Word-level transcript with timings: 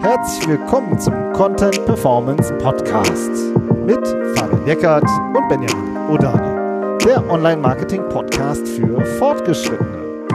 Herzlich 0.00 0.48
willkommen 0.48 0.98
zum 0.98 1.14
Content 1.32 1.84
Performance 1.86 2.52
Podcast 2.58 3.30
mit 3.86 4.04
Fabian 4.36 4.66
Eckert 4.66 5.04
und 5.04 5.48
Benjamin 5.48 5.96
Odani, 6.10 6.98
der 7.04 7.28
Online-Marketing-Podcast 7.30 8.66
für 8.66 9.04
Fortgeschrittene. 9.18 10.26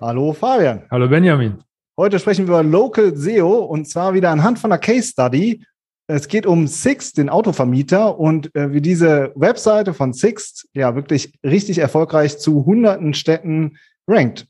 Hallo 0.00 0.32
Fabian. 0.32 0.82
Hallo 0.90 1.08
Benjamin. 1.08 1.58
Heute 1.98 2.18
sprechen 2.18 2.46
wir 2.46 2.58
über 2.58 2.62
Local 2.62 3.16
SEO 3.16 3.64
und 3.64 3.88
zwar 3.88 4.14
wieder 4.14 4.30
anhand 4.30 4.58
von 4.58 4.72
einer 4.72 4.80
Case 4.80 5.08
Study. 5.08 5.64
Es 6.08 6.28
geht 6.28 6.46
um 6.46 6.66
Sixt, 6.66 7.18
den 7.18 7.28
Autovermieter 7.28 8.18
und 8.18 8.54
äh, 8.54 8.72
wie 8.72 8.80
diese 8.80 9.32
Webseite 9.34 9.92
von 9.92 10.12
Sixt 10.12 10.68
ja 10.72 10.94
wirklich 10.94 11.38
richtig 11.42 11.78
erfolgreich 11.78 12.38
zu 12.38 12.64
hunderten 12.64 13.12
Städten 13.12 13.76
rankt. 14.06 14.46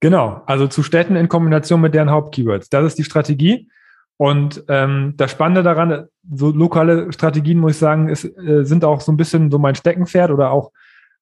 Genau, 0.00 0.42
also 0.46 0.66
zu 0.66 0.82
Städten 0.82 1.16
in 1.16 1.28
Kombination 1.28 1.80
mit 1.80 1.94
deren 1.94 2.10
Hauptkeywords. 2.10 2.70
Das 2.70 2.84
ist 2.84 2.98
die 2.98 3.04
Strategie. 3.04 3.70
Und 4.16 4.64
ähm, 4.68 5.14
das 5.16 5.30
Spannende 5.30 5.62
daran, 5.62 6.06
so 6.30 6.50
lokale 6.50 7.12
Strategien, 7.12 7.58
muss 7.58 7.72
ich 7.72 7.78
sagen, 7.78 8.08
ist, 8.08 8.24
äh, 8.24 8.64
sind 8.64 8.84
auch 8.84 9.00
so 9.00 9.12
ein 9.12 9.16
bisschen 9.16 9.50
so 9.50 9.58
mein 9.58 9.74
Steckenpferd 9.74 10.30
oder 10.30 10.50
auch 10.50 10.72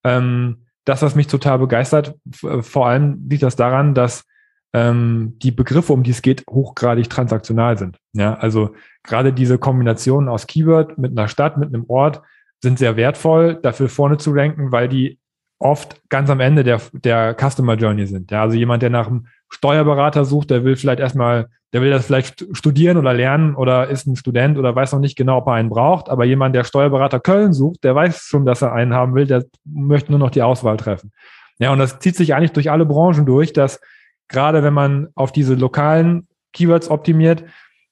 ähm, 0.05 0.65
das, 0.85 1.03
was 1.03 1.15
mich 1.15 1.27
total 1.27 1.59
begeistert. 1.59 2.15
Äh, 2.43 2.63
vor 2.63 2.89
allem 2.89 3.27
liegt 3.29 3.43
das 3.43 3.57
daran, 3.57 3.95
dass 3.95 4.25
ähm, 4.73 5.37
die 5.39 5.51
Begriffe, 5.51 5.93
um 5.93 6.03
die 6.03 6.11
es 6.11 6.23
geht, 6.23 6.45
hochgradig 6.49 7.09
transaktional 7.09 7.79
sind. 7.79 7.99
Ja, 8.13 8.35
also 8.35 8.75
gerade 9.03 9.33
diese 9.33 9.59
Kombination 9.59 10.29
aus 10.29 10.47
Keyword 10.47 10.99
mit 10.99 11.13
einer 11.13 11.29
Stadt, 11.29 11.57
mit 11.57 11.69
einem 11.69 11.85
Ort 11.89 12.23
sind 12.61 12.79
sehr 12.79 12.97
wertvoll, 12.97 13.59
dafür 13.63 13.89
vorne 13.89 14.19
zu 14.19 14.33
ranken, 14.33 14.73
weil 14.73 14.89
die 14.89 15.19
oft 15.59 16.01
ganz 16.09 16.31
am 16.31 16.41
Ende 16.41 16.65
der, 16.65 16.81
der 16.93 17.35
Customer 17.35 17.75
Journey 17.75 18.07
sind. 18.07 18.31
Ja, 18.31 18.43
also 18.43 18.57
jemand, 18.57 18.83
der 18.83 18.91
nach 18.91 19.09
einem 19.09 19.27
Steuerberater 19.49 20.25
sucht, 20.25 20.51
der 20.51 20.65
will 20.65 20.77
vielleicht 20.77 21.01
erstmal, 21.01 21.49
der 21.73 21.83
will 21.83 21.91
das 21.91 22.07
vielleicht 22.07 22.47
studieren 22.53 22.97
oder 22.97 23.13
lernen 23.13 23.55
oder 23.55 23.89
ist 23.89 24.07
ein 24.07 24.17
Student 24.17 24.59
oder 24.59 24.75
weiß 24.75 24.93
noch 24.93 25.01
nicht 25.01 25.17
genau, 25.17 25.39
ob 25.39 25.49
er 25.49 25.55
einen 25.55 25.69
braucht. 25.69 26.09
Aber 26.09 26.25
jemand, 26.25 26.55
der 26.55 26.65
Steuerberater 26.65 27.21
Köln 27.21 27.53
sucht, 27.53 27.83
der 27.85 27.95
weiß 27.95 28.23
schon, 28.23 28.47
dass 28.47 28.63
er 28.63 28.73
einen 28.73 28.95
haben 28.95 29.15
will, 29.15 29.27
der 29.27 29.45
möchte 29.65 30.13
nur 30.13 30.21
noch 30.21 30.31
die 30.31 30.43
Auswahl 30.43 30.77
treffen. 30.77 31.13
Ja, 31.59 31.73
und 31.73 31.79
das 31.79 31.99
zieht 31.99 32.15
sich 32.15 32.35
eigentlich 32.35 32.53
durch 32.53 32.71
alle 32.71 32.87
Branchen 32.87 33.27
durch, 33.27 33.53
dass 33.53 33.81
gerade 34.29 34.63
wenn 34.63 34.75
man 34.75 35.09
auf 35.15 35.33
diese 35.33 35.55
lokalen 35.55 36.29
Keywords 36.53 36.91
optimiert, 36.91 37.45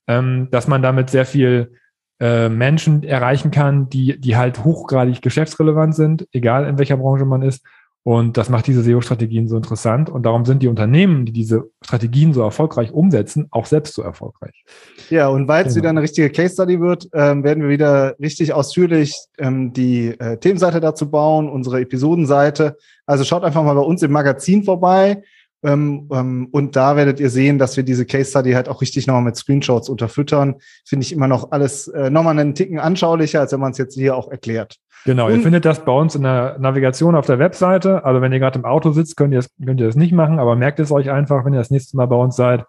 ähm, 0.07 0.49
dass 0.51 0.69
man 0.69 0.83
damit 0.83 1.11
sehr 1.11 1.27
viel 1.27 1.73
äh, 2.21 2.49
Menschen 2.49 3.03
erreichen 3.03 3.51
kann, 3.51 3.89
die, 3.89 4.19
die 4.19 4.37
halt 4.37 4.65
hochgradig 4.65 5.23
geschäftsrelevant 5.23 5.95
sind, 5.95 6.27
egal 6.33 6.67
in 6.67 6.79
welcher 6.79 6.97
Branche 6.97 7.25
man 7.25 7.43
ist. 7.43 7.63
Und 8.07 8.37
das 8.37 8.49
macht 8.51 8.69
diese 8.69 8.83
SEO-Strategien 8.83 9.49
so 9.49 9.57
interessant. 9.57 10.09
Und 10.09 10.23
darum 10.23 10.45
sind 10.45 10.63
die 10.63 10.69
Unternehmen, 10.69 11.27
die 11.27 11.33
diese 11.33 11.65
Strategien 11.85 12.33
so 12.33 12.41
erfolgreich 12.41 12.93
umsetzen, 12.93 13.49
auch 13.51 13.67
selbst 13.67 13.95
so 13.95 14.03
erfolgreich. 14.03 14.65
Ja, 15.11 15.27
und 15.27 15.49
weil 15.49 15.67
es 15.67 15.75
genau. 15.75 15.83
wieder 15.83 15.91
eine 15.91 16.03
richtige 16.03 16.31
Case 16.31 16.55
Study 16.55 16.81
wird, 16.81 17.09
ähm, 17.13 17.43
werden 17.43 17.65
wir 17.65 17.69
wieder 17.69 18.15
richtig 18.21 18.53
ausführlich 18.53 19.19
ähm, 19.39 19.73
die 19.73 20.11
äh, 20.21 20.37
Themenseite 20.39 20.79
dazu 20.79 21.11
bauen, 21.11 21.49
unsere 21.49 21.81
Episodenseite. 21.81 22.77
Also 23.07 23.25
schaut 23.25 23.43
einfach 23.43 23.65
mal 23.65 23.75
bei 23.75 23.81
uns 23.81 24.05
im 24.05 24.13
Magazin 24.13 24.63
vorbei. 24.63 25.25
Ähm, 25.63 26.09
ähm, 26.13 26.49
und 26.53 26.77
da 26.77 26.97
werdet 26.97 27.19
ihr 27.19 27.31
sehen, 27.31 27.59
dass 27.59 27.77
wir 27.77 27.85
diese 27.85 28.05
Case 28.05 28.31
Study 28.31 28.53
halt 28.53 28.69
auch 28.69 28.81
richtig 28.81 29.07
nochmal 29.07 29.23
mit 29.23 29.37
Screenshots 29.37 29.89
unterfüttern. 29.89 30.57
Finde 30.85 31.05
ich 31.05 31.13
immer 31.13 31.29
noch 31.29 31.51
alles 31.53 31.89
äh, 31.89 32.11
nochmal 32.11 32.39
einen 32.39 32.55
Ticken 32.55 32.79
anschaulicher, 32.79 33.41
als 33.41 33.53
wenn 33.53 33.61
man 33.61 33.73
es 33.73 33.79
jetzt 33.79 33.95
hier 33.95 34.17
auch 34.17 34.31
erklärt. 34.31 34.77
Genau, 35.05 35.27
und, 35.27 35.35
ihr 35.35 35.41
findet 35.41 35.65
das 35.65 35.85
bei 35.85 35.93
uns 35.93 36.15
in 36.15 36.23
der 36.23 36.59
Navigation 36.59 37.15
auf 37.15 37.27
der 37.27 37.39
Webseite. 37.39 38.05
Also 38.05 38.21
wenn 38.21 38.33
ihr 38.33 38.39
gerade 38.39 38.59
im 38.59 38.65
Auto 38.65 38.91
sitzt, 38.91 39.17
könnt 39.17 39.33
ihr, 39.33 39.39
das, 39.39 39.51
könnt 39.65 39.81
ihr 39.81 39.87
das 39.87 39.97
nicht 39.97 40.13
machen, 40.13 40.39
aber 40.39 40.57
merkt 40.57 40.81
es 40.81 40.91
euch 40.91 41.11
einfach, 41.11 41.45
wenn 41.45 41.55
ihr 41.55 41.61
das 41.61 41.71
nächste 41.71 41.97
Mal 41.97 42.07
bei 42.07 42.17
uns 42.17 42.37
seid, 42.37 42.65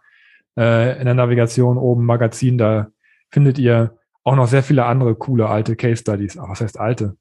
äh, 0.58 0.98
in 1.00 1.06
der 1.06 1.14
Navigation 1.14 1.78
oben 1.78 2.06
Magazin, 2.06 2.58
da 2.58 2.88
findet 3.32 3.58
ihr 3.60 3.98
auch 4.24 4.36
noch 4.36 4.48
sehr 4.48 4.64
viele 4.64 4.86
andere 4.86 5.16
coole 5.16 5.48
alte 5.50 5.76
Case 5.76 5.98
Studies. 5.98 6.38
Ach, 6.38 6.50
was 6.50 6.62
heißt 6.62 6.80
alte? 6.80 7.16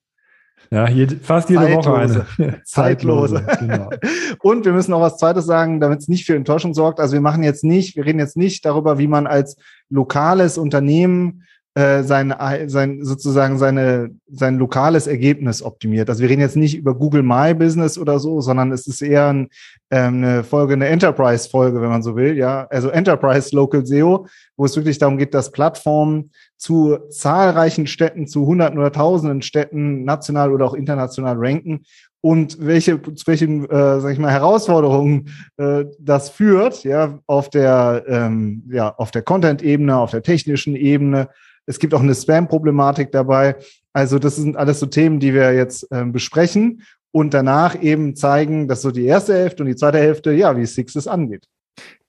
Ja, 0.71 0.89
jede, 0.89 1.17
fast 1.17 1.49
jede 1.49 1.63
Zeitlose. 1.63 2.19
Woche 2.21 2.43
eine. 2.43 2.63
Zeitlose. 2.65 3.47
genau. 3.61 3.91
Und 4.41 4.65
wir 4.65 4.73
müssen 4.73 4.91
noch 4.91 5.01
was 5.01 5.19
Zweites 5.19 5.47
sagen, 5.47 5.81
damit 5.81 6.01
es 6.01 6.09
nicht 6.09 6.27
für 6.27 6.35
Enttäuschung 6.35 6.75
sorgt. 6.75 6.99
Also 7.01 7.15
wir 7.15 7.21
machen 7.21 7.43
jetzt 7.43 7.65
nicht, 7.65 7.97
wir 7.97 8.05
reden 8.05 8.19
jetzt 8.19 8.37
nicht 8.37 8.65
darüber, 8.65 8.99
wie 8.99 9.07
man 9.07 9.27
als 9.27 9.57
lokales 9.91 10.59
Unternehmen 10.59 11.45
äh, 11.77 12.05
sein, 12.05 12.35
sein 12.69 13.05
sozusagen 13.05 13.59
seine, 13.59 14.09
sein 14.31 14.57
lokales 14.57 15.07
Ergebnis 15.07 15.63
optimiert. 15.63 16.09
Also 16.09 16.23
wir 16.23 16.31
reden 16.31 16.41
jetzt 16.41 16.57
nicht 16.57 16.75
über 16.75 16.95
Google 16.95 17.23
My 17.23 17.53
Business 17.53 17.99
oder 17.99 18.19
so, 18.19 18.41
sondern 18.41 18.73
es 18.73 18.87
ist 18.87 19.03
eher 19.03 19.27
ein, 19.27 19.49
ähm, 19.91 20.25
eine 20.25 20.43
Folge, 20.43 20.73
eine 20.73 20.87
Enterprise-Folge, 20.87 21.83
wenn 21.83 21.91
man 21.91 22.03
so 22.03 22.17
will, 22.17 22.35
ja. 22.35 22.67
Also 22.71 22.89
Enterprise 22.89 23.55
Local 23.55 23.85
SEO, 23.85 24.27
wo 24.57 24.65
es 24.65 24.75
wirklich 24.75 24.97
darum 24.97 25.19
geht, 25.19 25.35
dass 25.35 25.53
Plattformen 25.53 26.31
zu 26.57 26.97
zahlreichen 27.11 27.87
Städten, 27.87 28.27
zu 28.27 28.47
Hunderten 28.47 28.79
oder 28.79 28.91
Tausenden 28.91 29.43
Städten 29.43 30.05
national 30.05 30.55
oder 30.55 30.65
auch 30.65 30.75
international 30.75 31.37
ranken 31.39 31.83
und 32.23 32.57
welche 32.59 33.03
zu 33.03 33.27
welchen 33.27 33.69
äh, 33.69 34.01
sag 34.01 34.13
ich 34.13 34.19
mal 34.19 34.33
Herausforderungen 34.33 35.29
äh, 35.59 35.85
das 36.01 36.31
führt 36.31 36.83
ja 36.85 37.19
auf 37.27 37.51
der 37.51 38.05
ähm, 38.09 38.65
ja 38.71 38.95
auf 38.97 39.11
der 39.11 39.21
Content 39.21 39.63
Ebene 39.63 39.99
auf 39.99 40.11
der 40.13 40.23
technischen 40.23 40.75
Ebene 40.75 41.29
es 41.67 41.79
gibt 41.79 41.95
auch 41.95 42.01
eine 42.01 42.15
Spam-Problematik 42.15 43.13
dabei. 43.13 43.57
Also 43.93 44.19
das 44.19 44.37
sind 44.37 44.57
alles 44.57 44.81
so 44.81 44.87
Themen, 44.87 45.21
die 45.21 45.35
wir 45.35 45.53
jetzt 45.53 45.87
ähm, 45.91 46.13
besprechen 46.13 46.83
und 47.13 47.35
danach 47.35 47.81
eben 47.81 48.15
zeigen, 48.15 48.69
dass 48.69 48.83
so 48.83 48.91
die 48.91 49.07
erste 49.07 49.35
Hälfte 49.35 49.63
und 49.63 49.69
die 49.69 49.77
zweite 49.77 49.99
Hälfte, 49.99 50.33
ja, 50.33 50.57
wie 50.57 50.67
Six 50.67 50.95
es 50.97 51.09
angeht. 51.09 51.47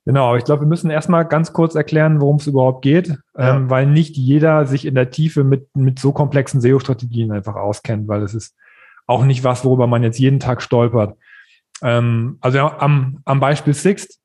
Genau, 0.06 0.38
ich 0.38 0.46
glaube, 0.46 0.62
wir 0.62 0.67
müssen 0.67 0.90
erstmal 0.90 1.25
ganz 1.25 1.51
kurz 1.51 1.75
erklären, 1.75 2.22
worum 2.22 2.38
es 2.38 2.47
überhaupt 2.47 2.81
geht, 2.81 3.09
ja. 3.38 3.57
ähm, 3.57 3.69
weil 3.69 3.85
nicht 3.85 4.16
jeder 4.16 4.66
sich 4.66 4.85
in 4.85 4.96
der 4.96 5.09
Tiefe 5.09 5.44
mit, 5.44 5.75
mit 5.75 6.00
so 6.00 6.13
komplexen 6.13 6.62
SEO-Strategien 6.62 7.31
einfach 7.34 7.56
auskennt, 7.56 8.07
weil 8.07 8.22
es 8.22 8.34
ist 8.34 8.56
auch 9.06 9.25
nicht 9.25 9.44
was, 9.44 9.66
worüber 9.66 9.85
man 9.88 10.03
jetzt 10.03 10.19
jeden 10.19 10.40
Tag 10.40 10.62
stolpert. 10.62 11.17
Ähm, 11.81 12.38
also 12.41 12.57
ja, 12.57 12.79
am, 12.79 13.19
am 13.25 13.40
Beispiel 13.40 13.73
Sixt 13.73 14.19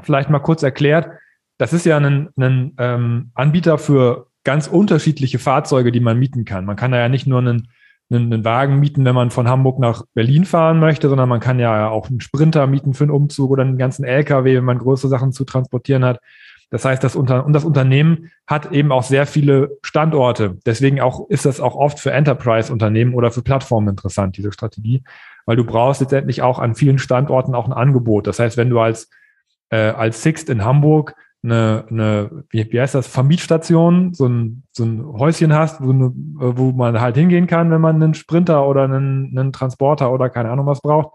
vielleicht 0.00 0.30
mal 0.30 0.38
kurz 0.38 0.62
erklärt, 0.62 1.08
das 1.58 1.72
ist 1.72 1.86
ja 1.86 1.96
ein, 1.96 2.28
ein 2.36 2.74
ähm, 2.78 3.30
Anbieter 3.34 3.78
für 3.78 4.28
ganz 4.44 4.66
unterschiedliche 4.66 5.38
Fahrzeuge, 5.38 5.90
die 5.90 6.00
man 6.00 6.18
mieten 6.18 6.44
kann. 6.44 6.64
Man 6.64 6.76
kann 6.76 6.92
da 6.92 6.98
ja 6.98 7.08
nicht 7.08 7.26
nur 7.26 7.38
einen, 7.38 7.68
einen, 8.10 8.32
einen, 8.32 8.44
Wagen 8.44 8.78
mieten, 8.78 9.04
wenn 9.04 9.14
man 9.14 9.30
von 9.30 9.48
Hamburg 9.48 9.78
nach 9.78 10.04
Berlin 10.14 10.44
fahren 10.44 10.78
möchte, 10.78 11.08
sondern 11.08 11.28
man 11.28 11.40
kann 11.40 11.58
ja 11.58 11.88
auch 11.88 12.08
einen 12.08 12.20
Sprinter 12.20 12.66
mieten 12.66 12.94
für 12.94 13.04
einen 13.04 13.10
Umzug 13.10 13.50
oder 13.50 13.62
einen 13.62 13.78
ganzen 13.78 14.04
LKW, 14.04 14.56
wenn 14.56 14.64
man 14.64 14.78
größere 14.78 15.08
Sachen 15.08 15.32
zu 15.32 15.44
transportieren 15.44 16.04
hat. 16.04 16.20
Das 16.70 16.84
heißt, 16.84 17.04
das 17.04 17.14
Unter 17.14 17.44
und 17.46 17.52
das 17.52 17.64
Unternehmen 17.64 18.30
hat 18.46 18.72
eben 18.72 18.90
auch 18.90 19.04
sehr 19.04 19.26
viele 19.26 19.78
Standorte. 19.82 20.58
Deswegen 20.66 21.00
auch 21.00 21.28
ist 21.28 21.46
das 21.46 21.60
auch 21.60 21.76
oft 21.76 22.00
für 22.00 22.10
Enterprise-Unternehmen 22.10 23.14
oder 23.14 23.30
für 23.30 23.42
Plattformen 23.42 23.88
interessant, 23.88 24.36
diese 24.36 24.52
Strategie, 24.52 25.04
weil 25.46 25.56
du 25.56 25.64
brauchst 25.64 26.00
letztendlich 26.00 26.42
auch 26.42 26.58
an 26.58 26.74
vielen 26.74 26.98
Standorten 26.98 27.54
auch 27.54 27.66
ein 27.66 27.72
Angebot. 27.72 28.26
Das 28.26 28.38
heißt, 28.38 28.56
wenn 28.56 28.70
du 28.70 28.80
als 28.80 29.08
äh, 29.70 29.76
als 29.76 30.22
Sixt 30.22 30.50
in 30.50 30.64
Hamburg 30.64 31.14
eine, 31.44 31.84
eine 31.90 32.44
wie, 32.48 32.66
wie 32.72 32.80
heißt 32.80 32.94
das, 32.94 33.06
Vermietstation, 33.06 34.14
so 34.14 34.26
ein, 34.26 34.64
so 34.72 34.84
ein 34.84 35.04
Häuschen 35.04 35.52
hast, 35.52 35.84
wo, 35.84 35.90
eine, 35.90 36.10
wo 36.14 36.72
man 36.72 37.00
halt 37.00 37.16
hingehen 37.16 37.46
kann, 37.46 37.70
wenn 37.70 37.80
man 37.80 38.02
einen 38.02 38.14
Sprinter 38.14 38.66
oder 38.66 38.84
einen, 38.84 39.36
einen 39.36 39.52
Transporter 39.52 40.12
oder 40.12 40.30
keine 40.30 40.50
Ahnung 40.50 40.66
was 40.66 40.80
braucht, 40.80 41.14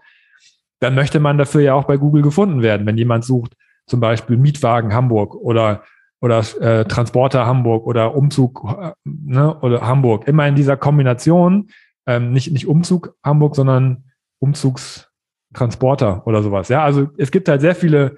dann 0.78 0.94
möchte 0.94 1.20
man 1.20 1.36
dafür 1.36 1.60
ja 1.60 1.74
auch 1.74 1.84
bei 1.84 1.96
Google 1.96 2.22
gefunden 2.22 2.62
werden. 2.62 2.86
Wenn 2.86 2.96
jemand 2.96 3.24
sucht, 3.24 3.56
zum 3.86 4.00
Beispiel 4.00 4.36
Mietwagen 4.36 4.94
Hamburg 4.94 5.34
oder 5.34 5.82
oder 6.20 6.44
äh, 6.60 6.84
Transporter 6.84 7.46
Hamburg 7.46 7.86
oder 7.86 8.14
Umzug 8.14 8.62
äh, 8.64 8.92
ne, 9.04 9.58
oder 9.60 9.80
Hamburg. 9.86 10.28
Immer 10.28 10.46
in 10.46 10.54
dieser 10.54 10.76
Kombination, 10.76 11.70
ähm, 12.06 12.32
nicht, 12.32 12.52
nicht 12.52 12.66
Umzug 12.66 13.16
Hamburg, 13.24 13.56
sondern 13.56 14.04
Umzugstransporter 14.38 16.26
oder 16.26 16.42
sowas. 16.42 16.68
Ja, 16.68 16.84
also 16.84 17.08
es 17.16 17.30
gibt 17.30 17.48
halt 17.48 17.62
sehr 17.62 17.74
viele 17.74 18.16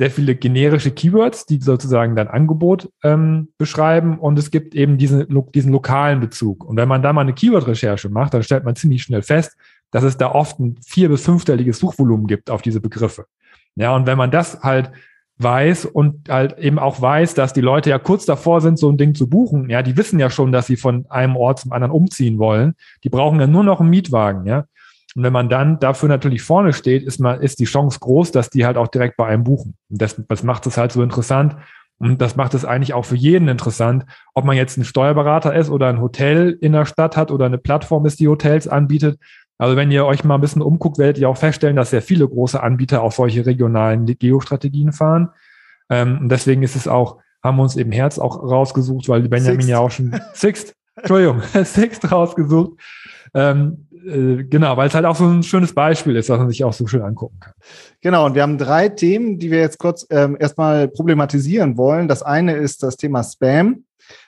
sehr 0.00 0.10
viele 0.10 0.34
generische 0.34 0.92
Keywords, 0.92 1.44
die 1.44 1.60
sozusagen 1.60 2.16
dein 2.16 2.26
Angebot 2.26 2.88
ähm, 3.04 3.48
beschreiben 3.58 4.18
und 4.18 4.38
es 4.38 4.50
gibt 4.50 4.74
eben 4.74 4.96
diesen, 4.96 5.26
diesen 5.52 5.72
lokalen 5.72 6.20
Bezug. 6.20 6.64
Und 6.64 6.78
wenn 6.78 6.88
man 6.88 7.02
da 7.02 7.12
mal 7.12 7.20
eine 7.20 7.34
Keyword-Recherche 7.34 8.08
macht, 8.08 8.32
dann 8.32 8.42
stellt 8.42 8.64
man 8.64 8.74
ziemlich 8.74 9.02
schnell 9.02 9.20
fest, 9.20 9.58
dass 9.90 10.02
es 10.02 10.16
da 10.16 10.32
oft 10.32 10.58
ein 10.58 10.78
vier- 10.86 11.10
bis 11.10 11.22
fünfstelliges 11.26 11.78
Suchvolumen 11.80 12.26
gibt 12.26 12.48
auf 12.48 12.62
diese 12.62 12.80
Begriffe. 12.80 13.26
Ja, 13.76 13.94
und 13.94 14.06
wenn 14.06 14.16
man 14.16 14.30
das 14.30 14.62
halt 14.62 14.90
weiß 15.36 15.84
und 15.84 16.30
halt 16.30 16.58
eben 16.58 16.78
auch 16.78 17.02
weiß, 17.02 17.34
dass 17.34 17.52
die 17.52 17.60
Leute 17.60 17.90
ja 17.90 17.98
kurz 17.98 18.24
davor 18.24 18.62
sind, 18.62 18.78
so 18.78 18.88
ein 18.88 18.96
Ding 18.96 19.14
zu 19.14 19.28
buchen, 19.28 19.68
ja, 19.68 19.82
die 19.82 19.98
wissen 19.98 20.18
ja 20.18 20.30
schon, 20.30 20.50
dass 20.50 20.66
sie 20.66 20.76
von 20.76 21.04
einem 21.10 21.36
Ort 21.36 21.58
zum 21.58 21.72
anderen 21.72 21.92
umziehen 21.92 22.38
wollen. 22.38 22.74
Die 23.04 23.10
brauchen 23.10 23.38
ja 23.38 23.46
nur 23.46 23.64
noch 23.64 23.80
einen 23.80 23.90
Mietwagen, 23.90 24.46
ja. 24.46 24.64
Und 25.14 25.22
wenn 25.22 25.32
man 25.32 25.48
dann 25.48 25.78
dafür 25.80 26.08
natürlich 26.08 26.42
vorne 26.42 26.72
steht, 26.72 27.02
ist, 27.02 27.18
man, 27.18 27.40
ist 27.40 27.58
die 27.58 27.64
Chance 27.64 27.98
groß, 28.00 28.32
dass 28.32 28.50
die 28.50 28.64
halt 28.64 28.76
auch 28.76 28.88
direkt 28.88 29.16
bei 29.16 29.26
einem 29.26 29.44
buchen. 29.44 29.74
Und 29.88 30.00
das, 30.00 30.20
das 30.28 30.42
macht 30.42 30.66
es 30.66 30.76
halt 30.76 30.92
so 30.92 31.02
interessant. 31.02 31.56
Und 31.98 32.22
das 32.22 32.36
macht 32.36 32.54
es 32.54 32.64
eigentlich 32.64 32.94
auch 32.94 33.04
für 33.04 33.16
jeden 33.16 33.48
interessant, 33.48 34.06
ob 34.34 34.44
man 34.44 34.56
jetzt 34.56 34.78
ein 34.78 34.84
Steuerberater 34.84 35.54
ist 35.54 35.68
oder 35.68 35.88
ein 35.88 36.00
Hotel 36.00 36.56
in 36.60 36.72
der 36.72 36.86
Stadt 36.86 37.16
hat 37.16 37.30
oder 37.30 37.44
eine 37.44 37.58
Plattform 37.58 38.06
ist, 38.06 38.20
die 38.20 38.28
Hotels 38.28 38.68
anbietet. 38.68 39.18
Also 39.58 39.76
wenn 39.76 39.90
ihr 39.90 40.06
euch 40.06 40.24
mal 40.24 40.36
ein 40.36 40.40
bisschen 40.40 40.62
umguckt, 40.62 40.96
werdet 40.96 41.18
ihr 41.18 41.28
auch 41.28 41.36
feststellen, 41.36 41.76
dass 41.76 41.90
sehr 41.90 42.00
viele 42.00 42.26
große 42.26 42.62
Anbieter 42.62 43.02
auch 43.02 43.12
solche 43.12 43.44
regionalen 43.44 44.06
Geostrategien 44.06 44.92
fahren. 44.92 45.28
Ähm, 45.90 46.18
und 46.22 46.28
deswegen 46.30 46.62
ist 46.62 46.76
es 46.76 46.88
auch, 46.88 47.18
haben 47.44 47.58
wir 47.58 47.64
uns 47.64 47.76
eben 47.76 47.92
Herz 47.92 48.18
auch 48.18 48.42
rausgesucht, 48.42 49.10
weil 49.10 49.28
Benjamin 49.28 49.60
Sixt. 49.60 49.68
ja 49.68 49.78
auch 49.78 49.90
schon 49.90 50.18
Sixt, 50.32 50.74
Entschuldigung, 50.96 51.42
Sixt 51.64 52.10
rausgesucht. 52.10 52.80
Ähm, 53.34 53.86
äh, 54.06 54.44
genau, 54.44 54.76
weil 54.76 54.88
es 54.88 54.94
halt 54.94 55.04
auch 55.04 55.16
so 55.16 55.26
ein 55.26 55.42
schönes 55.42 55.74
Beispiel 55.74 56.16
ist, 56.16 56.28
was 56.28 56.38
man 56.38 56.48
sich 56.48 56.64
auch 56.64 56.72
so 56.72 56.86
schön 56.86 57.02
angucken 57.02 57.38
kann. 57.40 57.52
Genau, 58.00 58.26
und 58.26 58.34
wir 58.34 58.42
haben 58.42 58.58
drei 58.58 58.88
Themen, 58.88 59.38
die 59.38 59.50
wir 59.50 59.58
jetzt 59.58 59.78
kurz 59.78 60.06
ähm, 60.10 60.36
erstmal 60.38 60.88
problematisieren 60.88 61.76
wollen. 61.76 62.08
Das 62.08 62.22
eine 62.22 62.54
ist 62.54 62.82
das 62.82 62.96
Thema 62.96 63.22
Spam. 63.22 63.84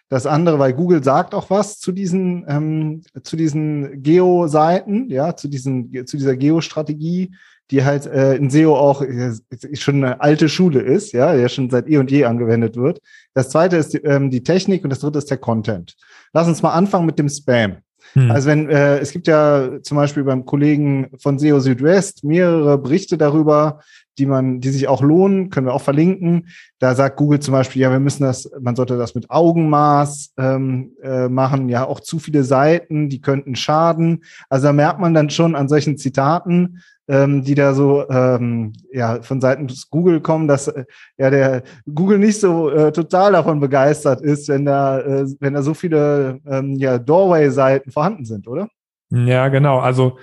Das 0.09 0.27
andere, 0.27 0.59
weil 0.59 0.75
Google 0.75 1.03
sagt 1.03 1.35
auch 1.35 1.49
was 1.49 1.79
zu 1.79 1.91
diesen, 1.91 2.45
ähm, 2.47 3.03
zu 3.23 3.35
diesen 3.35 4.03
Geo-Seiten, 4.03 5.09
ja, 5.09 5.35
zu 5.37 5.49
diesen, 5.49 6.07
zu 6.07 6.19
dieser 6.19 6.37
Geo-Strategie, 6.37 7.33
die 7.71 7.85
halt 7.85 8.05
äh, 8.05 8.37
in 8.37 8.51
SEO 8.51 8.77
auch 8.77 9.01
äh, 9.01 9.33
schon 9.73 10.05
eine 10.05 10.21
alte 10.21 10.51
Schule 10.51 10.81
ist, 10.81 11.13
ja, 11.13 11.35
der 11.35 11.49
schon 11.49 11.71
seit 11.71 11.89
eh 11.89 11.97
und 11.97 12.11
je 12.11 12.27
angewendet 12.27 12.77
wird. 12.77 13.01
Das 13.33 13.49
zweite 13.49 13.77
ist 13.77 13.99
ähm, 14.05 14.31
die 14.31 14.43
Technik 14.43 14.85
und 14.85 14.91
das 14.91 15.01
dritte 15.01 15.19
ist 15.19 15.31
der 15.31 15.39
Content. 15.39 15.97
Lass 16.35 16.47
uns 16.47 16.61
mal 16.61 16.75
anfangen 16.75 17.07
mit 17.07 17.19
dem 17.19 17.31
Spam. 17.31 17.79
Hm. 18.15 18.31
Also 18.31 18.49
wenn 18.49 18.69
äh, 18.69 18.99
es 18.99 19.13
gibt 19.13 19.27
ja 19.27 19.81
zum 19.83 19.97
Beispiel 19.97 20.25
beim 20.25 20.45
Kollegen 20.45 21.11
von 21.19 21.39
SEO 21.39 21.61
Südwest 21.61 22.25
mehrere 22.25 22.79
Berichte 22.79 23.17
darüber, 23.17 23.81
die 24.19 24.27
man, 24.27 24.61
die 24.61 24.71
sich 24.71 24.89
auch 24.89 25.03
lohnen, 25.03 25.49
können 25.49 25.67
wir 25.67 25.75
auch 25.75 25.83
verlinken. 25.83 26.49
Da 26.79 26.95
sagt 26.95 27.17
Google 27.17 27.41
zum 27.41 27.53
Beispiel, 27.53 27.83
ja, 27.83 27.91
wir 27.91 28.01
müssen 28.01 28.25
das, 28.25 28.51
man 28.61 28.77
sollte 28.77 28.99
das 28.99 29.15
mit 29.15 29.31
Augenmaß 29.31 30.35
ähm, 30.37 30.93
äh, 31.03 31.29
machen. 31.29 31.69
Ja, 31.69 31.87
auch 31.87 32.01
zu 32.01 32.19
viele 32.19 32.45
Seiten, 32.45 33.09
die 33.09 33.21
könnten 33.23 33.57
schaden. 33.57 34.25
Also 34.51 34.67
da 34.67 34.73
merkt 34.73 35.01
man 35.01 35.15
dann 35.15 35.31
schon 35.31 35.55
an 35.55 35.69
solchen 35.69 35.97
Zitaten, 35.97 36.83
ähm, 37.09 37.43
die 37.43 37.55
da 37.55 37.75
so 37.75 38.09
ähm, 38.09 38.73
ja 38.93 39.23
von 39.23 39.41
Seiten 39.41 39.67
des 39.67 39.91
Google 39.91 40.21
kommen, 40.21 40.49
dass 40.49 40.69
äh, 40.69 40.85
ja 41.19 41.31
der 41.31 41.63
Google 41.93 42.19
nicht 42.19 42.41
so 42.41 42.71
äh, 42.71 42.93
total 42.93 43.33
davon 43.33 43.61
begeistert 43.61 44.21
ist, 44.21 44.49
wenn 44.49 44.65
da 44.65 45.01
äh, 45.01 45.27
wenn 45.41 45.55
da 45.55 45.63
so 45.63 45.75
viele 45.75 46.41
ähm, 46.47 46.77
ja 46.77 46.99
Doorway-Seiten 46.99 47.91
vorhanden 47.91 48.25
sind, 48.25 48.47
oder? 48.47 48.69
Ja, 49.11 49.49
genau. 49.49 49.79
Also 49.81 50.19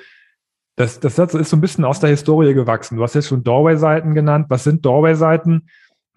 das, 0.76 1.00
das 1.00 1.20
ist 1.20 1.50
so 1.50 1.58
ein 1.58 1.62
bisschen 1.62 1.84
aus 1.84 2.00
der 2.00 2.10
Historie 2.10 2.54
gewachsen. 2.54 2.96
Du 2.96 3.04
hast 3.04 3.14
jetzt 3.14 3.28
schon 3.28 3.44
Doorway-Seiten 3.44 4.16
genannt. 4.16 4.46
Was 4.50 4.64
sind 4.64 4.86
Doorway-Seiten? 4.86 5.68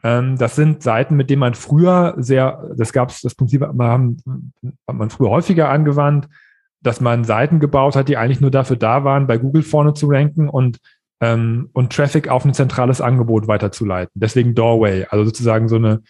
Ähm, 0.05 0.39
das 0.39 0.55
sind 0.55 0.83
Seiten, 0.83 1.17
mit 1.17 1.31
denen 1.31 1.41
man 1.41 1.55
früher 1.55 2.15
sehr, 2.19 2.71
das 2.77 2.93
gab 2.93 3.11
es, 3.11 3.21
das 3.21 3.35
Prinzip 3.35 3.63
hat 3.63 3.75
man, 3.75 4.19
hat 4.87 4.97
man 4.97 5.11
früher 5.11 5.31
häufiger 5.31 5.69
angewandt 5.69 6.29
dass 6.83 7.01
man 7.01 7.25
Seiten 7.25 7.61
gebaut 7.61 7.97
hat, 7.97 8.09
die 8.09 8.17
eigentlich 8.17 8.41
nur 8.41 8.51
dafür 8.51 8.77
da 8.77 9.05
waren, 9.05 9.27
bei 9.27 9.39
Google 9.39 9.63
vorne 9.63 9.95
zu 9.95 10.09
ranken 10.09 10.49
und, 10.49 10.79
ähm, 11.21 11.71
und 11.73 11.93
Traffic 11.93 12.29
auf 12.29 12.45
ein 12.45 12.55
zentrales 12.55 13.01
Angebot 13.01 13.47
weiterzuleiten. 13.49 14.13
Deswegen 14.15 14.55
Doorway, 14.55 15.07
also 15.09 15.25
sozusagen 15.25 15.69
so 15.69 15.77
eine, 15.77 16.03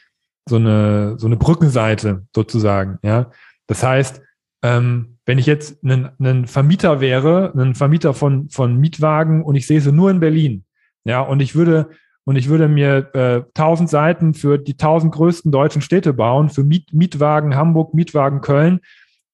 so 0.48 0.56
eine, 0.56 1.18
so 1.18 1.26
eine 1.26 1.36
Brückenseite 1.36 2.26
sozusagen, 2.34 2.98
ja. 3.02 3.30
Das 3.66 3.82
heißt, 3.82 4.22
ähm, 4.62 5.18
wenn 5.24 5.38
ich 5.38 5.46
jetzt 5.46 5.82
ein, 5.84 6.10
ein 6.18 6.46
Vermieter 6.46 7.00
wäre, 7.00 7.52
ein 7.56 7.74
Vermieter 7.74 8.14
von, 8.14 8.48
von 8.48 8.76
Mietwagen 8.76 9.42
und 9.42 9.54
ich 9.54 9.66
sehe 9.66 9.80
sie 9.80 9.92
nur 9.92 10.10
in 10.10 10.20
Berlin, 10.20 10.64
ja, 11.04 11.20
und 11.20 11.40
ich 11.40 11.54
würde, 11.54 11.90
und 12.24 12.36
ich 12.36 12.48
würde 12.48 12.68
mir 12.68 13.10
äh, 13.14 13.42
1000 13.56 13.90
Seiten 13.90 14.34
für 14.34 14.58
die 14.58 14.72
1000 14.72 15.12
größten 15.12 15.52
deutschen 15.52 15.82
Städte 15.82 16.12
bauen, 16.12 16.48
für 16.48 16.64
Miet, 16.64 16.92
Mietwagen 16.92 17.56
Hamburg, 17.56 17.94
Mietwagen 17.94 18.40
Köln, 18.40 18.80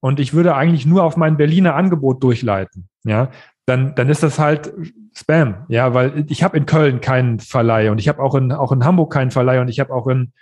und 0.01 0.21
ich 0.21 0.33
würde 0.35 0.55
eigentlich 0.55 0.87
nur 0.87 1.05
auf 1.05 1.17
mein 1.17 1.37
Berliner 1.37 1.75
Angebot 1.75 2.23
durchleiten, 2.23 2.89
ja, 3.05 3.31
dann, 3.67 3.95
dann 3.95 4.09
ist 4.09 4.23
das 4.23 4.39
halt 4.39 4.73
Spam, 5.15 5.67
ja, 5.69 5.95
weil 5.95 6.25
ich 6.29 6.43
habe 6.43 6.57
in 6.57 6.67
Köln 6.67 7.01
keinen 7.01 7.41
Verleih 7.41 7.91
und 7.91 7.99
ich 7.99 8.09
habe 8.09 8.23
auch 8.23 8.35
in, 8.35 8.53
auch 8.53 8.73
in 8.73 8.85
Hamburg 8.85 9.13
keinen 9.13 9.31
Verleih 9.31 9.61
und 9.61 9.69
ich 9.69 9.81
habe 9.81 9.93
auch 9.93 10.07
in, 10.07 10.33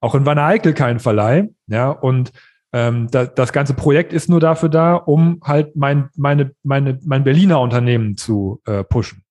auch 0.00 0.14
in 0.14 0.26
Wanne 0.26 0.42
Eickel 0.42 0.74
keinen 0.74 0.98
Verleih, 0.98 1.48
ja, 1.68 1.90
und 1.90 2.32
ähm, 2.72 3.08
da, 3.10 3.24
das 3.24 3.52
ganze 3.52 3.74
Projekt 3.74 4.12
ist 4.12 4.28
nur 4.28 4.40
dafür 4.40 4.68
da, 4.68 4.94
um 4.94 5.40
halt 5.44 5.76
mein, 5.76 6.10
meine, 6.16 6.52
meine, 6.62 6.98
mein 7.04 7.24
Berliner 7.24 7.60
Unternehmen 7.60 8.16
zu 8.16 8.60
äh, 8.66 8.84
pushen. 8.84 9.22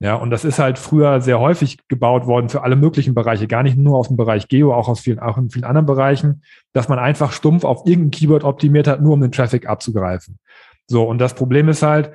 Ja, 0.00 0.16
und 0.16 0.30
das 0.30 0.44
ist 0.44 0.58
halt 0.58 0.78
früher 0.78 1.20
sehr 1.20 1.38
häufig 1.38 1.78
gebaut 1.88 2.26
worden 2.26 2.48
für 2.48 2.62
alle 2.62 2.76
möglichen 2.76 3.14
Bereiche, 3.14 3.46
gar 3.46 3.62
nicht 3.62 3.76
nur 3.76 3.96
aus 3.96 4.08
dem 4.08 4.16
Bereich 4.16 4.48
Geo, 4.48 4.74
auch 4.74 4.88
aus 4.88 5.00
vielen, 5.00 5.20
auch 5.20 5.38
in 5.38 5.50
vielen 5.50 5.64
anderen 5.64 5.86
Bereichen, 5.86 6.42
dass 6.72 6.88
man 6.88 6.98
einfach 6.98 7.32
stumpf 7.32 7.64
auf 7.64 7.86
irgendein 7.86 8.10
Keyword 8.10 8.44
optimiert 8.44 8.88
hat, 8.88 9.00
nur 9.00 9.14
um 9.14 9.20
den 9.20 9.32
Traffic 9.32 9.68
abzugreifen. 9.68 10.38
So, 10.86 11.04
und 11.04 11.18
das 11.18 11.34
Problem 11.34 11.68
ist 11.68 11.82
halt, 11.82 12.10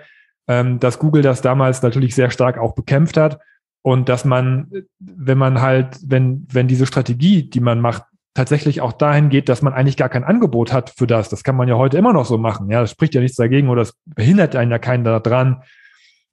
ähm, 0.48 0.80
dass 0.80 1.00
Google 1.00 1.22
das 1.22 1.42
damals 1.42 1.82
natürlich 1.82 2.16
sehr 2.16 2.30
stark 2.32 2.58
auch 2.58 2.76
bekämpft 2.76 3.18
hat 3.18 3.40
und 3.82 4.10
dass 4.10 4.26
man, 4.26 4.70
wenn 5.00 5.38
man 5.38 5.62
halt, 5.62 5.98
wenn, 6.06 6.46
wenn 6.52 6.68
diese 6.68 6.86
Strategie, 6.86 7.50
die 7.50 7.62
man 7.62 7.80
macht, 7.80 8.04
tatsächlich 8.34 8.82
auch 8.82 8.94
dahin 8.94 9.30
geht, 9.30 9.50
dass 9.50 9.62
man 9.62 9.74
eigentlich 9.74 9.98
gar 9.98 10.10
kein 10.10 10.24
Angebot 10.24 10.72
hat 10.72 10.92
für 10.96 11.08
das. 11.08 11.30
Das 11.30 11.44
kann 11.44 11.56
man 11.56 11.68
ja 11.68 11.76
heute 11.76 11.98
immer 11.98 12.14
noch 12.14 12.26
so 12.26 12.38
machen. 12.38 12.70
Ja, 12.70 12.82
das 12.82 12.92
spricht 12.92 13.16
ja 13.16 13.22
nichts 13.22 13.38
dagegen 13.38 13.70
oder 13.70 13.82
das 13.82 13.98
behindert 14.06 14.56
einen 14.56 14.72
ja 14.72 14.80
keinen 14.80 15.04
daran, 15.04 15.64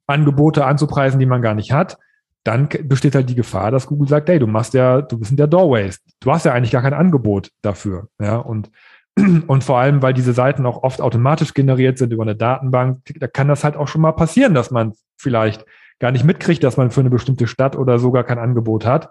Angebote 0.07 0.65
anzupreisen, 0.65 1.19
die 1.19 1.25
man 1.25 1.41
gar 1.41 1.53
nicht 1.53 1.71
hat, 1.71 1.97
dann 2.43 2.69
besteht 2.83 3.13
halt 3.13 3.29
die 3.29 3.35
Gefahr, 3.35 3.71
dass 3.71 3.87
Google 3.87 4.07
sagt, 4.07 4.29
hey, 4.29 4.39
du 4.39 4.47
machst 4.47 4.73
ja, 4.73 5.01
du 5.01 5.19
bist 5.19 5.31
in 5.31 5.37
der 5.37 5.47
Doorways. 5.47 5.99
Du 6.21 6.31
hast 6.31 6.45
ja 6.45 6.53
eigentlich 6.53 6.71
gar 6.71 6.81
kein 6.81 6.93
Angebot 6.93 7.51
dafür. 7.61 8.07
Ja, 8.21 8.37
und, 8.37 8.71
und 9.47 9.63
vor 9.63 9.79
allem, 9.79 10.01
weil 10.01 10.13
diese 10.13 10.33
Seiten 10.33 10.65
auch 10.65 10.83
oft 10.83 11.01
automatisch 11.01 11.53
generiert 11.53 11.97
sind 11.97 12.13
über 12.13 12.23
eine 12.23 12.37
Datenbank, 12.37 12.99
da 13.19 13.27
kann 13.27 13.49
das 13.49 13.63
halt 13.63 13.75
auch 13.75 13.89
schon 13.89 14.01
mal 14.01 14.13
passieren, 14.13 14.53
dass 14.53 14.71
man 14.71 14.93
vielleicht 15.17 15.65
gar 15.99 16.11
nicht 16.11 16.23
mitkriegt, 16.23 16.63
dass 16.63 16.77
man 16.77 16.91
für 16.91 17.01
eine 17.01 17.09
bestimmte 17.09 17.47
Stadt 17.47 17.75
oder 17.75 17.99
sogar 17.99 18.23
kein 18.23 18.39
Angebot 18.39 18.85
hat. 18.85 19.09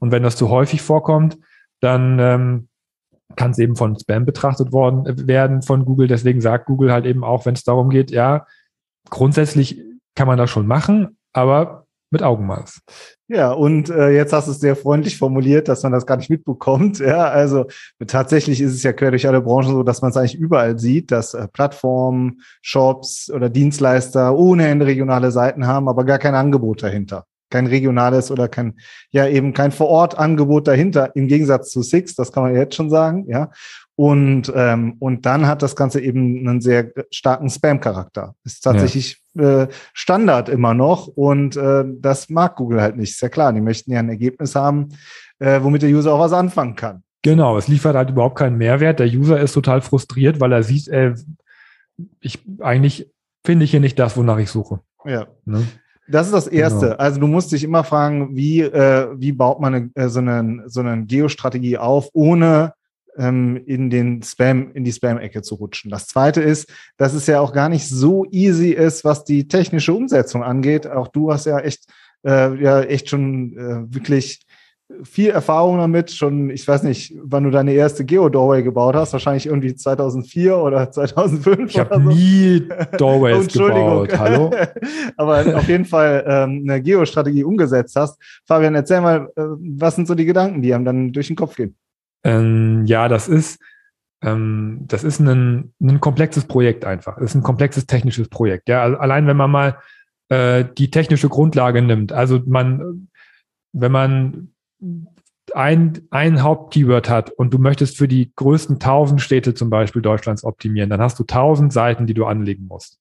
Und 0.00 0.12
wenn 0.12 0.22
das 0.22 0.36
zu 0.36 0.50
häufig 0.50 0.82
vorkommt, 0.82 1.38
dann 1.80 2.18
ähm, 2.18 2.68
kann 3.36 3.52
es 3.52 3.58
eben 3.58 3.76
von 3.76 3.98
Spam 3.98 4.26
betrachtet 4.26 4.72
worden 4.72 5.06
äh, 5.06 5.26
werden 5.26 5.62
von 5.62 5.84
Google. 5.84 6.08
Deswegen 6.08 6.40
sagt 6.40 6.66
Google 6.66 6.92
halt 6.92 7.06
eben 7.06 7.24
auch, 7.24 7.46
wenn 7.46 7.54
es 7.54 7.64
darum 7.64 7.88
geht, 7.88 8.10
ja, 8.10 8.46
grundsätzlich 9.08 9.80
kann 10.14 10.26
man 10.26 10.38
das 10.38 10.50
schon 10.50 10.66
machen, 10.66 11.16
aber 11.32 11.84
mit 12.10 12.22
Augenmaß. 12.22 12.80
Ja, 13.26 13.50
und 13.50 13.90
äh, 13.90 14.10
jetzt 14.10 14.32
hast 14.32 14.46
du 14.46 14.52
es 14.52 14.60
sehr 14.60 14.76
freundlich 14.76 15.18
formuliert, 15.18 15.66
dass 15.66 15.82
man 15.82 15.92
das 15.92 16.06
gar 16.06 16.16
nicht 16.16 16.30
mitbekommt. 16.30 17.00
Ja, 17.00 17.24
also 17.24 17.66
tatsächlich 18.06 18.60
ist 18.60 18.72
es 18.72 18.82
ja 18.82 18.92
quer 18.92 19.10
durch 19.10 19.26
alle 19.26 19.40
Branchen 19.40 19.74
so, 19.74 19.82
dass 19.82 20.00
man 20.00 20.10
es 20.10 20.16
eigentlich 20.16 20.36
überall 20.36 20.78
sieht, 20.78 21.10
dass 21.10 21.34
äh, 21.34 21.48
Plattformen, 21.48 22.40
Shops 22.62 23.30
oder 23.30 23.50
Dienstleister 23.50 24.36
ohne 24.36 24.68
Ende 24.68 24.86
regionale 24.86 25.32
Seiten 25.32 25.66
haben, 25.66 25.88
aber 25.88 26.04
gar 26.04 26.18
kein 26.18 26.34
Angebot 26.34 26.82
dahinter. 26.82 27.24
Kein 27.50 27.66
regionales 27.66 28.30
oder 28.30 28.48
kein, 28.48 28.74
ja, 29.10 29.26
eben 29.26 29.52
kein 29.52 29.72
Vor-Ort-Angebot 29.72 30.68
dahinter, 30.68 31.16
im 31.16 31.26
Gegensatz 31.26 31.70
zu 31.70 31.82
Six, 31.82 32.14
das 32.14 32.30
kann 32.30 32.44
man 32.44 32.54
jetzt 32.54 32.74
schon 32.74 32.90
sagen, 32.90 33.24
ja. 33.28 33.50
Und, 33.96 34.52
ähm, 34.54 34.96
und 34.98 35.24
dann 35.24 35.46
hat 35.46 35.62
das 35.62 35.76
Ganze 35.76 36.00
eben 36.00 36.46
einen 36.46 36.60
sehr 36.60 36.92
starken 37.10 37.48
Spam-Charakter. 37.48 38.34
Ist 38.44 38.62
tatsächlich 38.62 39.12
ja. 39.12 39.18
Äh, 39.38 39.68
Standard 39.92 40.48
immer 40.48 40.74
noch 40.74 41.06
und 41.06 41.56
äh, 41.56 41.84
das 41.86 42.28
mag 42.28 42.56
Google 42.56 42.80
halt 42.80 42.96
nicht. 42.96 43.10
Ist 43.10 43.20
ja 43.22 43.28
klar, 43.28 43.52
die 43.52 43.60
möchten 43.60 43.92
ja 43.92 43.98
ein 43.98 44.08
Ergebnis 44.08 44.54
haben, 44.54 44.90
äh, 45.38 45.60
womit 45.62 45.82
der 45.82 45.90
User 45.90 46.12
auch 46.12 46.20
was 46.20 46.32
anfangen 46.32 46.76
kann. 46.76 47.02
Genau, 47.22 47.56
es 47.56 47.68
liefert 47.68 47.96
halt 47.96 48.10
überhaupt 48.10 48.36
keinen 48.36 48.58
Mehrwert. 48.58 49.00
Der 49.00 49.06
User 49.06 49.40
ist 49.40 49.54
total 49.54 49.80
frustriert, 49.80 50.40
weil 50.40 50.52
er 50.52 50.62
sieht, 50.62 50.88
äh, 50.88 51.14
ich 52.20 52.44
eigentlich 52.60 53.10
finde 53.44 53.64
ich 53.64 53.70
hier 53.70 53.80
nicht 53.80 53.98
das, 53.98 54.16
wonach 54.16 54.38
ich 54.38 54.50
suche. 54.50 54.80
Ja. 55.04 55.26
Ne? 55.44 55.66
Das 56.06 56.26
ist 56.26 56.32
das 56.34 56.46
Erste. 56.46 56.86
Genau. 56.86 56.96
Also 56.96 57.20
du 57.20 57.26
musst 57.26 57.52
dich 57.52 57.64
immer 57.64 57.84
fragen, 57.84 58.36
wie, 58.36 58.60
äh, 58.60 59.08
wie 59.16 59.32
baut 59.32 59.60
man 59.60 59.74
eine, 59.74 59.90
äh, 59.94 60.08
so 60.08 60.20
eine, 60.20 60.64
so 60.66 60.80
eine 60.80 61.04
Geostrategie 61.04 61.78
auf, 61.78 62.08
ohne 62.12 62.74
ähm, 63.16 63.60
in 63.66 63.90
den 63.90 64.22
Spam, 64.22 64.72
in 64.72 64.84
die 64.84 64.92
Spam-Ecke 64.92 65.42
zu 65.42 65.56
rutschen. 65.56 65.90
Das 65.90 66.06
zweite 66.06 66.40
ist, 66.40 66.72
dass 66.96 67.14
es 67.14 67.26
ja 67.26 67.40
auch 67.40 67.52
gar 67.52 67.68
nicht 67.68 67.88
so 67.88 68.26
easy 68.30 68.70
ist, 68.70 69.04
was 69.04 69.24
die 69.24 69.48
technische 69.48 69.92
Umsetzung 69.92 70.42
angeht. 70.42 70.86
Auch 70.86 71.08
du 71.08 71.32
hast 71.32 71.46
ja 71.46 71.58
echt, 71.60 71.86
äh, 72.26 72.54
ja, 72.62 72.80
echt 72.82 73.08
schon 73.08 73.56
äh, 73.56 73.94
wirklich 73.94 74.44
viel 75.02 75.30
Erfahrung 75.30 75.78
damit, 75.78 76.10
schon, 76.10 76.50
ich 76.50 76.68
weiß 76.68 76.82
nicht, 76.82 77.14
wann 77.22 77.44
du 77.44 77.50
deine 77.50 77.72
erste 77.72 78.04
Geo-Doorway 78.04 78.62
gebaut 78.62 78.94
hast, 78.94 79.14
wahrscheinlich 79.14 79.46
irgendwie 79.46 79.74
2004 79.74 80.56
oder 80.58 80.90
2005 80.90 81.70
ich 81.70 81.78
habe 81.78 81.94
so. 81.94 82.00
nie 82.00 82.68
Doorways 82.98 83.48
gebaut, 83.48 84.16
hallo? 84.18 84.50
Aber 85.16 85.56
auf 85.56 85.68
jeden 85.68 85.86
Fall 85.86 86.24
ähm, 86.26 86.66
eine 86.68 86.82
Geo-Strategie 86.82 87.44
umgesetzt 87.44 87.96
hast. 87.96 88.20
Fabian, 88.46 88.74
erzähl 88.74 89.00
mal, 89.00 89.28
äh, 89.36 89.42
was 89.76 89.96
sind 89.96 90.06
so 90.06 90.14
die 90.14 90.26
Gedanken, 90.26 90.60
die 90.60 90.74
einem 90.74 90.84
dann 90.84 91.12
durch 91.12 91.28
den 91.28 91.36
Kopf 91.36 91.56
gehen? 91.56 91.76
Ähm, 92.24 92.84
ja, 92.86 93.08
das 93.08 93.28
ist, 93.28 93.60
ähm, 94.22 94.80
das 94.86 95.04
ist 95.04 95.20
ein, 95.20 95.74
ein 95.80 96.00
komplexes 96.00 96.46
Projekt 96.46 96.84
einfach. 96.84 97.16
Das 97.16 97.30
ist 97.30 97.34
ein 97.34 97.42
komplexes 97.42 97.86
technisches 97.86 98.28
Projekt. 98.28 98.68
Ja, 98.68 98.82
also 98.82 98.96
allein 98.98 99.26
wenn 99.26 99.36
man 99.36 99.50
mal 99.50 99.78
äh, 100.30 100.64
die 100.78 100.90
technische 100.90 101.28
Grundlage 101.28 101.82
nimmt. 101.82 102.12
Also 102.12 102.40
man, 102.46 103.08
wenn 103.72 103.92
man 103.92 104.54
ein, 105.52 106.00
ein 106.10 106.42
Hauptkeyword 106.42 107.10
hat 107.10 107.30
und 107.30 107.52
du 107.52 107.58
möchtest 107.58 107.98
für 107.98 108.08
die 108.08 108.32
größten 108.34 108.80
tausend 108.80 109.20
Städte 109.20 109.54
zum 109.54 109.68
Beispiel 109.68 110.02
Deutschlands 110.02 110.44
optimieren, 110.44 110.90
dann 110.90 111.00
hast 111.00 111.18
du 111.18 111.24
tausend 111.24 111.72
Seiten, 111.72 112.06
die 112.06 112.14
du 112.14 112.24
anlegen 112.24 112.66
musst. 112.66 112.98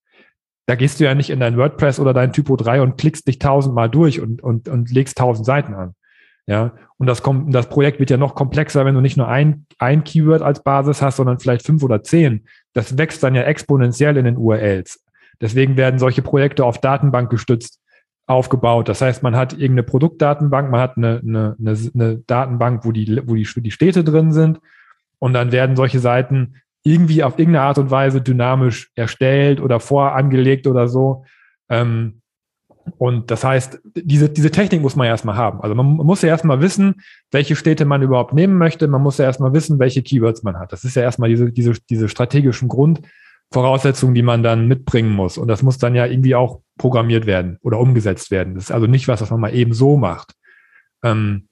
da 0.66 0.76
gehst 0.76 1.00
du 1.00 1.06
ja 1.06 1.16
nicht 1.16 1.30
in 1.30 1.40
dein 1.40 1.58
WordPress 1.58 2.00
oder 2.00 2.14
dein 2.14 2.34
Typo 2.34 2.56
3 2.56 2.82
und 2.82 2.98
klickst 2.98 3.28
dich 3.28 3.40
tausendmal 3.40 3.90
durch 3.90 4.22
und, 4.22 4.42
und, 4.42 4.70
und 4.70 4.92
legst 4.92 5.18
tausend 5.18 5.46
Seiten 5.46 5.74
an. 5.74 5.96
Ja, 6.46 6.74
und 6.98 7.08
das, 7.08 7.24
kommt, 7.24 7.56
das 7.56 7.70
Projekt 7.70 8.00
wird 8.00 8.10
ja 8.10 8.18
noch 8.18 8.36
komplexer, 8.36 8.86
wenn 8.86 8.96
du 8.96 9.02
nicht 9.02 9.16
nur 9.16 9.30
ein, 9.30 9.66
ein 9.80 10.04
Keyword 10.04 10.42
als 10.42 10.62
Basis 10.62 11.02
hast, 11.02 11.18
sondern 11.18 11.40
vielleicht 11.40 11.66
fünf 11.66 11.84
oder 11.84 12.04
zehn. 12.04 12.46
Das 12.74 12.98
wächst 12.98 13.24
dann 13.24 13.36
ja 13.36 13.44
exponentiell 13.44 14.18
in 14.18 14.26
den 14.26 14.38
URLs. 14.38 15.04
Deswegen 15.40 15.78
werden 15.78 16.00
solche 16.00 16.22
Projekte 16.22 16.66
auf 16.66 16.80
Datenbank 16.80 17.30
gestützt 17.30 17.80
aufgebaut. 18.26 18.88
Das 18.90 19.02
heißt, 19.02 19.24
man 19.24 19.36
hat 19.36 19.54
irgendeine 19.54 19.84
Produktdatenbank, 19.84 20.72
man 20.72 20.80
hat 20.80 20.98
eine, 20.98 21.22
eine, 21.26 21.56
eine, 21.60 21.78
eine 21.94 22.18
Datenbank, 22.20 22.86
wo 22.86 22.92
die, 22.92 23.22
wo 23.26 23.36
die, 23.36 23.48
die 23.58 23.72
Städte 23.72 24.04
drin 24.04 24.32
sind. 24.32 24.60
Und 25.20 25.34
dann 25.34 25.52
werden 25.52 25.76
solche 25.76 26.00
Seiten 26.00 26.56
irgendwie 26.84 27.24
auf 27.24 27.40
irgendeine 27.40 27.66
Art 27.66 27.78
und 27.78 27.92
Weise 27.92 28.22
dynamisch 28.22 28.92
erstellt 28.96 29.62
oder 29.62 29.80
vorangelegt 29.80 30.68
oder 30.68 30.88
so. 30.88 31.26
Ähm, 31.70 32.22
und 32.98 33.32
das 33.32 33.44
heißt, 33.44 33.80
diese, 33.96 34.30
diese 34.30 34.52
Technik 34.52 34.82
muss 34.82 34.96
man 34.96 35.08
erstmal 35.08 35.36
haben. 35.36 35.62
Also 35.62 35.76
man 35.76 35.86
muss 35.86 36.22
ja 36.22 36.30
erstmal 36.30 36.62
wissen, 36.62 37.02
welche 37.32 37.56
Städte 37.56 37.86
man 37.86 38.02
überhaupt 38.02 38.34
nehmen 38.34 38.58
möchte. 38.58 38.88
Man 38.88 39.02
muss 39.02 39.18
ja 39.18 39.26
erstmal 39.26 39.54
wissen, 39.54 39.80
welche 39.80 40.04
Keywords 40.04 40.44
man 40.44 40.60
hat. 40.60 40.74
Das 40.74 40.84
ist 40.84 40.96
ja 40.96 41.02
erstmal 41.02 41.30
diese, 41.30 41.52
diese, 41.52 41.74
diese 41.90 42.10
strategischen 42.10 42.68
Grundvoraussetzungen, 42.68 44.16
die 44.16 44.22
man 44.22 44.44
dann 44.44 44.68
mitbringen 44.68 45.12
muss. 45.12 45.38
Und 45.38 45.48
das 45.48 45.64
muss 45.64 45.78
dann 45.78 45.96
ja 45.96 46.06
irgendwie 46.06 46.36
auch 46.36 46.62
programmiert 46.78 47.26
werden 47.26 47.58
oder 47.62 47.80
umgesetzt 47.80 48.32
werden. 48.32 48.56
Das 48.56 48.66
ist 48.66 48.72
also 48.72 48.88
nicht 48.88 49.08
was, 49.08 49.22
was 49.22 49.32
man 49.32 49.40
mal 49.40 49.56
eben 49.56 49.74
so 49.74 49.96
macht. 49.96 50.34
Ähm, 51.04 51.48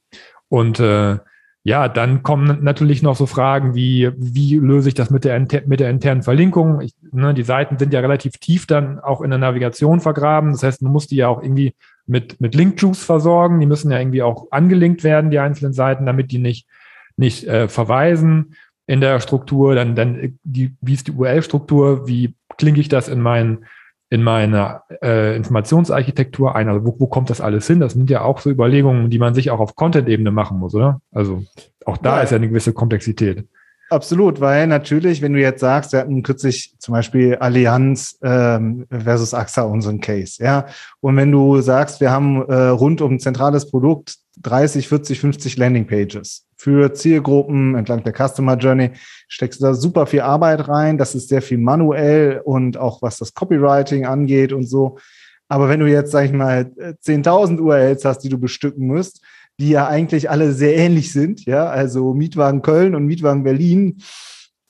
und 0.50 0.80
äh, 0.82 1.18
ja, 1.64 1.88
dann 1.88 2.24
kommen 2.24 2.64
natürlich 2.64 3.04
noch 3.04 3.16
so 3.16 3.28
Fragen 3.28 3.76
wie, 3.76 4.10
wie 4.18 4.56
löse 4.58 4.90
ich 4.90 4.96
das 4.96 5.12
mit 5.12 5.26
der, 5.26 5.40
mit 5.40 5.80
der 5.80 5.92
internen 5.92 6.24
Verlinkung? 6.24 6.82
Ich, 6.82 6.94
ne, 7.12 7.36
die 7.36 7.44
Seiten 7.44 7.78
sind 7.78 7.94
ja 7.94 8.00
relativ 8.00 8.34
tief 8.34 8.66
dann 8.66 9.00
auch 9.00 9.22
in 9.22 9.30
der 9.30 9.38
Navigation 9.38 10.00
vergraben. 10.00 10.54
Das 10.54 10.64
heißt, 10.64 10.82
man 10.82 10.92
muss 10.92 11.06
die 11.06 11.18
ja 11.18 11.28
auch 11.28 11.44
irgendwie 11.44 11.76
mit, 12.08 12.42
mit 12.42 12.56
Link-Juice 12.56 13.04
versorgen. 13.04 13.60
Die 13.60 13.68
müssen 13.68 13.92
ja 13.92 14.00
irgendwie 14.00 14.24
auch 14.24 14.48
angelinkt 14.50 15.04
werden, 15.04 15.30
die 15.30 15.38
einzelnen 15.38 15.74
Seiten, 15.74 16.08
damit 16.08 16.32
die 16.32 16.40
nicht, 16.40 16.68
nicht 17.16 17.48
äh, 17.48 17.68
verweisen 17.68 18.56
in 18.88 19.00
der 19.00 19.20
Struktur. 19.20 19.76
Dann, 19.76 19.94
dann 19.94 20.40
die, 20.44 20.74
wie 20.82 20.94
ist 20.94 21.08
die 21.08 21.12
URL-Struktur? 21.12 22.08
Wie 22.08 22.34
klinke 22.58 22.82
ich 22.82 22.90
das 22.90 23.08
in 23.08 23.22
meinen 23.22 23.66
in 24.12 24.24
meiner 24.24 24.84
äh, 25.02 25.36
Informationsarchitektur 25.36 26.54
ein? 26.54 26.70
Also 26.70 26.86
wo, 26.86 26.96
wo 27.00 27.08
kommt 27.08 27.30
das 27.32 27.42
alles 27.42 27.66
hin? 27.66 27.80
Das 27.80 27.94
sind 27.94 28.10
ja 28.10 28.22
auch 28.22 28.40
so 28.40 28.52
Überlegungen, 28.52 29.10
die 29.10 29.18
man 29.18 29.34
sich 29.34 29.50
auch 29.50 29.60
auf 29.60 29.76
Content-Ebene 29.76 30.32
machen 30.32 30.60
muss, 30.60 30.76
oder? 30.76 31.02
Also 31.12 31.44
auch 31.86 31.98
da 31.98 32.18
ja. 32.18 32.24
ist 32.24 32.32
ja 32.32 32.36
eine 32.36 32.50
gewisse 32.50 32.74
Komplexität. 32.74 33.48
Absolut, 33.90 34.40
weil 34.40 34.68
natürlich, 34.68 35.22
wenn 35.22 35.34
du 35.34 35.40
jetzt 35.40 35.60
sagst, 35.60 35.92
wir 35.92 36.00
hatten 36.00 36.24
kürzlich 36.24 36.76
zum 36.80 36.94
Beispiel 36.94 37.36
Allianz 37.36 38.18
ähm, 38.22 38.86
versus 38.90 39.34
AXA 39.34 39.64
unseren 39.64 40.00
Case, 40.00 40.42
ja. 40.42 40.68
Und 41.02 41.18
wenn 41.18 41.32
du 41.32 41.60
sagst, 41.60 42.00
wir 42.00 42.12
haben 42.12 42.42
äh, 42.48 42.68
rund 42.68 43.02
um 43.02 43.14
ein 43.14 43.20
zentrales 43.20 43.70
Produkt 43.70 44.18
30, 44.44 44.88
40, 44.88 45.20
50 45.20 45.58
Landingpages 45.58 46.46
für 46.62 46.94
Zielgruppen 46.94 47.74
entlang 47.74 48.04
der 48.04 48.14
Customer 48.14 48.56
Journey, 48.56 48.92
steckst 49.28 49.60
du 49.60 49.66
da 49.66 49.74
super 49.74 50.06
viel 50.06 50.22
Arbeit 50.22 50.68
rein. 50.68 51.00
Das 51.00 51.16
ist 51.16 51.30
sehr 51.30 51.42
viel 51.42 51.58
manuell 51.58 52.40
und 52.44 52.78
auch 52.78 53.02
was 53.02 53.18
das 53.18 53.34
Copywriting 53.34 54.06
angeht 54.06 54.54
und 54.54 54.70
so. 54.70 55.00
Aber 55.48 55.70
wenn 55.70 55.80
du 55.80 55.88
jetzt, 55.88 56.12
sag 56.12 56.26
ich 56.26 56.32
mal, 56.32 56.72
10.000 57.04 57.60
URLs 57.60 58.06
hast, 58.06 58.20
die 58.20 58.30
du 58.30 58.38
bestücken 58.38 58.86
musst, 58.86 59.26
die 59.60 59.70
ja 59.70 59.88
eigentlich 59.88 60.30
alle 60.30 60.52
sehr 60.52 60.78
ähnlich 60.78 61.12
sind, 61.12 61.46
ja, 61.46 61.66
also 61.66 62.14
Mietwagen 62.14 62.62
Köln 62.62 62.94
und 62.94 63.08
Mietwagen 63.08 63.44
Berlin. 63.44 63.98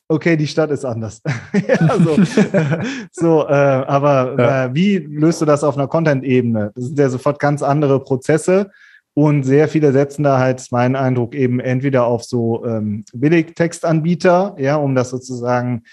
Okay, 0.07 0.37
die 0.37 0.47
Stadt 0.47 0.71
ist 0.71 0.85
anders. 0.85 1.21
ja, 1.67 1.97
so, 1.99 2.17
so 3.11 3.47
äh, 3.49 3.51
aber 3.51 4.35
ja. 4.37 4.65
Äh, 4.65 4.75
wie 4.75 4.97
löst 4.97 5.41
du 5.41 5.45
das 5.45 5.65
auf 5.65 5.75
einer 5.75 5.87
Content-Ebene? 5.89 6.71
Das 6.73 6.85
sind 6.85 6.97
ja 6.97 7.09
sofort 7.09 7.37
ganz 7.39 7.61
andere 7.61 8.01
Prozesse 8.01 8.71
und 9.13 9.43
sehr 9.43 9.67
viele 9.67 9.91
setzen 9.91 10.23
da 10.23 10.39
halt, 10.39 10.65
mein 10.71 10.95
Eindruck, 10.95 11.35
eben 11.35 11.59
entweder 11.59 12.05
auf 12.05 12.23
so 12.23 12.65
ähm, 12.65 13.03
Billig-Textanbieter, 13.13 14.55
ja, 14.57 14.77
um 14.77 14.95
das 14.95 15.09
sozusagen 15.09 15.83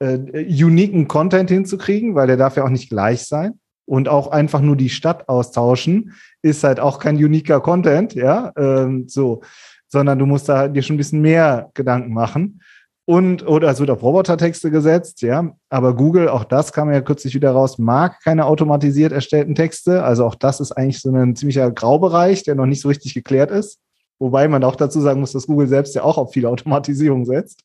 äh, 0.00 0.18
uniken 0.64 1.06
Content 1.06 1.50
hinzukriegen, 1.50 2.14
weil 2.14 2.26
der 2.26 2.36
darf 2.36 2.56
ja 2.56 2.64
auch 2.64 2.70
nicht 2.70 2.90
gleich 2.90 3.22
sein 3.22 3.60
und 3.86 4.08
auch 4.08 4.28
einfach 4.28 4.60
nur 4.60 4.76
die 4.76 4.88
Stadt 4.88 5.28
austauschen, 5.28 6.14
ist 6.42 6.64
halt 6.64 6.80
auch 6.80 6.98
kein 6.98 7.16
uniker 7.16 7.60
Content, 7.60 8.14
ja, 8.14 8.52
ähm, 8.56 9.06
so, 9.08 9.42
sondern 9.86 10.18
du 10.18 10.26
musst 10.26 10.48
da 10.48 10.68
dir 10.68 10.82
schon 10.82 10.94
ein 10.94 10.98
bisschen 10.98 11.22
mehr 11.22 11.70
Gedanken 11.74 12.12
machen. 12.12 12.60
Und, 13.06 13.46
oder 13.46 13.68
es 13.68 13.80
wird 13.80 13.90
auf 13.90 14.02
Robotertexte 14.02 14.70
gesetzt, 14.70 15.20
ja. 15.20 15.52
Aber 15.68 15.94
Google, 15.94 16.28
auch 16.28 16.44
das 16.44 16.72
kam 16.72 16.90
ja 16.90 17.02
kürzlich 17.02 17.34
wieder 17.34 17.50
raus, 17.50 17.78
mag 17.78 18.22
keine 18.24 18.46
automatisiert 18.46 19.12
erstellten 19.12 19.54
Texte. 19.54 20.02
Also 20.02 20.24
auch 20.24 20.34
das 20.34 20.60
ist 20.60 20.72
eigentlich 20.72 21.00
so 21.00 21.10
ein 21.10 21.36
ziemlicher 21.36 21.70
Graubereich, 21.70 22.44
der 22.44 22.54
noch 22.54 22.66
nicht 22.66 22.80
so 22.80 22.88
richtig 22.88 23.12
geklärt 23.12 23.50
ist. 23.50 23.78
Wobei 24.18 24.48
man 24.48 24.64
auch 24.64 24.76
dazu 24.76 25.00
sagen 25.00 25.20
muss, 25.20 25.32
dass 25.32 25.46
Google 25.46 25.66
selbst 25.66 25.94
ja 25.94 26.02
auch 26.02 26.16
auf 26.16 26.32
viel 26.32 26.46
Automatisierung 26.46 27.26
setzt. 27.26 27.60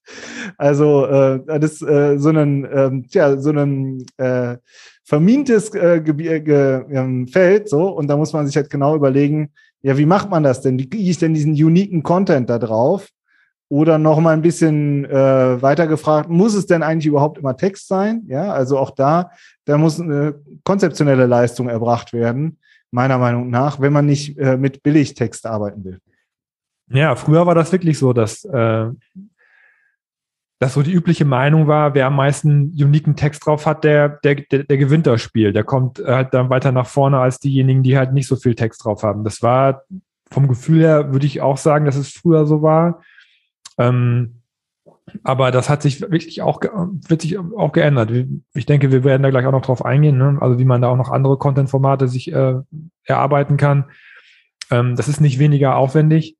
Also 0.57 1.05
äh, 1.05 1.39
das 1.45 1.73
ist 1.73 1.83
äh, 1.83 2.17
so 2.17 2.29
ein, 2.29 2.65
äh, 2.65 2.91
ja, 3.11 3.37
so 3.37 3.51
ein 3.51 4.05
äh, 4.17 4.57
vermintes 5.05 5.73
äh, 5.73 6.01
Gebirge, 6.01 6.85
ähm, 6.89 7.27
Feld, 7.27 7.69
so, 7.69 7.89
und 7.89 8.07
da 8.07 8.17
muss 8.17 8.33
man 8.33 8.45
sich 8.45 8.55
halt 8.57 8.69
genau 8.69 8.95
überlegen, 8.95 9.51
ja, 9.81 9.97
wie 9.97 10.05
macht 10.05 10.29
man 10.29 10.43
das 10.43 10.61
denn? 10.61 10.77
Wie 10.77 10.89
kriege 10.89 11.09
ich 11.09 11.17
denn 11.17 11.33
diesen 11.33 11.53
uniken 11.53 12.03
Content 12.03 12.49
da 12.49 12.59
drauf? 12.59 13.07
Oder 13.69 13.99
noch 13.99 14.19
mal 14.19 14.33
ein 14.33 14.41
bisschen 14.41 15.05
äh, 15.05 15.61
weiter 15.61 15.85
gefragt, 15.85 16.29
muss 16.29 16.55
es 16.55 16.65
denn 16.65 16.81
eigentlich 16.81 17.05
überhaupt 17.05 17.37
immer 17.37 17.55
Text 17.55 17.87
sein? 17.87 18.23
Ja, 18.27 18.51
also 18.51 18.77
auch 18.79 18.91
da, 18.91 19.31
da 19.65 19.77
muss 19.77 20.01
eine 20.01 20.35
konzeptionelle 20.63 21.27
Leistung 21.27 21.69
erbracht 21.69 22.11
werden, 22.11 22.57
meiner 22.89 23.19
Meinung 23.19 23.49
nach, 23.51 23.79
wenn 23.79 23.93
man 23.93 24.07
nicht 24.07 24.37
äh, 24.39 24.57
mit 24.57 24.81
Billigtext 24.81 25.45
arbeiten 25.45 25.83
will. 25.83 25.99
Ja, 26.91 27.15
früher 27.15 27.45
war 27.45 27.53
das 27.53 27.71
wirklich 27.71 27.99
so, 27.99 28.11
dass 28.11 28.43
äh, 28.45 28.89
dass 30.59 30.73
so 30.73 30.81
die 30.81 30.91
übliche 30.91 31.23
Meinung 31.23 31.67
war, 31.67 31.93
wer 31.93 32.07
am 32.07 32.17
meisten 32.17 32.73
uniken 32.77 33.15
Text 33.15 33.45
drauf 33.45 33.65
hat, 33.65 33.85
der, 33.85 34.09
der, 34.09 34.35
der, 34.35 34.65
der 34.65 34.77
gewinnt 34.77 35.07
das 35.07 35.21
Spiel. 35.21 35.53
Der 35.53 35.63
kommt 35.63 36.03
halt 36.05 36.33
dann 36.33 36.49
weiter 36.49 36.73
nach 36.73 36.85
vorne 36.85 37.17
als 37.17 37.39
diejenigen, 37.39 37.81
die 37.81 37.97
halt 37.97 38.11
nicht 38.11 38.27
so 38.27 38.35
viel 38.35 38.55
Text 38.55 38.83
drauf 38.83 39.03
haben. 39.03 39.23
Das 39.23 39.41
war 39.41 39.83
vom 40.29 40.49
Gefühl 40.49 40.81
her, 40.81 41.13
würde 41.13 41.25
ich 41.25 41.39
auch 41.39 41.57
sagen, 41.57 41.85
dass 41.85 41.95
es 41.95 42.11
früher 42.11 42.45
so 42.45 42.61
war. 42.61 43.01
Ähm, 43.79 44.41
aber 45.23 45.49
das 45.49 45.69
hat 45.69 45.81
sich 45.81 46.01
wirklich 46.01 46.41
auch, 46.41 46.61
wird 46.61 47.21
sich 47.21 47.39
auch 47.39 47.71
geändert. 47.71 48.11
Ich 48.53 48.65
denke, 48.65 48.91
wir 48.91 49.03
werden 49.03 49.23
da 49.23 49.31
gleich 49.31 49.45
auch 49.45 49.51
noch 49.51 49.63
drauf 49.63 49.83
eingehen, 49.83 50.17
ne? 50.17 50.37
also 50.39 50.59
wie 50.59 50.65
man 50.65 50.81
da 50.81 50.89
auch 50.89 50.97
noch 50.97 51.09
andere 51.09 51.37
Content-Formate 51.37 52.07
sich 52.07 52.31
äh, 52.31 52.55
erarbeiten 53.03 53.57
kann. 53.57 53.85
Ähm, 54.69 54.95
das 54.95 55.07
ist 55.07 55.21
nicht 55.21 55.39
weniger 55.39 55.75
aufwendig. 55.75 56.37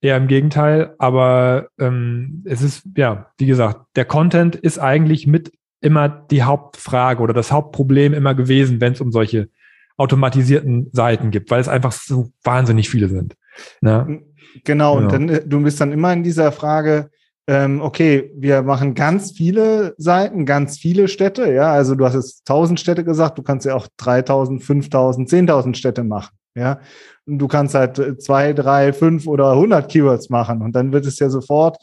Eher 0.00 0.16
im 0.16 0.26
Gegenteil, 0.26 0.94
aber 0.98 1.68
ähm, 1.78 2.42
es 2.44 2.60
ist, 2.60 2.88
ja, 2.96 3.30
wie 3.38 3.46
gesagt, 3.46 3.86
der 3.94 4.04
Content 4.04 4.56
ist 4.56 4.78
eigentlich 4.78 5.26
mit 5.26 5.52
immer 5.80 6.08
die 6.08 6.42
Hauptfrage 6.42 7.22
oder 7.22 7.34
das 7.34 7.52
Hauptproblem 7.52 8.12
immer 8.12 8.34
gewesen, 8.34 8.80
wenn 8.80 8.94
es 8.94 9.00
um 9.00 9.12
solche 9.12 9.48
automatisierten 9.96 10.90
Seiten 10.92 11.30
gibt, 11.30 11.50
weil 11.50 11.60
es 11.60 11.68
einfach 11.68 11.92
so 11.92 12.32
wahnsinnig 12.42 12.88
viele 12.88 13.08
sind. 13.08 13.36
Ne? 13.80 14.22
Genau, 14.64 14.96
und 14.96 15.08
genau. 15.08 15.12
dann 15.12 15.28
äh, 15.28 15.46
du 15.46 15.62
bist 15.62 15.80
dann 15.80 15.92
immer 15.92 16.12
in 16.12 16.22
dieser 16.22 16.52
Frage, 16.52 17.10
ähm, 17.46 17.80
okay, 17.80 18.30
wir 18.36 18.62
machen 18.62 18.94
ganz 18.94 19.32
viele 19.32 19.94
Seiten, 19.98 20.46
ganz 20.46 20.78
viele 20.78 21.08
Städte, 21.08 21.52
ja, 21.52 21.72
also 21.72 21.94
du 21.94 22.04
hast 22.04 22.14
jetzt 22.14 22.48
1000 22.48 22.78
Städte 22.78 23.04
gesagt, 23.04 23.38
du 23.38 23.42
kannst 23.42 23.66
ja 23.66 23.74
auch 23.74 23.88
3000, 23.96 24.62
5000, 24.62 25.28
10.000 25.28 25.74
Städte 25.74 26.04
machen, 26.04 26.36
ja, 26.54 26.80
und 27.26 27.38
du 27.38 27.48
kannst 27.48 27.74
halt 27.74 27.98
äh, 27.98 28.16
zwei, 28.16 28.52
drei, 28.52 28.92
fünf 28.92 29.26
oder 29.26 29.52
100 29.52 29.90
Keywords 29.90 30.30
machen 30.30 30.62
und 30.62 30.76
dann 30.76 30.92
wird 30.92 31.06
es 31.06 31.18
ja 31.18 31.28
sofort 31.30 31.78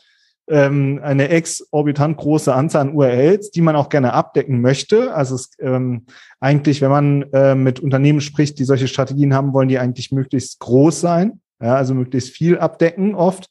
ähm, 0.50 1.00
eine 1.04 1.30
exorbitant 1.30 2.18
große 2.18 2.54
Anzahl 2.54 2.82
an 2.82 2.96
URLs, 2.96 3.52
die 3.52 3.62
man 3.62 3.76
auch 3.76 3.90
gerne 3.90 4.14
abdecken 4.14 4.62
möchte. 4.62 5.14
Also 5.14 5.36
es, 5.36 5.52
ähm, 5.60 6.06
eigentlich, 6.40 6.82
wenn 6.82 6.90
man 6.90 7.22
äh, 7.34 7.56
mit 7.56 7.80
Unternehmen 7.80 8.20
spricht, 8.20 8.58
die 8.58 8.64
solche 8.64 8.88
Strategien 8.88 9.34
haben, 9.34 9.54
wollen 9.54 9.70
die 9.70 9.78
eigentlich 9.78 10.12
möglichst 10.12 10.60
groß 10.60 11.00
sein, 11.00 11.42
ja, 11.62 11.76
also 11.76 11.94
möglichst 11.94 12.32
viel 12.32 12.58
abdecken 12.58 13.16
oft. 13.16 13.50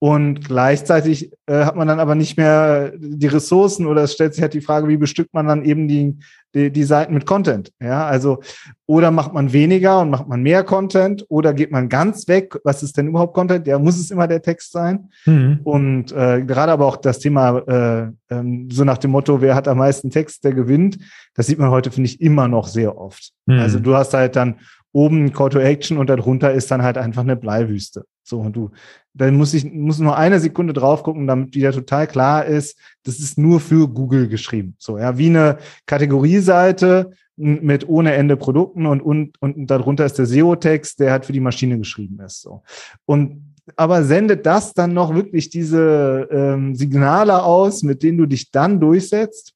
Und 0.00 0.46
gleichzeitig 0.46 1.32
äh, 1.46 1.64
hat 1.64 1.74
man 1.74 1.88
dann 1.88 1.98
aber 1.98 2.14
nicht 2.14 2.36
mehr 2.36 2.92
die 2.96 3.26
Ressourcen 3.26 3.84
oder 3.84 4.04
es 4.04 4.12
stellt 4.12 4.32
sich 4.32 4.42
halt 4.42 4.54
die 4.54 4.60
Frage, 4.60 4.86
wie 4.86 4.96
bestückt 4.96 5.34
man 5.34 5.48
dann 5.48 5.64
eben 5.64 5.88
die, 5.88 6.16
die, 6.54 6.70
die 6.70 6.84
Seiten 6.84 7.14
mit 7.14 7.26
Content. 7.26 7.72
Ja, 7.80 8.06
also 8.06 8.40
oder 8.86 9.10
macht 9.10 9.34
man 9.34 9.52
weniger 9.52 10.00
und 10.00 10.10
macht 10.10 10.28
man 10.28 10.40
mehr 10.40 10.62
Content 10.62 11.26
oder 11.28 11.52
geht 11.52 11.72
man 11.72 11.88
ganz 11.88 12.28
weg? 12.28 12.56
Was 12.62 12.84
ist 12.84 12.96
denn 12.96 13.08
überhaupt 13.08 13.34
Content? 13.34 13.66
Ja, 13.66 13.80
muss 13.80 13.98
es 13.98 14.12
immer 14.12 14.28
der 14.28 14.40
Text 14.40 14.70
sein? 14.70 15.10
Mhm. 15.26 15.60
Und 15.64 16.12
äh, 16.12 16.42
gerade 16.42 16.70
aber 16.70 16.86
auch 16.86 16.96
das 16.96 17.18
Thema 17.18 17.58
äh, 17.58 18.12
ähm, 18.30 18.68
so 18.70 18.84
nach 18.84 18.98
dem 18.98 19.10
Motto, 19.10 19.40
wer 19.40 19.56
hat 19.56 19.66
am 19.66 19.78
meisten 19.78 20.10
Text, 20.10 20.44
der 20.44 20.52
gewinnt. 20.52 20.98
Das 21.34 21.48
sieht 21.48 21.58
man 21.58 21.70
heute 21.70 21.90
finde 21.90 22.08
ich 22.08 22.20
immer 22.20 22.46
noch 22.46 22.68
sehr 22.68 22.96
oft. 22.96 23.32
Mhm. 23.46 23.58
Also 23.58 23.80
du 23.80 23.96
hast 23.96 24.14
halt 24.14 24.36
dann 24.36 24.60
oben 24.92 25.32
Call 25.32 25.50
to 25.50 25.58
Action 25.58 25.98
und 25.98 26.08
darunter 26.08 26.52
ist 26.52 26.70
dann 26.70 26.82
halt 26.82 26.98
einfach 26.98 27.22
eine 27.22 27.36
Bleiwüste. 27.36 28.04
So, 28.22 28.40
und 28.40 28.56
du, 28.56 28.70
dann 29.14 29.36
muss 29.36 29.54
ich, 29.54 29.70
muss 29.70 29.98
nur 29.98 30.16
eine 30.16 30.40
Sekunde 30.40 30.72
drauf 30.72 31.02
gucken, 31.02 31.26
damit 31.26 31.54
wieder 31.54 31.72
total 31.72 32.06
klar 32.06 32.44
ist, 32.44 32.78
das 33.04 33.18
ist 33.18 33.38
nur 33.38 33.60
für 33.60 33.88
Google 33.88 34.28
geschrieben. 34.28 34.76
So, 34.78 34.98
ja, 34.98 35.16
wie 35.18 35.26
eine 35.26 35.58
Kategorieseite 35.86 37.12
mit 37.36 37.88
ohne 37.88 38.14
Ende 38.14 38.36
Produkten 38.36 38.86
und, 38.86 39.00
und, 39.00 39.40
und 39.40 39.66
darunter 39.66 40.04
ist 40.04 40.18
der 40.18 40.26
SEO-Text, 40.26 40.98
der 41.00 41.12
halt 41.12 41.24
für 41.24 41.32
die 41.32 41.40
Maschine 41.40 41.78
geschrieben 41.78 42.18
ist. 42.20 42.42
So. 42.42 42.62
Und 43.06 43.54
aber 43.76 44.02
sendet 44.02 44.46
das 44.46 44.72
dann 44.72 44.94
noch 44.94 45.14
wirklich 45.14 45.50
diese 45.50 46.26
ähm, 46.30 46.74
Signale 46.74 47.42
aus, 47.42 47.82
mit 47.82 48.02
denen 48.02 48.18
du 48.18 48.26
dich 48.26 48.50
dann 48.50 48.80
durchsetzt? 48.80 49.54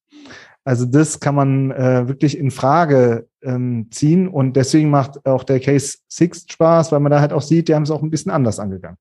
Also 0.65 0.85
das 0.85 1.19
kann 1.19 1.35
man 1.35 1.71
äh, 1.71 2.07
wirklich 2.07 2.39
in 2.39 2.51
Frage 2.51 3.27
ähm, 3.43 3.89
ziehen 3.91 4.29
und 4.29 4.55
deswegen 4.57 4.91
macht 4.91 5.25
auch 5.27 5.45
der 5.45 5.61
Case 5.61 5.99
6 6.09 6.47
Spaß, 6.51 6.93
weil 6.93 7.01
man 7.01 7.13
da 7.13 7.21
halt 7.21 7.33
auch 7.33 7.43
sieht, 7.43 7.69
die 7.69 7.75
haben 7.75 7.83
es 7.83 7.91
auch 7.91 8.03
ein 8.03 8.11
bisschen 8.11 8.33
anders 8.33 8.59
angegangen. 8.59 8.99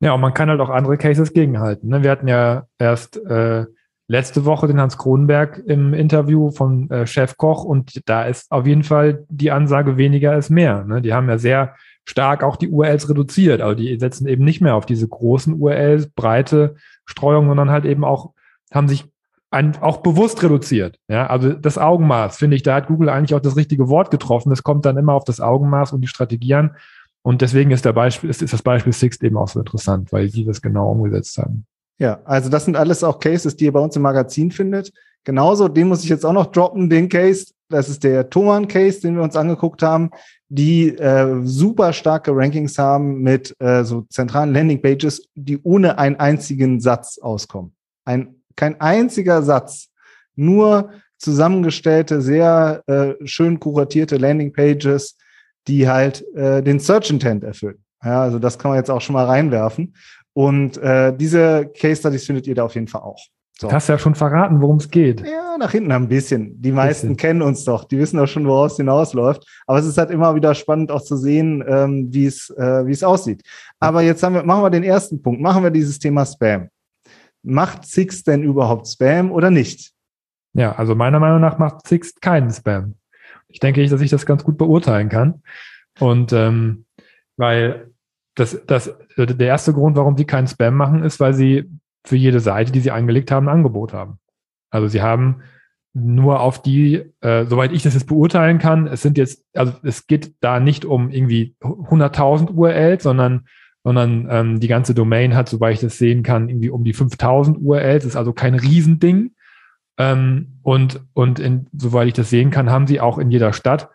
Ja, 0.00 0.12
und 0.12 0.20
man 0.20 0.34
kann 0.34 0.50
halt 0.50 0.60
auch 0.60 0.70
andere 0.70 0.98
Cases 0.98 1.32
gegenhalten. 1.32 1.88
Ne? 1.88 2.02
Wir 2.02 2.10
hatten 2.10 2.28
ja 2.28 2.66
erst 2.78 3.16
äh, 3.16 3.64
letzte 4.08 4.44
Woche 4.44 4.66
den 4.66 4.80
Hans 4.80 4.98
Kronenberg 4.98 5.62
im 5.66 5.94
Interview 5.94 6.50
von 6.50 6.90
äh, 6.90 7.06
Chef 7.06 7.36
Koch 7.36 7.64
und 7.64 8.02
da 8.06 8.24
ist 8.24 8.50
auf 8.50 8.66
jeden 8.66 8.84
Fall 8.84 9.24
die 9.28 9.50
Ansage 9.50 9.96
weniger 9.96 10.36
ist 10.36 10.50
mehr. 10.50 10.84
Ne? 10.84 11.00
Die 11.00 11.12
haben 11.12 11.28
ja 11.28 11.38
sehr 11.38 11.74
stark 12.04 12.44
auch 12.44 12.56
die 12.56 12.68
URLs 12.68 13.08
reduziert. 13.08 13.60
Also 13.60 13.74
die 13.74 13.98
setzen 13.98 14.28
eben 14.28 14.44
nicht 14.44 14.60
mehr 14.60 14.76
auf 14.76 14.86
diese 14.86 15.08
großen 15.08 15.54
URLs, 15.60 16.10
breite 16.10 16.76
Streuung, 17.04 17.48
sondern 17.48 17.70
halt 17.70 17.84
eben 17.84 18.04
auch, 18.04 18.32
haben 18.72 18.88
sich 18.88 19.06
ein, 19.56 19.76
auch 19.80 19.98
bewusst 19.98 20.42
reduziert. 20.42 20.98
Ja, 21.08 21.26
also 21.26 21.52
das 21.52 21.78
Augenmaß, 21.78 22.36
finde 22.36 22.56
ich, 22.56 22.62
da 22.62 22.74
hat 22.74 22.88
Google 22.88 23.08
eigentlich 23.08 23.34
auch 23.34 23.40
das 23.40 23.56
richtige 23.56 23.88
Wort 23.88 24.10
getroffen. 24.10 24.50
Das 24.50 24.62
kommt 24.62 24.84
dann 24.84 24.98
immer 24.98 25.14
auf 25.14 25.24
das 25.24 25.40
Augenmaß 25.40 25.92
und 25.92 26.02
die 26.02 26.08
Strategie 26.08 26.54
an. 26.54 26.76
Und 27.22 27.40
deswegen 27.42 27.70
ist 27.70 27.84
der 27.84 27.94
Beispiel, 27.94 28.30
ist, 28.30 28.42
ist 28.42 28.52
das 28.52 28.62
Beispiel 28.62 28.92
Sixt 28.92 29.24
eben 29.24 29.36
auch 29.36 29.48
so 29.48 29.58
interessant, 29.58 30.12
weil 30.12 30.28
die 30.28 30.44
das 30.44 30.60
genau 30.60 30.92
umgesetzt 30.92 31.38
haben. 31.38 31.66
Ja, 31.98 32.20
also 32.24 32.50
das 32.50 32.66
sind 32.66 32.76
alles 32.76 33.02
auch 33.02 33.18
Cases, 33.18 33.56
die 33.56 33.64
ihr 33.64 33.72
bei 33.72 33.80
uns 33.80 33.96
im 33.96 34.02
Magazin 34.02 34.50
findet. 34.50 34.92
Genauso, 35.24 35.68
den 35.68 35.88
muss 35.88 36.04
ich 36.04 36.10
jetzt 36.10 36.24
auch 36.24 36.34
noch 36.34 36.46
droppen, 36.46 36.90
den 36.90 37.08
Case. 37.08 37.46
Das 37.68 37.88
ist 37.88 38.04
der 38.04 38.30
Thomann-Case, 38.30 39.00
den 39.00 39.16
wir 39.16 39.22
uns 39.22 39.34
angeguckt 39.34 39.82
haben, 39.82 40.10
die 40.48 40.90
äh, 40.90 41.40
super 41.42 41.92
starke 41.92 42.30
Rankings 42.32 42.78
haben 42.78 43.22
mit 43.22 43.56
äh, 43.58 43.82
so 43.82 44.02
zentralen 44.02 44.52
Landingpages, 44.52 45.26
die 45.34 45.58
ohne 45.62 45.98
einen 45.98 46.16
einzigen 46.16 46.78
Satz 46.80 47.18
auskommen. 47.18 47.74
Ein, 48.04 48.36
kein 48.56 48.80
einziger 48.80 49.42
Satz, 49.42 49.90
nur 50.34 50.90
zusammengestellte, 51.18 52.20
sehr 52.20 52.82
äh, 52.86 53.14
schön 53.24 53.60
kuratierte 53.60 54.16
Landingpages, 54.16 55.16
die 55.66 55.88
halt 55.88 56.24
äh, 56.34 56.62
den 56.62 56.78
Search 56.78 57.10
Intent 57.10 57.44
erfüllen. 57.44 57.78
Ja, 58.04 58.22
also 58.22 58.38
das 58.38 58.58
kann 58.58 58.70
man 58.70 58.78
jetzt 58.78 58.90
auch 58.90 59.00
schon 59.00 59.14
mal 59.14 59.24
reinwerfen. 59.24 59.94
Und 60.32 60.76
äh, 60.78 61.16
diese 61.16 61.70
Case 61.78 62.00
Studies 62.00 62.26
findet 62.26 62.46
ihr 62.46 62.54
da 62.54 62.64
auf 62.64 62.74
jeden 62.74 62.88
Fall 62.88 63.00
auch. 63.00 63.18
So. 63.58 63.72
Hast 63.72 63.88
ja 63.88 63.98
schon 63.98 64.14
verraten, 64.14 64.60
worum 64.60 64.76
es 64.76 64.90
geht. 64.90 65.26
Ja, 65.26 65.56
nach 65.58 65.72
hinten 65.72 65.90
ein 65.90 66.08
bisschen. 66.08 66.60
Die 66.60 66.72
meisten 66.72 67.08
bisschen. 67.08 67.16
kennen 67.16 67.42
uns 67.42 67.64
doch. 67.64 67.84
Die 67.84 67.98
wissen 67.98 68.18
doch 68.18 68.26
schon, 68.26 68.46
woraus 68.46 68.72
es 68.72 68.76
hinausläuft. 68.76 69.46
Aber 69.66 69.78
es 69.78 69.86
ist 69.86 69.96
halt 69.96 70.10
immer 70.10 70.34
wieder 70.34 70.54
spannend 70.54 70.90
auch 70.90 71.00
zu 71.00 71.16
sehen, 71.16 71.64
ähm, 71.66 72.08
wie 72.10 72.26
es 72.26 72.50
äh, 72.50 72.86
wie 72.86 72.92
es 72.92 73.02
aussieht. 73.02 73.42
Aber 73.80 74.02
jetzt 74.02 74.22
haben 74.22 74.34
wir, 74.34 74.42
machen 74.42 74.62
wir 74.62 74.68
den 74.68 74.82
ersten 74.82 75.22
Punkt. 75.22 75.40
Machen 75.40 75.62
wir 75.62 75.70
dieses 75.70 75.98
Thema 75.98 76.26
Spam. 76.26 76.68
Macht 77.46 77.86
Six 77.86 78.24
denn 78.24 78.42
überhaupt 78.42 78.88
Spam 78.88 79.30
oder 79.30 79.50
nicht? 79.50 79.92
Ja, 80.52 80.72
also 80.72 80.94
meiner 80.94 81.20
Meinung 81.20 81.40
nach 81.40 81.58
macht 81.58 81.86
Six 81.86 82.16
keinen 82.20 82.50
Spam. 82.50 82.96
Ich 83.48 83.60
denke, 83.60 83.86
dass 83.86 84.00
ich 84.00 84.10
das 84.10 84.26
ganz 84.26 84.42
gut 84.42 84.58
beurteilen 84.58 85.08
kann. 85.08 85.42
Und 86.00 86.32
ähm, 86.32 86.86
weil 87.36 87.90
das, 88.34 88.60
das, 88.66 88.92
der 89.16 89.46
erste 89.46 89.72
Grund, 89.72 89.96
warum 89.96 90.16
sie 90.16 90.24
keinen 90.24 90.46
Spam 90.46 90.74
machen, 90.74 91.02
ist, 91.02 91.20
weil 91.20 91.34
sie 91.34 91.70
für 92.04 92.16
jede 92.16 92.40
Seite, 92.40 92.72
die 92.72 92.80
sie 92.80 92.90
angelegt 92.90 93.30
haben, 93.30 93.48
ein 93.48 93.56
Angebot 93.56 93.92
haben. 93.92 94.18
Also 94.70 94.88
sie 94.88 95.02
haben 95.02 95.42
nur 95.94 96.40
auf 96.40 96.60
die, 96.60 97.04
äh, 97.20 97.46
soweit 97.46 97.72
ich 97.72 97.82
das 97.82 97.94
jetzt 97.94 98.06
beurteilen 98.06 98.58
kann, 98.58 98.86
es 98.86 99.00
sind 99.00 99.16
jetzt, 99.16 99.44
also 99.54 99.72
es 99.82 100.06
geht 100.06 100.34
da 100.40 100.60
nicht 100.60 100.84
um 100.84 101.10
irgendwie 101.10 101.56
100.000 101.62 102.50
URLs, 102.50 103.02
sondern, 103.02 103.46
sondern 103.86 104.26
ähm, 104.28 104.58
die 104.58 104.66
ganze 104.66 104.94
Domain 104.94 105.36
hat, 105.36 105.48
soweit 105.48 105.74
ich 105.74 105.80
das 105.80 105.96
sehen 105.96 106.24
kann, 106.24 106.48
irgendwie 106.48 106.70
um 106.70 106.82
die 106.82 106.92
5.000 106.92 107.58
URLs, 107.58 108.04
ist 108.04 108.16
also 108.16 108.32
kein 108.32 108.56
Riesending. 108.56 109.30
Ähm, 109.96 110.58
und 110.62 111.00
und 111.12 111.38
in, 111.38 111.68
soweit 111.72 112.08
ich 112.08 112.14
das 112.14 112.28
sehen 112.28 112.50
kann, 112.50 112.68
haben 112.68 112.88
sie 112.88 113.00
auch 113.00 113.18
in 113.18 113.30
jeder 113.30 113.52
Stadt 113.52 113.88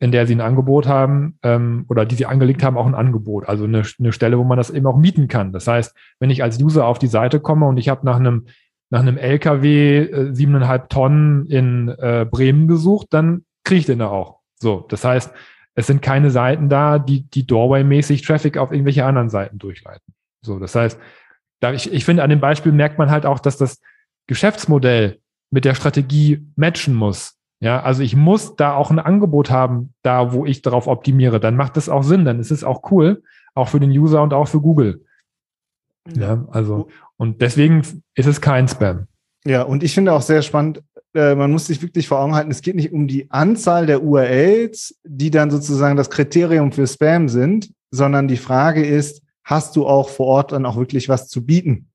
in 0.00 0.12
der 0.12 0.26
sie 0.26 0.34
ein 0.34 0.40
Angebot 0.40 0.86
haben 0.86 1.38
ähm, 1.42 1.84
oder 1.88 2.04
die 2.06 2.14
sie 2.14 2.26
angelegt 2.26 2.62
haben, 2.62 2.76
auch 2.78 2.86
ein 2.86 2.94
Angebot. 2.94 3.48
Also 3.48 3.64
eine, 3.64 3.82
eine 3.98 4.12
Stelle, 4.12 4.38
wo 4.38 4.44
man 4.44 4.58
das 4.58 4.70
eben 4.70 4.86
auch 4.86 4.96
mieten 4.96 5.28
kann. 5.28 5.52
Das 5.52 5.66
heißt, 5.66 5.94
wenn 6.20 6.30
ich 6.30 6.42
als 6.42 6.60
User 6.62 6.86
auf 6.86 6.98
die 6.98 7.08
Seite 7.08 7.40
komme 7.40 7.66
und 7.66 7.78
ich 7.78 7.88
habe 7.88 8.06
nach 8.06 8.16
einem 8.16 8.46
nach 8.90 9.00
einem 9.00 9.18
LKW 9.18 9.98
äh, 9.98 10.34
siebeneinhalb 10.34 10.88
Tonnen 10.88 11.46
in 11.46 11.88
äh, 11.88 12.26
Bremen 12.30 12.68
gesucht, 12.68 13.08
dann 13.10 13.44
kriege 13.62 13.80
ich 13.80 13.86
den 13.86 13.98
da 13.98 14.08
auch. 14.08 14.38
So, 14.54 14.86
das 14.88 15.04
heißt, 15.04 15.32
es 15.78 15.86
sind 15.86 16.02
keine 16.02 16.32
Seiten 16.32 16.68
da, 16.68 16.98
die 16.98 17.22
die 17.22 17.46
Doorway-mäßig 17.46 18.22
Traffic 18.22 18.58
auf 18.58 18.72
irgendwelche 18.72 19.04
anderen 19.04 19.30
Seiten 19.30 19.58
durchleiten. 19.58 20.12
So, 20.42 20.58
das 20.58 20.74
heißt, 20.74 20.98
da 21.60 21.72
ich, 21.72 21.92
ich 21.92 22.04
finde, 22.04 22.24
an 22.24 22.30
dem 22.30 22.40
Beispiel 22.40 22.72
merkt 22.72 22.98
man 22.98 23.12
halt 23.12 23.24
auch, 23.24 23.38
dass 23.38 23.56
das 23.58 23.80
Geschäftsmodell 24.26 25.20
mit 25.50 25.64
der 25.64 25.76
Strategie 25.76 26.44
matchen 26.56 26.96
muss. 26.96 27.36
Ja, 27.60 27.80
also 27.80 28.02
ich 28.02 28.16
muss 28.16 28.56
da 28.56 28.74
auch 28.74 28.90
ein 28.90 28.98
Angebot 28.98 29.50
haben, 29.50 29.94
da 30.02 30.32
wo 30.32 30.44
ich 30.44 30.62
darauf 30.62 30.88
optimiere. 30.88 31.38
Dann 31.38 31.54
macht 31.54 31.76
das 31.76 31.88
auch 31.88 32.02
Sinn. 32.02 32.24
Dann 32.24 32.40
ist 32.40 32.50
es 32.50 32.64
auch 32.64 32.90
cool, 32.90 33.22
auch 33.54 33.68
für 33.68 33.78
den 33.78 33.90
User 33.90 34.20
und 34.20 34.34
auch 34.34 34.48
für 34.48 34.60
Google. 34.60 35.04
Ja, 36.12 36.44
also, 36.50 36.88
und 37.18 37.40
deswegen 37.40 37.82
ist 38.16 38.26
es 38.26 38.40
kein 38.40 38.66
Spam. 38.66 39.06
Ja, 39.44 39.62
und 39.62 39.84
ich 39.84 39.94
finde 39.94 40.12
auch 40.12 40.22
sehr 40.22 40.42
spannend, 40.42 40.82
äh, 41.18 41.34
man 41.34 41.50
muss 41.50 41.66
sich 41.66 41.82
wirklich 41.82 42.06
vor 42.06 42.20
Augen 42.20 42.34
halten, 42.34 42.50
es 42.50 42.62
geht 42.62 42.76
nicht 42.76 42.92
um 42.92 43.08
die 43.08 43.30
Anzahl 43.30 43.86
der 43.86 44.02
URLs, 44.02 44.94
die 45.04 45.30
dann 45.30 45.50
sozusagen 45.50 45.96
das 45.96 46.10
Kriterium 46.10 46.70
für 46.70 46.86
Spam 46.86 47.28
sind, 47.28 47.70
sondern 47.90 48.28
die 48.28 48.36
Frage 48.36 48.86
ist, 48.86 49.22
hast 49.42 49.74
du 49.76 49.86
auch 49.86 50.08
vor 50.08 50.26
Ort 50.26 50.52
dann 50.52 50.64
auch 50.64 50.76
wirklich 50.76 51.08
was 51.08 51.28
zu 51.28 51.44
bieten? 51.44 51.88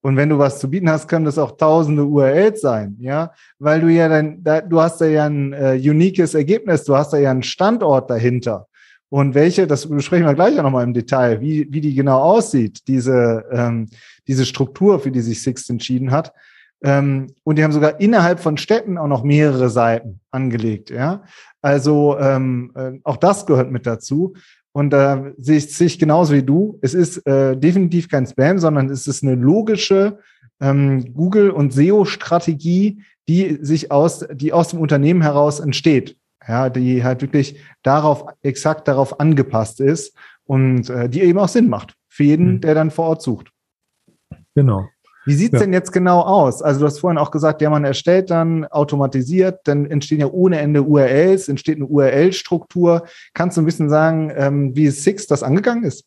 Und 0.00 0.16
wenn 0.16 0.28
du 0.28 0.38
was 0.38 0.58
zu 0.58 0.68
bieten 0.68 0.90
hast, 0.90 1.08
können 1.08 1.24
das 1.24 1.38
auch 1.38 1.56
tausende 1.56 2.04
URLs 2.04 2.60
sein, 2.60 2.96
ja, 3.00 3.32
weil 3.58 3.80
du 3.80 3.88
ja 3.88 4.08
dann, 4.08 4.42
da, 4.42 4.60
du 4.60 4.80
hast 4.80 5.00
da 5.00 5.06
ja 5.06 5.26
ein 5.26 5.52
äh, 5.52 5.80
uniques 5.84 6.34
Ergebnis, 6.34 6.84
du 6.84 6.96
hast 6.96 7.12
da 7.12 7.18
ja 7.18 7.30
einen 7.30 7.42
Standort 7.42 8.10
dahinter. 8.10 8.66
Und 9.08 9.34
welche, 9.34 9.66
das 9.66 9.88
besprechen 9.88 10.26
wir 10.26 10.34
gleich 10.34 10.58
auch 10.58 10.64
nochmal 10.64 10.84
im 10.84 10.92
Detail, 10.92 11.40
wie, 11.40 11.68
wie 11.70 11.80
die 11.80 11.94
genau 11.94 12.20
aussieht, 12.20 12.88
diese, 12.88 13.44
ähm, 13.52 13.86
diese 14.26 14.44
Struktur, 14.44 14.98
für 14.98 15.12
die 15.12 15.20
sich 15.20 15.42
Sixt 15.42 15.70
entschieden 15.70 16.10
hat. 16.10 16.32
Ähm, 16.82 17.28
und 17.42 17.58
die 17.58 17.64
haben 17.64 17.72
sogar 17.72 18.00
innerhalb 18.00 18.40
von 18.40 18.58
Städten 18.58 18.98
auch 18.98 19.06
noch 19.06 19.24
mehrere 19.24 19.70
Seiten 19.70 20.20
angelegt, 20.30 20.90
ja. 20.90 21.22
Also 21.62 22.18
ähm, 22.18 22.72
äh, 22.74 22.92
auch 23.02 23.16
das 23.16 23.46
gehört 23.46 23.70
mit 23.70 23.86
dazu. 23.86 24.34
Und 24.72 24.90
da 24.90 25.26
äh, 25.26 25.34
sehe 25.38 25.56
ich, 25.56 25.74
sehe 25.74 25.86
ich 25.86 25.98
genauso 25.98 26.34
wie 26.34 26.42
du. 26.42 26.78
Es 26.82 26.94
ist 26.94 27.26
äh, 27.26 27.56
definitiv 27.56 28.08
kein 28.08 28.26
Spam, 28.26 28.58
sondern 28.58 28.90
es 28.90 29.06
ist 29.06 29.24
eine 29.24 29.34
logische 29.34 30.18
ähm, 30.60 31.14
Google- 31.14 31.50
und 31.50 31.72
SEO-Strategie, 31.72 33.02
die 33.26 33.58
sich 33.62 33.90
aus, 33.90 34.26
die 34.32 34.52
aus 34.52 34.68
dem 34.68 34.80
Unternehmen 34.80 35.22
heraus 35.22 35.60
entsteht. 35.60 36.16
Ja, 36.46 36.70
die 36.70 37.02
halt 37.02 37.22
wirklich 37.22 37.60
darauf, 37.82 38.26
exakt 38.42 38.86
darauf 38.86 39.18
angepasst 39.18 39.80
ist 39.80 40.14
und 40.44 40.88
äh, 40.90 41.08
die 41.08 41.22
eben 41.22 41.38
auch 41.40 41.48
Sinn 41.48 41.68
macht 41.68 41.94
für 42.08 42.22
jeden, 42.22 42.52
mhm. 42.52 42.60
der 42.60 42.74
dann 42.74 42.92
vor 42.92 43.06
Ort 43.06 43.22
sucht. 43.22 43.50
Genau. 44.54 44.88
Wie 45.26 45.34
sieht's 45.34 45.54
ja. 45.54 45.58
denn 45.58 45.72
jetzt 45.72 45.92
genau 45.92 46.20
aus? 46.20 46.62
Also 46.62 46.80
du 46.80 46.86
hast 46.86 47.00
vorhin 47.00 47.18
auch 47.18 47.32
gesagt, 47.32 47.60
ja, 47.60 47.68
man 47.68 47.84
erstellt 47.84 48.30
dann 48.30 48.64
automatisiert, 48.64 49.60
dann 49.64 49.84
entstehen 49.86 50.20
ja 50.20 50.28
ohne 50.28 50.60
Ende 50.60 50.82
URLs, 50.82 51.48
entsteht 51.48 51.76
eine 51.76 51.86
URL-Struktur. 51.86 53.04
Kannst 53.34 53.56
du 53.56 53.62
ein 53.62 53.66
bisschen 53.66 53.90
sagen, 53.90 54.32
ähm, 54.34 54.76
wie 54.76 54.88
Six 54.88 55.26
das 55.26 55.42
angegangen 55.42 55.84
ist? 55.84 56.04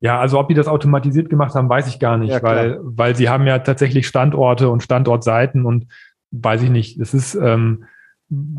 Ja, 0.00 0.18
also 0.18 0.38
ob 0.38 0.48
die 0.48 0.54
das 0.54 0.68
automatisiert 0.68 1.28
gemacht 1.28 1.54
haben, 1.54 1.68
weiß 1.68 1.88
ich 1.88 1.98
gar 1.98 2.16
nicht, 2.16 2.30
ja, 2.30 2.42
weil, 2.42 2.78
weil 2.82 3.16
sie 3.16 3.28
haben 3.28 3.46
ja 3.46 3.58
tatsächlich 3.58 4.06
Standorte 4.06 4.70
und 4.70 4.82
Standortseiten 4.82 5.66
und 5.66 5.86
weiß 6.30 6.62
ich 6.62 6.70
nicht. 6.70 7.00
Das 7.00 7.14
ist, 7.14 7.34
ähm, 7.34 7.84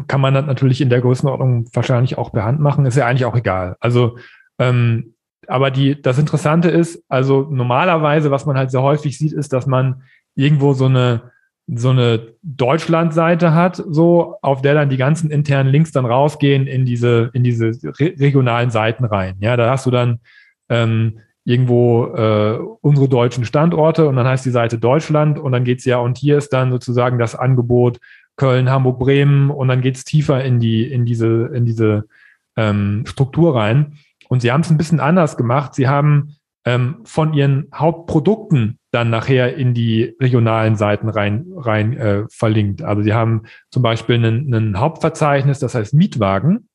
kann 0.08 0.22
man 0.22 0.34
natürlich 0.34 0.82
in 0.82 0.90
der 0.90 1.02
Größenordnung 1.02 1.66
wahrscheinlich 1.74 2.18
auch 2.18 2.32
per 2.32 2.44
Hand 2.44 2.60
machen, 2.60 2.86
ist 2.86 2.98
ja 2.98 3.08
eigentlich 3.08 3.26
auch 3.26 3.36
egal. 3.36 3.76
Also 3.80 4.18
ähm, 4.60 5.14
aber 5.50 5.72
die, 5.72 6.02
das 6.02 6.20
Interessante 6.20 6.70
ist, 6.70 7.04
also 7.10 7.48
normalerweise, 7.50 8.32
was 8.32 8.46
man 8.46 8.58
halt 8.58 8.72
sehr 8.72 8.84
häufig 8.84 9.18
sieht, 9.18 9.34
ist, 9.34 9.52
dass 9.52 9.66
man 9.66 10.04
irgendwo 10.36 10.74
so 10.74 10.86
eine, 10.86 11.32
so 11.68 11.90
eine 11.90 12.34
Deutschlandseite 12.44 13.54
hat, 13.54 13.84
so, 13.88 14.36
auf 14.42 14.62
der 14.62 14.76
dann 14.76 14.90
die 14.90 14.98
ganzen 14.98 15.32
internen 15.32 15.70
Links 15.70 15.92
dann 15.92 16.06
rausgehen 16.06 16.68
in 16.68 16.86
diese, 16.86 17.32
in 17.34 17.44
diese 17.44 17.72
re 18.00 18.14
regionalen 18.20 18.70
Seiten 18.70 19.06
rein. 19.06 19.38
Ja, 19.40 19.58
da 19.58 19.72
hast 19.72 19.86
du 19.86 19.92
dann 19.92 20.20
ähm, 20.70 21.20
irgendwo 21.46 22.06
äh, 22.06 22.60
unsere 22.82 23.10
deutschen 23.10 23.44
Standorte 23.44 24.08
und 24.08 24.16
dann 24.16 24.28
heißt 24.28 24.46
die 24.46 24.52
Seite 24.52 24.78
Deutschland 24.78 25.40
und 25.40 25.52
dann 25.52 25.64
geht's 25.64 25.86
ja, 25.86 25.98
und 25.98 26.18
hier 26.18 26.38
ist 26.38 26.54
dann 26.54 26.72
sozusagen 26.72 27.18
das 27.18 27.36
Angebot 27.36 28.00
Köln, 28.36 28.70
Hamburg, 28.70 29.00
Bremen 29.00 29.50
und 29.50 29.68
dann 29.68 29.82
geht's 29.82 30.06
tiefer 30.06 30.44
in 30.44 30.60
die, 30.60 30.84
in 30.90 31.06
diese, 31.06 31.50
in 31.54 31.66
diese 31.66 32.06
ähm, 32.56 33.04
Struktur 33.06 33.56
rein. 33.56 33.98
Und 34.30 34.42
sie 34.42 34.52
haben 34.52 34.62
es 34.62 34.70
ein 34.70 34.78
bisschen 34.78 35.00
anders 35.00 35.36
gemacht. 35.36 35.76
Sie 35.76 35.90
haben 35.90 36.36
ähm, 36.66 36.98
von 37.04 37.34
ihren 37.34 37.68
Hauptprodukten 37.74 38.80
dann 38.92 39.10
nachher 39.10 39.56
in 39.56 39.74
die 39.74 40.16
regionalen 40.22 40.76
Seiten 40.76 41.10
rein, 41.10 41.46
rein 41.56 41.98
äh, 41.98 42.24
verlinkt. 42.30 42.82
Also 42.82 43.02
sie 43.02 43.14
haben 43.14 43.44
zum 43.72 43.84
Beispiel 43.84 44.24
ein 44.24 44.80
Hauptverzeichnis, 44.80 45.60
das 45.60 45.76
heißt 45.76 45.94
Mietwagen 45.94 46.70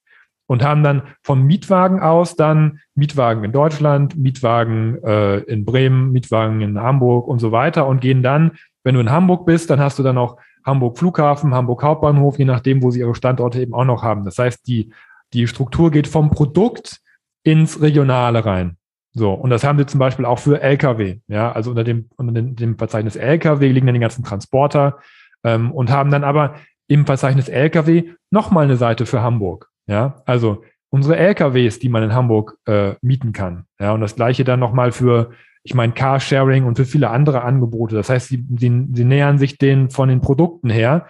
und 0.46 0.62
haben 0.62 0.82
dann 0.82 1.02
vom 1.22 1.44
Mietwagen 1.44 2.00
aus 2.00 2.36
dann 2.36 2.80
Mietwagen 2.94 3.44
in 3.44 3.52
Deutschland, 3.52 4.16
Mietwagen 4.16 5.02
äh, 5.02 5.38
in 5.38 5.64
Bremen, 5.64 6.12
Mietwagen 6.12 6.60
in 6.60 6.80
Hamburg 6.80 7.26
und 7.26 7.38
so 7.38 7.52
weiter 7.52 7.86
und 7.86 8.00
gehen 8.00 8.22
dann, 8.22 8.52
wenn 8.82 8.94
du 8.94 9.00
in 9.00 9.10
Hamburg 9.10 9.46
bist, 9.46 9.70
dann 9.70 9.80
hast 9.80 9.98
du 9.98 10.02
dann 10.02 10.18
auch 10.18 10.36
Hamburg 10.64 10.98
Flughafen, 10.98 11.54
Hamburg 11.54 11.82
Hauptbahnhof, 11.82 12.38
je 12.38 12.44
nachdem, 12.44 12.82
wo 12.82 12.90
sie 12.90 13.00
ihre 13.00 13.14
Standorte 13.14 13.60
eben 13.60 13.74
auch 13.74 13.84
noch 13.84 14.02
haben. 14.02 14.24
Das 14.24 14.38
heißt, 14.38 14.66
die, 14.66 14.92
die 15.32 15.46
Struktur 15.46 15.90
geht 15.90 16.06
vom 16.06 16.30
Produkt 16.30 17.00
ins 17.44 17.80
Regionale 17.80 18.44
rein. 18.44 18.76
So, 19.12 19.32
und 19.32 19.50
das 19.50 19.62
haben 19.62 19.78
sie 19.78 19.86
zum 19.86 20.00
Beispiel 20.00 20.24
auch 20.24 20.40
für 20.40 20.60
Lkw. 20.60 21.20
Ja, 21.28 21.52
also 21.52 21.70
unter 21.70 21.84
dem, 21.84 22.08
unter 22.16 22.42
dem 22.42 22.76
Verzeichnis 22.76 23.14
Lkw 23.14 23.68
liegen 23.68 23.86
dann 23.86 23.94
die 23.94 24.00
ganzen 24.00 24.24
Transporter 24.24 24.98
ähm, 25.44 25.70
und 25.70 25.90
haben 25.90 26.10
dann 26.10 26.24
aber 26.24 26.56
im 26.88 27.06
Verzeichnis 27.06 27.48
Lkw 27.48 28.10
nochmal 28.30 28.64
eine 28.64 28.76
Seite 28.76 29.06
für 29.06 29.22
Hamburg. 29.22 29.70
Ja, 29.86 30.22
also 30.26 30.64
unsere 30.94 31.16
LKWs, 31.16 31.80
die 31.80 31.88
man 31.88 32.04
in 32.04 32.14
Hamburg 32.14 32.56
äh, 32.66 32.94
mieten 33.02 33.32
kann. 33.32 33.66
Ja, 33.80 33.92
und 33.92 34.00
das 34.00 34.14
gleiche 34.14 34.44
dann 34.44 34.60
nochmal 34.60 34.92
für, 34.92 35.30
ich 35.64 35.74
meine, 35.74 35.92
Carsharing 35.92 36.64
und 36.64 36.76
für 36.76 36.84
viele 36.84 37.10
andere 37.10 37.42
Angebote. 37.42 37.96
Das 37.96 38.08
heißt, 38.08 38.28
sie, 38.28 38.46
sie, 38.56 38.86
sie 38.92 39.04
nähern 39.04 39.38
sich 39.38 39.58
den 39.58 39.90
von 39.90 40.08
den 40.08 40.20
Produkten 40.20 40.70
her. 40.70 41.08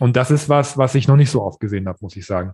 Und 0.00 0.16
das 0.16 0.30
ist 0.30 0.50
was, 0.50 0.76
was 0.76 0.94
ich 0.94 1.08
noch 1.08 1.16
nicht 1.16 1.30
so 1.30 1.42
oft 1.42 1.60
gesehen 1.60 1.88
habe, 1.88 1.98
muss 2.02 2.14
ich 2.14 2.26
sagen. 2.26 2.52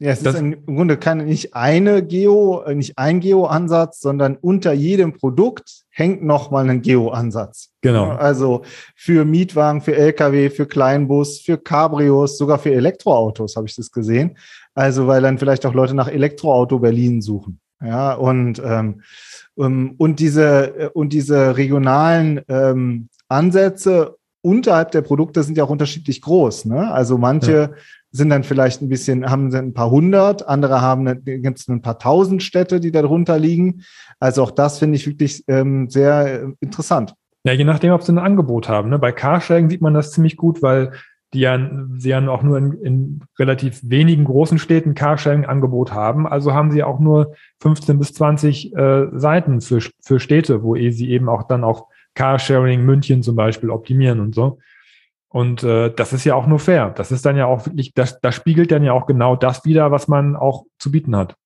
Ja, 0.00 0.12
es 0.12 0.22
das, 0.22 0.36
ist 0.36 0.40
im 0.40 0.64
Grunde 0.64 0.96
keine, 0.96 1.24
nicht 1.24 1.54
eine 1.54 2.04
Geo, 2.04 2.62
äh, 2.62 2.74
nicht 2.74 2.96
ein 2.98 3.18
Geo-Ansatz, 3.18 4.00
sondern 4.00 4.36
unter 4.36 4.72
jedem 4.72 5.12
Produkt 5.12 5.82
hängt 5.90 6.22
nochmal 6.22 6.70
ein 6.70 6.82
Geo-Ansatz. 6.82 7.70
Genau. 7.80 8.10
Also 8.10 8.62
für 8.94 9.24
Mietwagen, 9.24 9.80
für 9.80 9.96
Lkw, 9.96 10.50
für 10.50 10.66
Kleinbus, 10.66 11.40
für 11.40 11.58
Cabrios, 11.58 12.38
sogar 12.38 12.60
für 12.60 12.72
Elektroautos 12.72 13.56
habe 13.56 13.66
ich 13.66 13.74
das 13.74 13.90
gesehen. 13.90 14.38
Also 14.72 15.08
weil 15.08 15.20
dann 15.20 15.38
vielleicht 15.38 15.66
auch 15.66 15.74
Leute 15.74 15.94
nach 15.94 16.08
Elektroauto 16.08 16.78
Berlin 16.78 17.20
suchen. 17.20 17.58
Ja, 17.84 18.14
und, 18.14 18.62
ähm, 18.64 19.02
ähm 19.58 19.94
und 19.98 20.20
diese, 20.20 20.78
äh, 20.78 20.90
und 20.92 21.12
diese 21.12 21.56
regionalen 21.56 22.40
ähm, 22.48 23.08
Ansätze 23.28 24.16
unterhalb 24.40 24.92
der 24.92 25.02
Produkte 25.02 25.42
sind 25.42 25.58
ja 25.58 25.64
auch 25.64 25.70
unterschiedlich 25.70 26.20
groß. 26.22 26.66
Ne? 26.66 26.90
Also 26.92 27.18
manche 27.18 27.52
ja. 27.52 27.70
Sind 28.10 28.30
dann 28.30 28.44
vielleicht 28.44 28.80
ein 28.82 28.88
bisschen, 28.88 29.30
haben 29.30 29.54
ein 29.54 29.74
paar 29.74 29.90
hundert, 29.90 30.48
andere 30.48 30.80
haben 30.80 31.24
gibt 31.24 31.68
ein 31.68 31.82
paar 31.82 31.98
tausend 31.98 32.42
Städte, 32.42 32.80
die 32.80 32.90
darunter 32.90 33.38
liegen. 33.38 33.82
Also 34.18 34.42
auch 34.42 34.50
das 34.50 34.78
finde 34.78 34.96
ich 34.96 35.06
wirklich 35.06 35.44
ähm, 35.48 35.90
sehr 35.90 36.42
äh, 36.42 36.46
interessant. 36.60 37.14
Ja, 37.44 37.52
je 37.52 37.64
nachdem, 37.64 37.92
ob 37.92 38.02
sie 38.02 38.12
ein 38.12 38.18
Angebot 38.18 38.68
haben. 38.68 38.90
Ne? 38.90 38.98
Bei 38.98 39.12
Carsharing 39.12 39.70
sieht 39.70 39.80
man 39.80 39.94
das 39.94 40.12
ziemlich 40.12 40.36
gut, 40.36 40.62
weil 40.62 40.92
die 41.34 41.40
ja, 41.40 41.58
sie 41.98 42.08
ja 42.08 42.26
auch 42.28 42.42
nur 42.42 42.56
in, 42.56 42.72
in 42.82 43.20
relativ 43.38 43.80
wenigen 43.82 44.24
großen 44.24 44.58
Städten 44.58 44.94
Carsharing-Angebot 44.94 45.92
haben. 45.92 46.26
Also 46.26 46.54
haben 46.54 46.70
sie 46.70 46.82
auch 46.82 47.00
nur 47.00 47.34
15 47.60 47.98
bis 47.98 48.14
20 48.14 48.74
äh, 48.74 49.06
Seiten 49.12 49.60
für, 49.60 49.80
für 50.00 50.20
Städte, 50.20 50.62
wo 50.62 50.74
sie 50.74 51.10
eben 51.10 51.28
auch 51.28 51.42
dann 51.42 51.64
auch 51.64 51.86
Carsharing 52.14 52.84
München 52.84 53.22
zum 53.22 53.36
Beispiel 53.36 53.70
optimieren 53.70 54.20
und 54.20 54.34
so. 54.34 54.58
Und 55.30 55.62
äh, 55.62 55.92
das 55.94 56.12
ist 56.12 56.24
ja 56.24 56.34
auch 56.34 56.46
nur 56.46 56.58
fair. 56.58 56.90
Das 56.90 57.12
ist 57.12 57.26
dann 57.26 57.36
ja 57.36 57.46
auch 57.46 57.66
wirklich, 57.66 57.92
das, 57.94 58.20
das 58.20 58.34
spiegelt 58.34 58.72
dann 58.72 58.82
ja 58.82 58.92
auch 58.92 59.06
genau 59.06 59.36
das 59.36 59.64
wieder, 59.64 59.90
was 59.90 60.08
man 60.08 60.36
auch 60.36 60.64
zu 60.78 60.90
bieten 60.90 61.14
hat. 61.16 61.36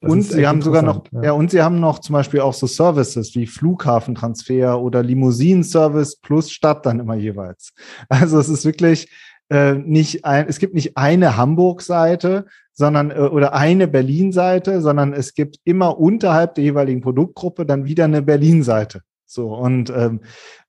Das 0.00 0.10
und 0.10 0.22
sie 0.22 0.46
haben 0.46 0.62
sogar 0.62 0.80
noch, 0.80 1.04
ja. 1.12 1.24
ja. 1.24 1.32
und 1.32 1.50
sie 1.50 1.60
haben 1.60 1.78
noch 1.78 1.98
zum 1.98 2.14
Beispiel 2.14 2.40
auch 2.40 2.54
so 2.54 2.66
Services 2.66 3.34
wie 3.34 3.46
Flughafentransfer 3.46 4.80
oder 4.80 5.02
Limousinenservice 5.02 6.16
plus 6.16 6.50
Stadt 6.50 6.86
dann 6.86 7.00
immer 7.00 7.16
jeweils. 7.16 7.74
Also 8.08 8.38
es 8.38 8.48
ist 8.48 8.64
wirklich 8.64 9.10
äh, 9.50 9.74
nicht 9.74 10.24
ein, 10.24 10.46
es 10.48 10.58
gibt 10.58 10.74
nicht 10.74 10.96
eine 10.96 11.36
Hamburg-Seite, 11.36 12.46
sondern 12.72 13.10
äh, 13.10 13.18
oder 13.18 13.52
eine 13.52 13.88
Berlin-Seite, 13.88 14.80
sondern 14.80 15.12
es 15.12 15.34
gibt 15.34 15.58
immer 15.64 15.98
unterhalb 15.98 16.54
der 16.54 16.64
jeweiligen 16.64 17.02
Produktgruppe 17.02 17.66
dann 17.66 17.84
wieder 17.84 18.04
eine 18.04 18.22
Berlin-Seite. 18.22 19.02
So 19.26 19.54
und 19.54 19.90
ähm, 19.90 20.22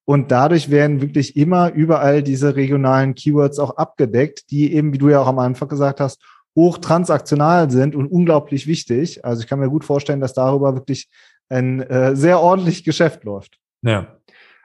und 0.05 0.31
dadurch 0.31 0.69
werden 0.71 1.01
wirklich 1.01 1.35
immer 1.35 1.71
überall 1.71 2.23
diese 2.23 2.55
regionalen 2.55 3.15
Keywords 3.15 3.59
auch 3.59 3.77
abgedeckt, 3.77 4.49
die 4.51 4.73
eben, 4.73 4.93
wie 4.93 4.97
du 4.97 5.09
ja 5.09 5.21
auch 5.21 5.27
am 5.27 5.39
Anfang 5.39 5.67
gesagt 5.67 5.99
hast, 5.99 6.21
hochtransaktional 6.55 7.69
sind 7.71 7.95
und 7.95 8.07
unglaublich 8.07 8.67
wichtig. 8.67 9.23
Also 9.23 9.41
ich 9.41 9.47
kann 9.47 9.59
mir 9.59 9.69
gut 9.69 9.85
vorstellen, 9.85 10.19
dass 10.19 10.33
darüber 10.33 10.73
wirklich 10.75 11.07
ein 11.49 11.81
äh, 11.81 12.15
sehr 12.15 12.39
ordentlich 12.39 12.83
Geschäft 12.83 13.23
läuft. 13.23 13.57
Ja. 13.81 14.17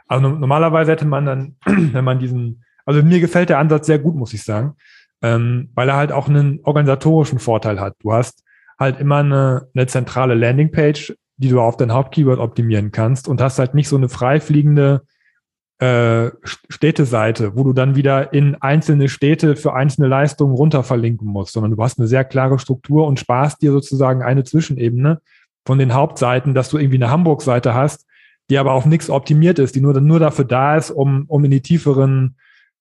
Also 0.08 0.28
normalerweise 0.28 0.92
hätte 0.92 1.04
man 1.04 1.26
dann, 1.26 1.56
wenn 1.64 2.04
man 2.04 2.18
diesen, 2.18 2.64
also 2.84 3.02
mir 3.02 3.20
gefällt 3.20 3.48
der 3.48 3.58
Ansatz 3.58 3.86
sehr 3.86 3.98
gut, 3.98 4.14
muss 4.16 4.34
ich 4.34 4.42
sagen, 4.42 4.74
ähm, 5.22 5.70
weil 5.74 5.88
er 5.88 5.96
halt 5.96 6.12
auch 6.12 6.28
einen 6.28 6.60
organisatorischen 6.62 7.38
Vorteil 7.38 7.80
hat. 7.80 7.94
Du 8.00 8.12
hast 8.12 8.42
halt 8.78 9.00
immer 9.00 9.18
eine, 9.18 9.68
eine 9.74 9.86
zentrale 9.86 10.34
Landingpage, 10.34 11.14
die 11.36 11.48
du 11.48 11.60
auf 11.60 11.76
dein 11.76 11.92
Hauptkeyword 11.92 12.38
optimieren 12.38 12.92
kannst 12.92 13.28
und 13.28 13.40
hast 13.40 13.58
halt 13.58 13.74
nicht 13.74 13.88
so 13.88 13.96
eine 13.96 14.08
freifliegende 14.08 15.02
äh, 15.78 16.30
Städteseite, 16.42 17.54
wo 17.54 17.64
du 17.64 17.72
dann 17.74 17.96
wieder 17.96 18.32
in 18.32 18.54
einzelne 18.62 19.08
Städte 19.08 19.56
für 19.56 19.74
einzelne 19.74 20.08
Leistungen 20.08 20.54
runter 20.54 20.82
verlinken 20.82 21.28
musst, 21.28 21.52
sondern 21.52 21.76
du 21.76 21.82
hast 21.82 21.98
eine 21.98 22.08
sehr 22.08 22.24
klare 22.24 22.58
Struktur 22.58 23.06
und 23.06 23.20
sparst 23.20 23.60
dir 23.60 23.72
sozusagen 23.72 24.22
eine 24.22 24.44
Zwischenebene 24.44 25.20
von 25.66 25.78
den 25.78 25.92
Hauptseiten, 25.92 26.54
dass 26.54 26.70
du 26.70 26.78
irgendwie 26.78 26.96
eine 26.96 27.10
Hamburg-Seite 27.10 27.74
hast, 27.74 28.06
die 28.48 28.56
aber 28.56 28.72
auf 28.72 28.86
nichts 28.86 29.10
optimiert 29.10 29.58
ist, 29.58 29.74
die 29.74 29.80
nur, 29.80 30.00
nur 30.00 30.18
dafür 30.18 30.46
da 30.46 30.76
ist, 30.76 30.90
um, 30.90 31.24
um 31.28 31.44
in 31.44 31.50
die 31.50 31.60
tieferen 31.60 32.36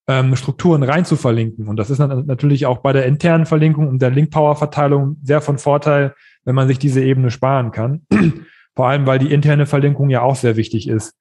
ähm, 0.08 0.36
Strukturen 0.38 0.84
rein 0.84 1.04
zu 1.04 1.18
verlinken. 1.18 1.68
Und 1.68 1.78
das 1.78 1.90
ist 1.90 2.00
natürlich 2.00 2.66
auch 2.66 2.78
bei 2.78 2.94
der 2.94 3.08
internen 3.08 3.46
Verlinkung 3.46 3.90
und 3.90 4.02
der 4.02 4.12
Link-Power-Verteilung 4.12 5.18
sehr 5.22 5.42
von 5.42 5.58
Vorteil, 5.58 6.14
wenn 6.46 6.56
man 6.56 6.68
sich 6.70 6.80
diese 6.80 7.04
Ebene 7.04 7.30
sparen 7.30 7.72
kann. 7.72 8.06
Vor 8.76 8.88
allem, 8.88 9.06
weil 9.06 9.20
die 9.20 9.34
interne 9.34 9.66
Verlinkung 9.66 10.10
ja 10.10 10.22
auch 10.22 10.36
sehr 10.36 10.56
wichtig 10.56 10.88
ist 10.88 11.16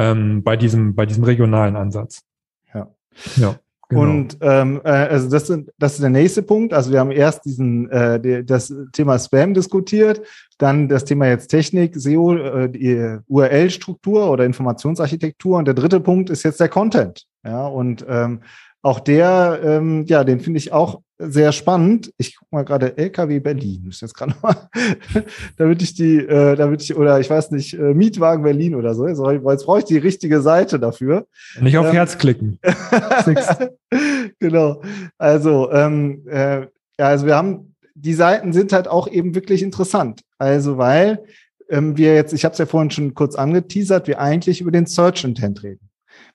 ähm, 0.00 0.42
bei, 0.42 0.56
diesem, 0.56 0.94
bei 0.94 1.06
diesem 1.06 1.24
regionalen 1.24 1.76
Ansatz. 1.76 2.22
Ja. 2.74 2.88
ja. 3.36 3.56
Genau. 3.88 4.02
Und 4.02 4.38
ähm, 4.40 4.80
äh, 4.84 4.88
also 4.88 5.28
das, 5.28 5.48
sind, 5.48 5.72
das 5.76 5.94
ist 5.94 6.02
der 6.02 6.10
nächste 6.10 6.42
Punkt. 6.42 6.72
Also 6.72 6.92
wir 6.92 7.00
haben 7.00 7.10
erst 7.10 7.44
diesen 7.44 7.90
äh, 7.90 8.20
die, 8.20 8.46
das 8.46 8.72
Thema 8.92 9.18
Spam 9.18 9.52
diskutiert, 9.52 10.22
dann 10.58 10.88
das 10.88 11.04
Thema 11.04 11.26
jetzt 11.26 11.48
Technik, 11.48 11.96
SEO, 11.96 12.36
äh, 12.36 12.70
die 12.70 13.18
URL-Struktur 13.26 14.30
oder 14.30 14.44
Informationsarchitektur. 14.44 15.58
Und 15.58 15.64
der 15.66 15.74
dritte 15.74 15.98
Punkt 15.98 16.30
ist 16.30 16.44
jetzt 16.44 16.60
der 16.60 16.68
Content. 16.68 17.26
Ja, 17.44 17.66
und 17.66 18.06
ähm, 18.08 18.42
auch 18.80 19.00
der, 19.00 19.60
ähm, 19.64 20.04
ja, 20.06 20.22
den 20.22 20.38
finde 20.38 20.58
ich 20.58 20.72
auch 20.72 21.00
sehr 21.20 21.52
spannend. 21.52 22.12
Ich 22.16 22.36
gucke 22.36 22.54
mal 22.54 22.64
gerade 22.64 22.96
LKW 22.96 23.40
Berlin. 23.40 23.86
Ist 23.88 24.00
jetzt 24.00 24.14
gerade 24.14 24.34
mal, 24.42 24.56
damit 25.56 25.82
ich 25.82 25.94
die, 25.94 26.16
äh, 26.16 26.56
damit 26.56 26.82
ich, 26.82 26.96
oder 26.96 27.20
ich 27.20 27.28
weiß 27.28 27.50
nicht, 27.50 27.74
äh, 27.74 27.94
Mietwagen 27.94 28.42
Berlin 28.42 28.74
oder 28.74 28.94
so. 28.94 29.06
Jetzt, 29.06 29.20
jetzt 29.20 29.66
brauche 29.66 29.80
ich 29.80 29.84
die 29.84 29.98
richtige 29.98 30.40
Seite 30.40 30.78
dafür. 30.80 31.26
Nicht 31.60 31.76
auf 31.76 31.86
ähm, 31.86 31.92
Herz 31.92 32.16
klicken. 32.16 32.58
genau. 34.38 34.82
Also, 35.18 35.70
ähm, 35.70 36.26
äh, 36.26 36.60
ja, 36.60 36.68
also 36.98 37.26
wir 37.26 37.36
haben, 37.36 37.74
die 37.94 38.14
Seiten 38.14 38.52
sind 38.52 38.72
halt 38.72 38.88
auch 38.88 39.06
eben 39.06 39.34
wirklich 39.34 39.62
interessant. 39.62 40.22
Also, 40.38 40.78
weil 40.78 41.24
ähm, 41.68 41.96
wir 41.96 42.14
jetzt, 42.14 42.32
ich 42.32 42.44
habe 42.44 42.52
es 42.52 42.58
ja 42.58 42.66
vorhin 42.66 42.90
schon 42.90 43.14
kurz 43.14 43.34
angeteasert, 43.34 44.08
wir 44.08 44.20
eigentlich 44.20 44.60
über 44.60 44.70
den 44.70 44.86
Search 44.86 45.24
Intent 45.24 45.62
reden 45.62 45.89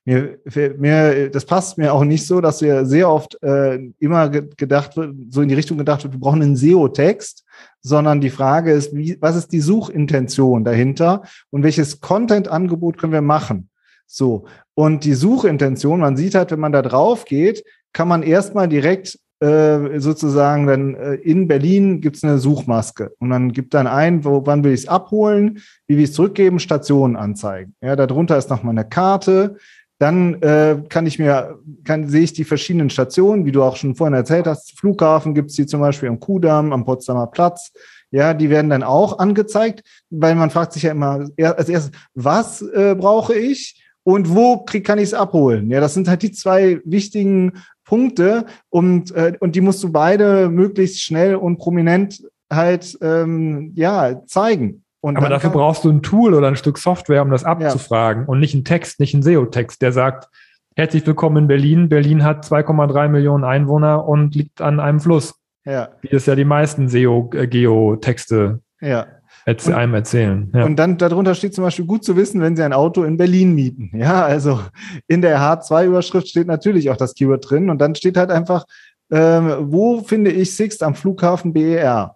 mir, 0.06 0.38
mir, 0.78 1.30
das 1.30 1.46
passt 1.46 1.78
mir 1.78 1.94
auch 1.94 2.04
nicht 2.04 2.28
so, 2.28 2.40
dass 2.40 2.62
wir 2.62 2.86
sehr 2.86 3.10
oft 3.10 3.42
äh, 3.42 3.80
immer 4.00 4.30
gedacht 4.30 4.96
wird, 4.96 5.16
so 5.32 5.42
in 5.42 5.50
die 5.50 5.56
Richtung 5.56 5.78
gedacht 5.78 6.04
wird, 6.04 6.14
wir 6.14 6.20
brauchen 6.20 6.44
einen 6.44 6.56
SEO-Text, 6.56 7.44
sondern 7.82 8.22
die 8.22 8.30
Frage 8.30 8.72
ist, 8.72 8.96
wie, 8.96 9.18
was 9.20 9.36
ist 9.36 9.52
die 9.52 9.62
Suchintention 9.62 10.64
dahinter 10.64 11.24
und 11.50 11.64
welches 11.64 12.02
Content-Angebot 12.02 12.98
können 12.98 13.14
wir 13.14 13.22
machen? 13.22 13.70
So. 14.06 14.46
Und 14.76 15.04
die 15.04 15.14
Suchintention, 15.14 16.00
man 16.00 16.18
sieht 16.18 16.36
halt, 16.36 16.52
wenn 16.52 16.60
man 16.60 16.72
da 16.72 16.84
drauf 16.84 17.26
geht, 17.26 17.64
kann 17.92 18.08
man 18.08 18.24
erstmal 18.24 18.68
direkt 18.68 19.18
äh, 19.40 20.00
sozusagen 20.00 20.68
dann 20.68 20.96
äh, 20.96 21.16
in 21.16 21.48
Berlin 21.48 22.00
gibt's 22.00 22.24
eine 22.24 22.38
Suchmaske 22.38 23.14
und 23.20 23.32
dann 23.32 23.52
gibt 23.52 23.74
dann 23.74 23.88
ein, 23.88 24.24
wo, 24.24 24.46
wann 24.46 24.64
will 24.64 24.74
ich 24.74 24.82
es 24.82 24.88
abholen, 24.88 25.60
wie 25.88 25.98
will 25.98 26.04
ich 26.04 26.12
es 26.12 26.16
zurückgeben, 26.16 26.60
Stationen 26.60 27.16
anzeigen. 27.16 27.76
Ja, 27.82 27.96
darunter 27.96 28.38
ist 28.38 28.50
nochmal 28.50 28.72
eine 28.72 28.88
Karte, 28.88 29.58
dann 29.98 30.42
äh, 30.42 30.84
kann 30.90 31.06
ich 31.06 31.20
mir, 31.20 31.60
kann, 31.84 32.10
sehe 32.10 32.24
ich 32.24 32.34
die 32.34 32.44
verschiedenen 32.44 32.90
Stationen, 32.90 33.46
wie 33.46 33.52
du 33.52 33.64
auch 33.64 33.78
schon 33.78 33.96
vorhin 33.96 34.14
erzählt 34.14 34.48
hast. 34.48 34.78
Flughafen 34.78 35.34
gibt 35.34 35.52
es 35.52 35.56
die 35.56 35.66
zum 35.66 35.80
Beispiel 35.80 36.10
am 36.10 36.20
Kudamm, 36.20 36.74
am 36.74 36.86
Potsdamer 36.86 37.28
Platz. 37.28 37.72
Ja, 38.12 38.34
die 38.34 38.50
werden 38.50 38.70
dann 38.70 38.84
auch 38.84 39.20
angezeigt, 39.20 39.84
weil 40.10 40.36
man 40.36 40.50
fragt 40.50 40.74
sich 40.74 40.84
ja 40.84 40.92
immer 40.92 41.28
als 41.38 41.70
erstes, 41.70 41.92
was 42.14 42.62
äh, 42.62 42.96
brauche 42.98 43.34
ich 43.34 43.84
und 44.04 44.34
wo 44.34 44.60
krieg, 44.60 44.86
kann 44.86 45.00
ich 45.00 45.06
es 45.06 45.14
abholen? 45.14 45.70
Ja, 45.70 45.82
das 45.82 45.94
sind 45.96 46.08
halt 46.08 46.22
die 46.22 46.32
zwei 46.32 46.80
wichtigen 46.86 47.54
Punkte 47.84 48.46
und, 48.70 49.12
äh, 49.12 49.34
und 49.40 49.56
die 49.56 49.62
musst 49.62 49.84
du 49.84 49.92
beide 49.92 50.50
möglichst 50.50 51.02
schnell 51.02 51.36
und 51.36 51.58
prominent 51.58 52.24
halt 52.52 52.98
ähm, 53.02 53.74
ja 53.76 54.24
zeigen. 54.28 54.85
Und 55.06 55.18
Aber 55.18 55.30
dafür 55.30 55.52
brauchst 55.52 55.84
du 55.84 55.92
ein 55.92 56.02
Tool 56.02 56.34
oder 56.34 56.48
ein 56.48 56.56
Stück 56.56 56.80
Software, 56.80 57.22
um 57.22 57.30
das 57.30 57.44
abzufragen 57.44 58.24
ja. 58.24 58.28
und 58.28 58.40
nicht 58.40 58.56
einen 58.56 58.64
Text, 58.64 59.00
nicht 59.00 59.14
einen 59.14 59.22
SEO-Text, 59.22 59.84
der 59.84 59.92
sagt, 59.92 60.30
herzlich 60.76 61.06
willkommen 61.06 61.44
in 61.44 61.48
Berlin. 61.48 61.90
Berlin 61.90 62.24
hat 62.24 62.44
2,3 62.44 63.10
Millionen 63.10 63.44
Einwohner 63.44 64.08
und 64.08 64.34
liegt 64.34 64.62
an 64.62 64.80
einem 64.80 65.00
Fluss. 65.00 65.36
Ja. 65.64 65.90
Wie 66.02 66.16
es 66.16 66.26
ja 66.26 66.34
die 66.34 66.44
meisten 66.44 66.90
SEO-Geo-Texte 66.90 68.62
ja. 68.82 69.06
Erz 69.46 69.70
einem 69.70 69.94
erzählen. 69.94 70.52
Ja. 70.56 70.66
Und 70.66 70.76
dann 70.78 70.98
darunter 70.98 71.36
steht 71.36 71.54
zum 71.54 71.66
Beispiel 71.66 71.86
gut 71.86 72.04
zu 72.04 72.18
wissen, 72.18 72.42
wenn 72.42 72.56
Sie 72.56 72.64
ein 72.64 72.74
Auto 72.74 73.04
in 73.04 73.18
Berlin 73.18 73.54
mieten. 73.54 73.92
Ja, 73.94 74.26
also 74.26 74.60
in 75.08 75.22
der 75.22 75.38
H2-Überschrift 75.40 76.30
steht 76.30 76.48
natürlich 76.48 76.90
auch 76.90 76.98
das 76.98 77.14
Keyword 77.14 77.48
drin 77.48 77.70
und 77.70 77.78
dann 77.78 77.94
steht 77.94 78.18
halt 78.18 78.32
einfach, 78.32 78.66
ähm, 79.12 79.56
wo 79.60 80.02
finde 80.02 80.32
ich 80.32 80.56
Sixt 80.56 80.82
am 80.82 80.96
Flughafen 80.96 81.54
BER? 81.54 82.16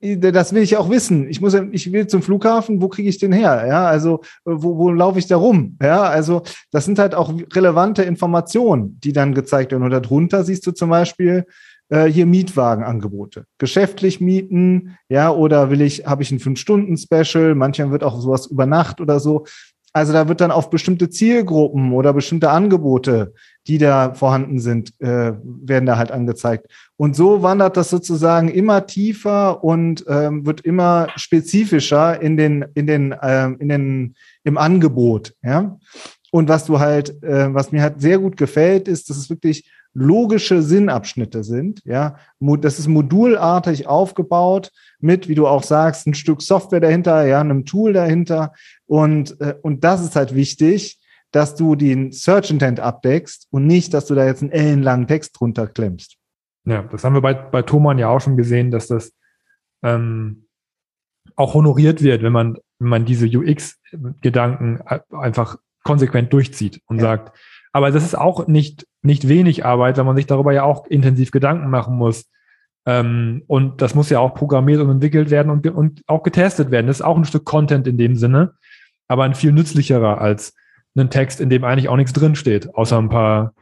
Das 0.00 0.54
will 0.54 0.62
ich 0.62 0.76
auch 0.76 0.88
wissen. 0.88 1.28
Ich 1.28 1.40
muss, 1.40 1.54
ich 1.72 1.92
will 1.92 2.06
zum 2.06 2.22
Flughafen, 2.22 2.80
wo 2.80 2.88
kriege 2.88 3.08
ich 3.08 3.18
den 3.18 3.32
her? 3.32 3.66
Ja, 3.66 3.86
also 3.86 4.22
wo, 4.44 4.78
wo 4.78 4.90
laufe 4.90 5.18
ich 5.18 5.26
da 5.26 5.36
rum? 5.36 5.76
Ja, 5.82 6.02
also 6.02 6.42
das 6.70 6.86
sind 6.86 6.98
halt 6.98 7.14
auch 7.14 7.32
relevante 7.52 8.02
Informationen, 8.02 8.98
die 9.00 9.12
dann 9.12 9.34
gezeigt 9.34 9.72
werden. 9.72 9.82
Und 9.82 9.90
darunter 9.90 10.42
siehst 10.44 10.66
du 10.66 10.72
zum 10.72 10.88
Beispiel 10.88 11.44
äh, 11.90 12.06
hier 12.06 12.24
Mietwagenangebote. 12.24 13.44
Geschäftlich 13.58 14.20
mieten, 14.20 14.96
ja, 15.10 15.30
oder 15.30 15.70
will 15.70 15.82
ich, 15.82 16.06
habe 16.06 16.22
ich 16.22 16.30
ein 16.30 16.40
Fünf-Stunden-Special, 16.40 17.54
manchmal 17.54 17.90
wird 17.90 18.04
auch 18.04 18.20
sowas 18.20 18.46
über 18.46 18.64
Nacht 18.64 19.00
oder 19.00 19.20
so. 19.20 19.44
Also 19.92 20.12
da 20.12 20.28
wird 20.28 20.40
dann 20.40 20.52
auf 20.52 20.70
bestimmte 20.70 21.10
Zielgruppen 21.10 21.92
oder 21.92 22.12
bestimmte 22.12 22.50
Angebote, 22.50 23.34
die 23.66 23.78
da 23.78 24.14
vorhanden 24.14 24.58
sind, 24.58 24.92
äh, 25.00 25.32
werden 25.42 25.86
da 25.86 25.98
halt 25.98 26.10
angezeigt. 26.10 26.66
Und 26.96 27.14
so 27.14 27.42
wandert 27.42 27.76
das 27.76 27.90
sozusagen 27.90 28.48
immer 28.48 28.86
tiefer 28.86 29.62
und 29.62 30.04
ähm, 30.08 30.46
wird 30.46 30.62
immer 30.62 31.08
spezifischer 31.16 32.20
in 32.20 32.36
den, 32.36 32.66
in 32.74 32.86
den, 32.86 33.14
ähm, 33.22 33.56
in 33.58 33.68
den, 33.68 34.14
im 34.44 34.58
Angebot. 34.58 35.34
Ja. 35.42 35.78
Und 36.30 36.48
was 36.48 36.64
du 36.64 36.78
halt, 36.78 37.22
äh, 37.22 37.52
was 37.52 37.72
mir 37.72 37.82
halt 37.82 38.00
sehr 38.00 38.18
gut 38.18 38.36
gefällt, 38.36 38.88
ist, 38.88 39.10
dass 39.10 39.16
es 39.16 39.30
wirklich 39.30 39.70
logische 39.92 40.62
Sinnabschnitte 40.62 41.42
sind. 41.42 41.82
Ja, 41.84 42.16
das 42.38 42.78
ist 42.78 42.86
modulartig 42.86 43.88
aufgebaut 43.88 44.70
mit, 45.00 45.28
wie 45.28 45.34
du 45.34 45.48
auch 45.48 45.64
sagst, 45.64 46.06
ein 46.06 46.14
Stück 46.14 46.42
Software 46.42 46.80
dahinter, 46.80 47.26
ja, 47.26 47.40
einem 47.40 47.64
Tool 47.64 47.92
dahinter. 47.92 48.52
Und, 48.86 49.40
äh, 49.40 49.54
und 49.62 49.82
das 49.82 50.02
ist 50.02 50.14
halt 50.14 50.34
wichtig, 50.34 50.99
dass 51.32 51.54
du 51.54 51.76
den 51.76 52.12
Search 52.12 52.50
Intent 52.50 52.80
abdeckst 52.80 53.46
und 53.50 53.66
nicht, 53.66 53.94
dass 53.94 54.06
du 54.06 54.14
da 54.14 54.26
jetzt 54.26 54.42
einen 54.42 54.52
ellenlangen 54.52 55.06
Text 55.06 55.38
drunter 55.38 55.66
klemmst. 55.66 56.16
Ja, 56.64 56.82
das 56.82 57.04
haben 57.04 57.14
wir 57.14 57.20
bei, 57.20 57.34
bei 57.34 57.62
Thomann 57.62 57.98
ja 57.98 58.08
auch 58.08 58.20
schon 58.20 58.36
gesehen, 58.36 58.70
dass 58.70 58.88
das 58.88 59.12
ähm, 59.82 60.46
auch 61.36 61.54
honoriert 61.54 62.02
wird, 62.02 62.22
wenn 62.22 62.32
man, 62.32 62.58
wenn 62.78 62.88
man 62.88 63.04
diese 63.04 63.26
UX-Gedanken 63.26 64.80
einfach 65.10 65.56
konsequent 65.82 66.32
durchzieht 66.32 66.82
und 66.86 66.96
ja. 66.96 67.02
sagt, 67.02 67.36
aber 67.72 67.90
das 67.90 68.04
ist 68.04 68.18
auch 68.18 68.46
nicht, 68.46 68.86
nicht 69.02 69.28
wenig 69.28 69.64
Arbeit, 69.64 69.96
weil 69.96 70.04
man 70.04 70.16
sich 70.16 70.26
darüber 70.26 70.52
ja 70.52 70.64
auch 70.64 70.86
intensiv 70.86 71.30
Gedanken 71.30 71.70
machen 71.70 71.96
muss. 71.96 72.28
Ähm, 72.86 73.44
und 73.46 73.80
das 73.80 73.94
muss 73.94 74.10
ja 74.10 74.18
auch 74.18 74.34
programmiert 74.34 74.80
und 74.80 74.90
entwickelt 74.90 75.30
werden 75.30 75.50
und, 75.50 75.66
und 75.68 76.02
auch 76.06 76.22
getestet 76.22 76.70
werden. 76.70 76.88
Das 76.88 76.98
ist 76.98 77.04
auch 77.04 77.16
ein 77.16 77.24
Stück 77.24 77.44
Content 77.44 77.86
in 77.86 77.98
dem 77.98 78.16
Sinne, 78.16 78.54
aber 79.06 79.24
ein 79.24 79.34
viel 79.34 79.52
nützlicherer 79.52 80.20
als 80.20 80.54
ein 80.96 81.10
Text, 81.10 81.40
in 81.40 81.50
dem 81.50 81.64
eigentlich 81.64 81.88
auch 81.88 81.96
nichts 81.96 82.12
drinsteht, 82.12 82.74
außer 82.74 82.98
ein 82.98 83.08
paar 83.08 83.54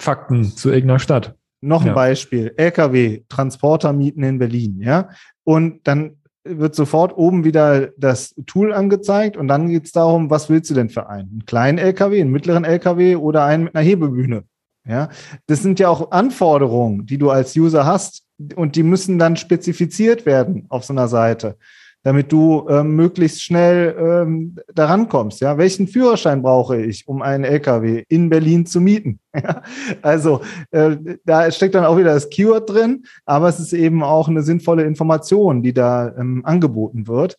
Fakten 0.00 0.44
zu 0.44 0.70
irgendeiner 0.70 0.98
Stadt. 0.98 1.34
Noch 1.60 1.82
ein 1.82 1.88
ja. 1.88 1.94
Beispiel, 1.94 2.54
LKW, 2.56 3.22
Transporter 3.28 3.92
mieten 3.92 4.22
in 4.22 4.38
Berlin, 4.38 4.80
ja. 4.80 5.08
Und 5.44 5.86
dann 5.88 6.18
wird 6.44 6.74
sofort 6.74 7.16
oben 7.16 7.44
wieder 7.44 7.88
das 7.98 8.34
Tool 8.46 8.72
angezeigt 8.72 9.36
und 9.36 9.48
dann 9.48 9.68
geht 9.68 9.86
es 9.86 9.92
darum, 9.92 10.30
was 10.30 10.48
willst 10.48 10.70
du 10.70 10.74
denn 10.74 10.88
für 10.88 11.08
einen? 11.08 11.30
Einen 11.30 11.46
kleinen 11.46 11.78
LKW, 11.78 12.20
einen 12.20 12.30
mittleren 12.30 12.64
LKW 12.64 13.16
oder 13.16 13.44
einen 13.44 13.64
mit 13.64 13.74
einer 13.74 13.84
Hebebühne? 13.84 14.44
Ja, 14.86 15.10
das 15.46 15.62
sind 15.62 15.78
ja 15.80 15.90
auch 15.90 16.12
Anforderungen, 16.12 17.04
die 17.04 17.18
du 17.18 17.28
als 17.28 17.54
User 17.56 17.84
hast 17.84 18.24
und 18.54 18.74
die 18.76 18.82
müssen 18.82 19.18
dann 19.18 19.36
spezifiziert 19.36 20.24
werden 20.24 20.64
auf 20.70 20.84
so 20.84 20.94
einer 20.94 21.08
Seite 21.08 21.56
damit 22.02 22.32
du 22.32 22.66
ähm, 22.68 22.96
möglichst 22.96 23.42
schnell 23.42 23.94
ähm, 23.98 24.56
daran 24.74 25.08
kommst. 25.08 25.40
Ja, 25.40 25.58
welchen 25.58 25.88
Führerschein 25.88 26.42
brauche 26.42 26.80
ich, 26.80 27.06
um 27.08 27.22
einen 27.22 27.44
LKW 27.44 28.04
in 28.08 28.28
Berlin 28.28 28.66
zu 28.66 28.80
mieten? 28.80 29.20
Ja? 29.38 29.62
Also 30.02 30.40
äh, 30.72 30.96
da 31.24 31.48
steckt 31.52 31.76
dann 31.76 31.84
auch 31.84 31.96
wieder 31.96 32.12
das 32.12 32.28
Keyword 32.28 32.68
drin, 32.68 33.04
aber 33.24 33.48
es 33.48 33.60
ist 33.60 33.72
eben 33.72 34.02
auch 34.02 34.26
eine 34.26 34.42
sinnvolle 34.42 34.82
Information, 34.82 35.62
die 35.62 35.72
da 35.72 36.12
ähm, 36.18 36.40
angeboten 36.44 37.06
wird. 37.06 37.36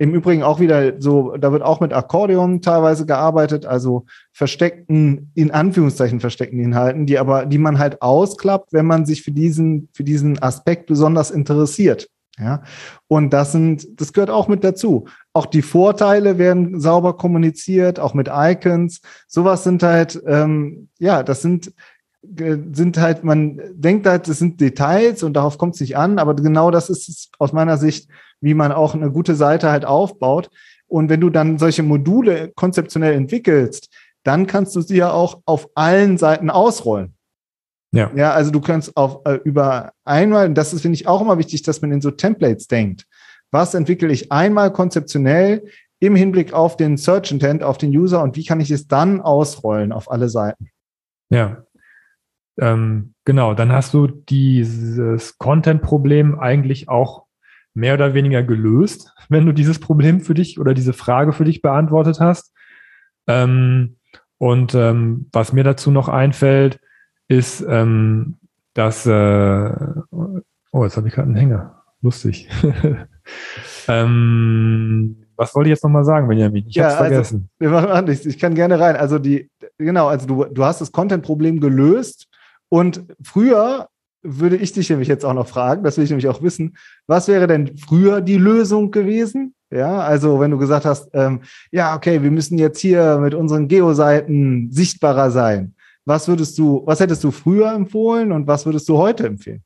Im 0.00 0.14
Übrigen 0.14 0.42
auch 0.42 0.60
wieder 0.60 1.00
so, 1.00 1.36
da 1.36 1.50
wird 1.50 1.62
auch 1.62 1.80
mit 1.80 1.92
Akkordeon 1.92 2.60
teilweise 2.60 3.06
gearbeitet, 3.06 3.66
also 3.66 4.04
versteckten, 4.32 5.32
in 5.34 5.50
Anführungszeichen 5.50 6.20
versteckten 6.20 6.60
Inhalten, 6.60 7.06
die 7.06 7.18
aber, 7.18 7.46
die 7.46 7.58
man 7.58 7.78
halt 7.78 8.02
ausklappt, 8.02 8.72
wenn 8.72 8.86
man 8.86 9.06
sich 9.06 9.22
für 9.22 9.32
diesen, 9.32 9.88
für 9.94 10.04
diesen 10.04 10.40
Aspekt 10.42 10.86
besonders 10.86 11.30
interessiert. 11.30 12.08
Ja, 12.38 12.62
und 13.08 13.30
das 13.32 13.52
sind, 13.52 14.00
das 14.00 14.12
gehört 14.12 14.30
auch 14.30 14.46
mit 14.46 14.62
dazu. 14.62 15.06
Auch 15.32 15.46
die 15.46 15.62
Vorteile 15.62 16.38
werden 16.38 16.80
sauber 16.80 17.16
kommuniziert, 17.16 17.98
auch 17.98 18.14
mit 18.14 18.28
Icons. 18.32 19.00
Sowas 19.26 19.64
sind 19.64 19.82
halt, 19.82 20.22
ähm, 20.26 20.88
ja, 20.98 21.22
das 21.24 21.42
sind, 21.42 21.72
sind 22.22 22.98
halt, 22.98 23.24
man 23.24 23.60
denkt 23.72 24.06
halt, 24.06 24.28
das 24.28 24.38
sind 24.38 24.60
Details 24.60 25.22
und 25.22 25.34
darauf 25.34 25.58
kommt 25.58 25.74
es 25.74 25.80
nicht 25.80 25.96
an, 25.96 26.18
aber 26.18 26.34
genau 26.34 26.70
das 26.70 26.90
ist 26.90 27.08
es 27.08 27.30
aus 27.38 27.52
meiner 27.52 27.76
Sicht, 27.76 28.08
wie 28.40 28.54
man 28.54 28.70
auch 28.72 28.94
eine 28.94 29.10
gute 29.10 29.34
Seite 29.34 29.70
halt 29.70 29.84
aufbaut. 29.84 30.50
Und 30.86 31.08
wenn 31.08 31.20
du 31.20 31.30
dann 31.30 31.58
solche 31.58 31.82
Module 31.82 32.52
konzeptionell 32.54 33.14
entwickelst, 33.14 33.88
dann 34.22 34.46
kannst 34.46 34.76
du 34.76 34.80
sie 34.80 34.96
ja 34.96 35.10
auch 35.10 35.40
auf 35.44 35.68
allen 35.74 36.18
Seiten 36.18 36.50
ausrollen. 36.50 37.14
Ja. 37.92 38.10
Ja, 38.14 38.32
also 38.32 38.50
du 38.50 38.60
kannst 38.60 38.96
auf 38.96 39.20
äh, 39.24 39.40
über 39.44 39.92
einmal, 40.04 40.46
und 40.46 40.54
das 40.54 40.72
ist, 40.72 40.82
finde 40.82 40.96
ich, 40.96 41.06
auch 41.06 41.20
immer 41.20 41.38
wichtig, 41.38 41.62
dass 41.62 41.80
man 41.80 41.92
in 41.92 42.00
so 42.00 42.10
Templates 42.10 42.68
denkt. 42.68 43.06
Was 43.50 43.74
entwickle 43.74 44.12
ich 44.12 44.30
einmal 44.30 44.72
konzeptionell 44.72 45.64
im 46.00 46.14
Hinblick 46.14 46.52
auf 46.52 46.76
den 46.76 46.96
Search 46.96 47.32
Intent, 47.32 47.62
auf 47.62 47.78
den 47.78 47.90
User 47.90 48.22
und 48.22 48.36
wie 48.36 48.44
kann 48.44 48.60
ich 48.60 48.70
es 48.70 48.86
dann 48.86 49.20
ausrollen 49.20 49.92
auf 49.92 50.10
alle 50.10 50.28
Seiten? 50.28 50.70
Ja. 51.30 51.64
Ähm, 52.60 53.14
genau, 53.24 53.54
dann 53.54 53.72
hast 53.72 53.94
du 53.94 54.06
dieses 54.06 55.38
Content-Problem 55.38 56.38
eigentlich 56.38 56.88
auch 56.88 57.24
mehr 57.74 57.94
oder 57.94 58.14
weniger 58.14 58.42
gelöst, 58.42 59.14
wenn 59.28 59.46
du 59.46 59.52
dieses 59.52 59.78
Problem 59.78 60.20
für 60.20 60.34
dich 60.34 60.60
oder 60.60 60.74
diese 60.74 60.92
Frage 60.92 61.32
für 61.32 61.44
dich 61.44 61.62
beantwortet 61.62 62.20
hast. 62.20 62.52
Ähm, 63.26 63.96
und 64.38 64.74
ähm, 64.74 65.28
was 65.32 65.52
mir 65.52 65.64
dazu 65.64 65.90
noch 65.90 66.08
einfällt, 66.08 66.80
ist, 67.28 67.64
ähm, 67.68 68.36
dass, 68.74 69.06
äh, 69.06 69.70
oh, 70.10 70.84
jetzt 70.84 70.96
habe 70.96 71.08
ich 71.08 71.14
gerade 71.14 71.28
einen 71.28 71.36
Hänger. 71.36 71.82
Lustig. 72.00 72.48
ähm, 73.88 75.16
was 75.36 75.54
wollte 75.54 75.68
ich 75.68 75.72
jetzt 75.72 75.84
nochmal 75.84 76.04
sagen, 76.04 76.28
Benjamin? 76.28 76.64
Ich 76.66 76.76
ja, 76.76 76.84
habe 76.84 76.92
es 76.92 76.98
vergessen. 76.98 77.48
Also, 77.60 77.72
wir 77.72 77.80
machen 77.80 78.04
nichts. 78.06 78.26
Ich 78.26 78.38
kann 78.38 78.54
gerne 78.54 78.78
rein. 78.78 78.96
Also 78.96 79.18
die, 79.18 79.50
genau, 79.78 80.08
also 80.08 80.26
du, 80.26 80.44
du 80.44 80.64
hast 80.64 80.80
das 80.80 80.92
Content-Problem 80.92 81.60
gelöst 81.60 82.28
und 82.68 83.04
früher 83.22 83.88
würde 84.22 84.56
ich 84.56 84.72
dich 84.72 84.90
nämlich 84.90 85.08
jetzt 85.08 85.24
auch 85.24 85.34
noch 85.34 85.46
fragen, 85.46 85.84
das 85.84 85.96
will 85.96 86.04
ich 86.04 86.10
nämlich 86.10 86.28
auch 86.28 86.42
wissen, 86.42 86.76
was 87.06 87.28
wäre 87.28 87.46
denn 87.46 87.76
früher 87.78 88.20
die 88.20 88.36
Lösung 88.36 88.90
gewesen? 88.90 89.54
Ja, 89.70 90.00
also 90.00 90.40
wenn 90.40 90.50
du 90.50 90.58
gesagt 90.58 90.84
hast, 90.84 91.10
ähm, 91.12 91.42
ja, 91.70 91.94
okay, 91.94 92.22
wir 92.22 92.30
müssen 92.30 92.58
jetzt 92.58 92.80
hier 92.80 93.18
mit 93.18 93.34
unseren 93.34 93.68
Geoseiten 93.68 94.72
sichtbarer 94.72 95.30
sein. 95.30 95.74
Was 96.08 96.26
würdest 96.26 96.58
du, 96.58 96.82
was 96.86 97.00
hättest 97.00 97.22
du 97.22 97.30
früher 97.30 97.70
empfohlen 97.70 98.32
und 98.32 98.46
was 98.46 98.64
würdest 98.64 98.88
du 98.88 98.96
heute 98.96 99.26
empfehlen? 99.26 99.62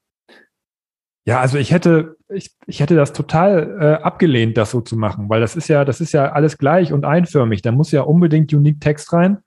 Ja, 1.24 1.38
also 1.38 1.56
ich 1.56 1.70
hätte, 1.70 2.16
ich, 2.28 2.50
ich 2.66 2.80
hätte 2.80 2.96
das 2.96 3.12
total 3.12 3.78
äh, 3.80 4.02
abgelehnt, 4.02 4.56
das 4.56 4.72
so 4.72 4.80
zu 4.80 4.96
machen, 4.96 5.28
weil 5.28 5.40
das 5.40 5.54
ist 5.54 5.68
ja, 5.68 5.84
das 5.84 6.00
ist 6.00 6.10
ja 6.10 6.32
alles 6.32 6.58
gleich 6.58 6.92
und 6.92 7.04
einförmig. 7.04 7.62
Da 7.62 7.70
muss 7.70 7.92
ja 7.92 8.02
unbedingt 8.02 8.52
Unique 8.52 8.80
Text 8.80 9.12
rein. 9.12 9.38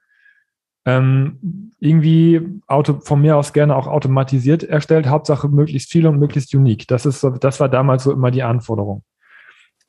Ähm, 0.86 1.74
irgendwie 1.80 2.62
Auto, 2.66 3.02
von 3.02 3.20
mir 3.20 3.36
aus 3.36 3.52
gerne 3.52 3.76
auch 3.76 3.88
automatisiert 3.88 4.64
erstellt, 4.64 5.08
Hauptsache 5.08 5.50
möglichst 5.50 5.92
viel 5.92 6.08
und 6.08 6.18
möglichst 6.18 6.56
unique. 6.56 6.88
Das 6.88 7.06
ist 7.06 7.20
so, 7.20 7.32
das 7.32 7.60
war 7.60 7.68
damals 7.68 8.06
so 8.06 8.14
immer 8.14 8.32
die 8.32 8.44
Anforderung. 8.44 9.04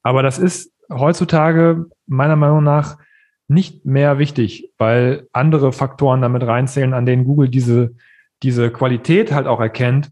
Aber 0.02 0.24
das 0.24 0.38
ist 0.40 0.72
heutzutage 0.90 1.86
meiner 2.06 2.34
Meinung 2.34 2.64
nach 2.64 2.98
nicht 3.48 3.84
mehr 3.84 4.18
wichtig, 4.18 4.72
weil 4.78 5.28
andere 5.32 5.72
Faktoren 5.72 6.22
damit 6.22 6.42
reinzählen, 6.42 6.94
an 6.94 7.06
denen 7.06 7.24
Google 7.24 7.48
diese, 7.48 7.94
diese 8.42 8.70
Qualität 8.70 9.32
halt 9.32 9.46
auch 9.46 9.60
erkennt. 9.60 10.10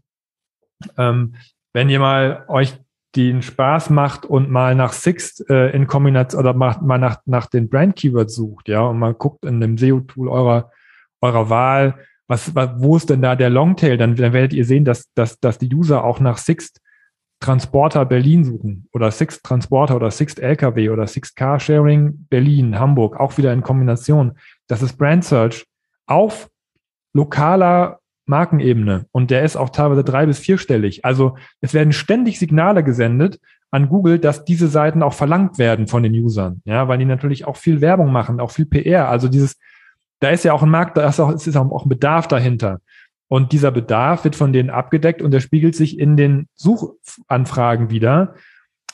Ähm, 0.97 1.35
wenn 1.73 1.89
ihr 1.89 1.99
mal 1.99 2.45
euch 2.47 2.75
den 3.15 3.41
Spaß 3.41 3.89
macht 3.89 4.25
und 4.25 4.49
mal 4.49 4.75
nach 4.75 4.93
Sixt 4.93 5.49
äh, 5.49 5.69
in 5.69 5.87
Kombination 5.87 6.39
oder 6.39 6.53
macht 6.53 6.81
mal 6.81 6.97
nach, 6.97 7.21
nach 7.25 7.47
den 7.47 7.69
Brand 7.69 7.95
Keywords 7.95 8.35
sucht, 8.35 8.67
ja, 8.67 8.81
und 8.81 8.99
mal 8.99 9.13
guckt 9.13 9.45
in 9.45 9.61
dem 9.61 9.77
SEO-Tool 9.77 10.27
eurer, 10.27 10.71
eurer 11.21 11.49
Wahl, 11.49 11.95
was, 12.27 12.55
was, 12.55 12.71
wo 12.77 12.97
ist 12.97 13.09
denn 13.09 13.21
da 13.21 13.35
der 13.35 13.49
Longtail, 13.49 13.97
dann, 13.97 14.15
dann 14.15 14.33
werdet 14.33 14.53
ihr 14.53 14.65
sehen, 14.65 14.83
dass, 14.83 15.13
dass, 15.13 15.39
dass 15.39 15.57
die 15.57 15.73
User 15.73 16.03
auch 16.03 16.19
nach 16.19 16.37
Sixt 16.37 16.81
Transporter 17.39 18.05
Berlin 18.05 18.43
suchen 18.43 18.87
oder 18.93 19.11
Sixt 19.11 19.43
Transporter 19.43 19.95
oder 19.95 20.09
Sixt 20.09 20.39
LKW 20.39 20.89
oder 20.89 21.05
Sixt 21.07 21.35
Car 21.35 21.59
Sharing 21.59 22.25
Berlin, 22.29 22.79
Hamburg, 22.79 23.19
auch 23.19 23.37
wieder 23.37 23.53
in 23.53 23.61
Kombination. 23.61 24.33
Das 24.67 24.81
ist 24.81 24.97
Brand 24.97 25.23
Search 25.25 25.65
auf 26.07 26.49
lokaler 27.13 27.99
Markenebene 28.25 29.05
und 29.11 29.31
der 29.31 29.43
ist 29.43 29.55
auch 29.55 29.69
teilweise 29.69 30.03
drei- 30.03 30.25
bis 30.25 30.39
vierstellig. 30.39 31.05
Also 31.05 31.37
es 31.61 31.73
werden 31.73 31.93
ständig 31.93 32.39
Signale 32.39 32.83
gesendet 32.83 33.39
an 33.71 33.89
Google, 33.89 34.19
dass 34.19 34.45
diese 34.45 34.67
Seiten 34.67 35.03
auch 35.03 35.13
verlangt 35.13 35.59
werden 35.59 35.87
von 35.87 36.01
den 36.01 36.13
Usern, 36.13 36.61
ja, 36.65 36.87
weil 36.87 36.97
die 36.97 37.05
natürlich 37.05 37.45
auch 37.45 37.57
viel 37.57 37.81
Werbung 37.81 38.11
machen, 38.11 38.39
auch 38.39 38.51
viel 38.51 38.65
PR. 38.65 39.09
Also 39.09 39.27
dieses, 39.27 39.57
da 40.19 40.29
ist 40.29 40.45
ja 40.45 40.53
auch 40.53 40.63
ein 40.63 40.69
Markt, 40.69 40.97
da 40.97 41.07
ist 41.07 41.19
auch, 41.19 41.31
es 41.31 41.45
ist 41.45 41.55
auch 41.57 41.85
ein 41.85 41.89
Bedarf 41.89 42.27
dahinter. 42.27 42.79
Und 43.27 43.51
dieser 43.51 43.71
Bedarf 43.71 44.23
wird 44.23 44.35
von 44.35 44.53
denen 44.53 44.69
abgedeckt 44.69 45.21
und 45.21 45.31
der 45.31 45.39
spiegelt 45.39 45.75
sich 45.75 45.99
in 45.99 46.15
den 46.15 46.47
Suchanfragen 46.55 47.89
wieder. 47.89 48.35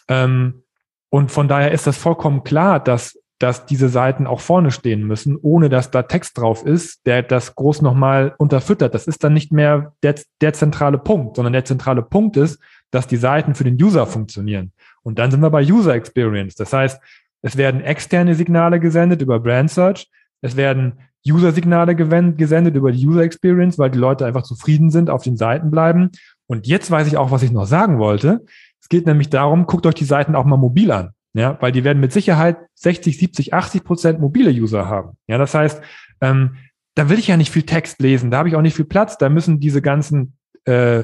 Ähm, 0.07 0.63
und 1.09 1.31
von 1.31 1.47
daher 1.47 1.71
ist 1.71 1.87
das 1.87 1.97
vollkommen 1.97 2.43
klar, 2.43 2.79
dass 2.79 3.21
dass 3.41 3.65
diese 3.65 3.89
Seiten 3.89 4.27
auch 4.27 4.39
vorne 4.39 4.69
stehen 4.69 5.05
müssen, 5.05 5.35
ohne 5.35 5.67
dass 5.67 5.89
da 5.89 6.03
Text 6.03 6.37
drauf 6.37 6.63
ist, 6.63 7.05
der 7.07 7.23
das 7.23 7.55
groß 7.55 7.81
nochmal 7.81 8.35
unterfüttert. 8.37 8.93
Das 8.93 9.07
ist 9.07 9.23
dann 9.23 9.33
nicht 9.33 9.51
mehr 9.51 9.93
der, 10.03 10.15
der 10.41 10.53
zentrale 10.53 10.99
Punkt, 10.99 11.37
sondern 11.37 11.53
der 11.53 11.65
zentrale 11.65 12.03
Punkt 12.03 12.37
ist, 12.37 12.59
dass 12.91 13.07
die 13.07 13.17
Seiten 13.17 13.55
für 13.55 13.63
den 13.63 13.81
User 13.81 14.05
funktionieren. 14.05 14.73
Und 15.01 15.17
dann 15.17 15.31
sind 15.31 15.41
wir 15.41 15.49
bei 15.49 15.63
User 15.63 15.95
Experience. 15.95 16.53
Das 16.53 16.71
heißt, 16.71 17.01
es 17.41 17.57
werden 17.57 17.81
externe 17.81 18.35
Signale 18.35 18.79
gesendet 18.79 19.23
über 19.23 19.39
Brand 19.39 19.71
Search. 19.71 20.07
Es 20.41 20.55
werden 20.55 20.99
User-Signale 21.27 21.95
gesendet 21.95 22.75
über 22.75 22.91
die 22.91 23.07
User 23.07 23.21
Experience, 23.21 23.77
weil 23.77 23.91
die 23.91 23.99
Leute 23.99 24.25
einfach 24.25 24.43
zufrieden 24.43 24.89
sind, 24.89 25.09
auf 25.09 25.23
den 25.23 25.37
Seiten 25.37 25.69
bleiben. 25.71 26.09
Und 26.47 26.67
jetzt 26.67 26.89
weiß 26.89 27.07
ich 27.07 27.17
auch, 27.17 27.31
was 27.31 27.43
ich 27.43 27.51
noch 27.51 27.65
sagen 27.65 27.99
wollte. 27.99 28.43
Es 28.81 28.89
geht 28.89 29.05
nämlich 29.05 29.29
darum, 29.29 29.67
guckt 29.67 29.85
euch 29.85 29.93
die 29.93 30.05
Seiten 30.05 30.35
auch 30.35 30.45
mal 30.45 30.57
mobil 30.57 30.91
an. 30.91 31.11
Ja, 31.33 31.57
weil 31.61 31.71
die 31.71 31.85
werden 31.85 32.01
mit 32.01 32.11
Sicherheit 32.11 32.57
60, 32.75 33.17
70, 33.17 33.53
80 33.53 33.83
Prozent 33.85 34.19
mobile 34.19 34.51
User 34.51 34.89
haben. 34.89 35.11
Ja, 35.27 35.37
das 35.37 35.53
heißt, 35.53 35.81
ähm, 36.19 36.57
da 36.95 37.09
will 37.09 37.19
ich 37.19 37.27
ja 37.27 37.37
nicht 37.37 37.51
viel 37.51 37.63
Text 37.63 38.01
lesen, 38.01 38.31
da 38.31 38.39
habe 38.39 38.49
ich 38.49 38.55
auch 38.55 38.61
nicht 38.61 38.75
viel 38.75 38.85
Platz, 38.85 39.17
da 39.17 39.29
müssen 39.29 39.61
diese 39.61 39.81
ganzen 39.81 40.33
äh, 40.65 41.03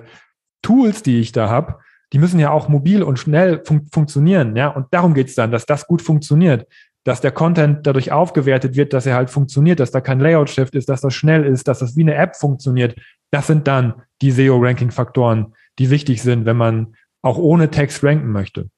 Tools, 0.62 1.02
die 1.02 1.22
ich 1.22 1.32
da 1.32 1.50
habe, 1.50 1.80
die 2.12 2.20
müssen 2.20 2.40
ja 2.40 2.52
auch 2.52 2.68
mobil 2.68 3.04
und 3.04 3.20
schnell 3.20 3.64
fun 3.66 3.88
funktionieren. 3.92 4.56
Ja, 4.58 4.68
und 4.68 4.88
darum 4.92 5.14
geht's 5.14 5.36
dann, 5.36 5.52
dass 5.52 5.66
das 5.66 5.88
gut 5.88 6.02
funktioniert, 6.02 6.68
dass 7.08 7.22
der 7.22 7.32
Content 7.32 7.88
dadurch 7.88 8.12
aufgewertet 8.12 8.76
wird, 8.76 8.92
dass 8.92 9.06
er 9.06 9.16
halt 9.16 9.30
funktioniert, 9.30 9.80
dass 9.80 9.92
da 9.92 10.02
kein 10.02 10.20
Layout-Shift 10.20 10.76
ist, 10.76 10.90
dass 10.90 11.00
das 11.00 11.14
schnell 11.14 11.46
ist, 11.46 11.70
dass 11.70 11.80
das 11.80 11.96
wie 11.96 12.02
eine 12.02 12.16
App 12.16 12.36
funktioniert. 12.36 13.00
Das 13.32 13.48
sind 13.48 13.66
dann 13.66 14.02
die 14.22 14.32
SEO-Ranking-Faktoren, 14.32 15.54
die 15.80 15.90
wichtig 15.90 16.22
sind, 16.22 16.46
wenn 16.46 16.58
man 16.58 16.98
auch 17.22 17.38
ohne 17.38 17.72
Text 17.72 18.04
ranken 18.04 18.28
möchte. 18.34 18.70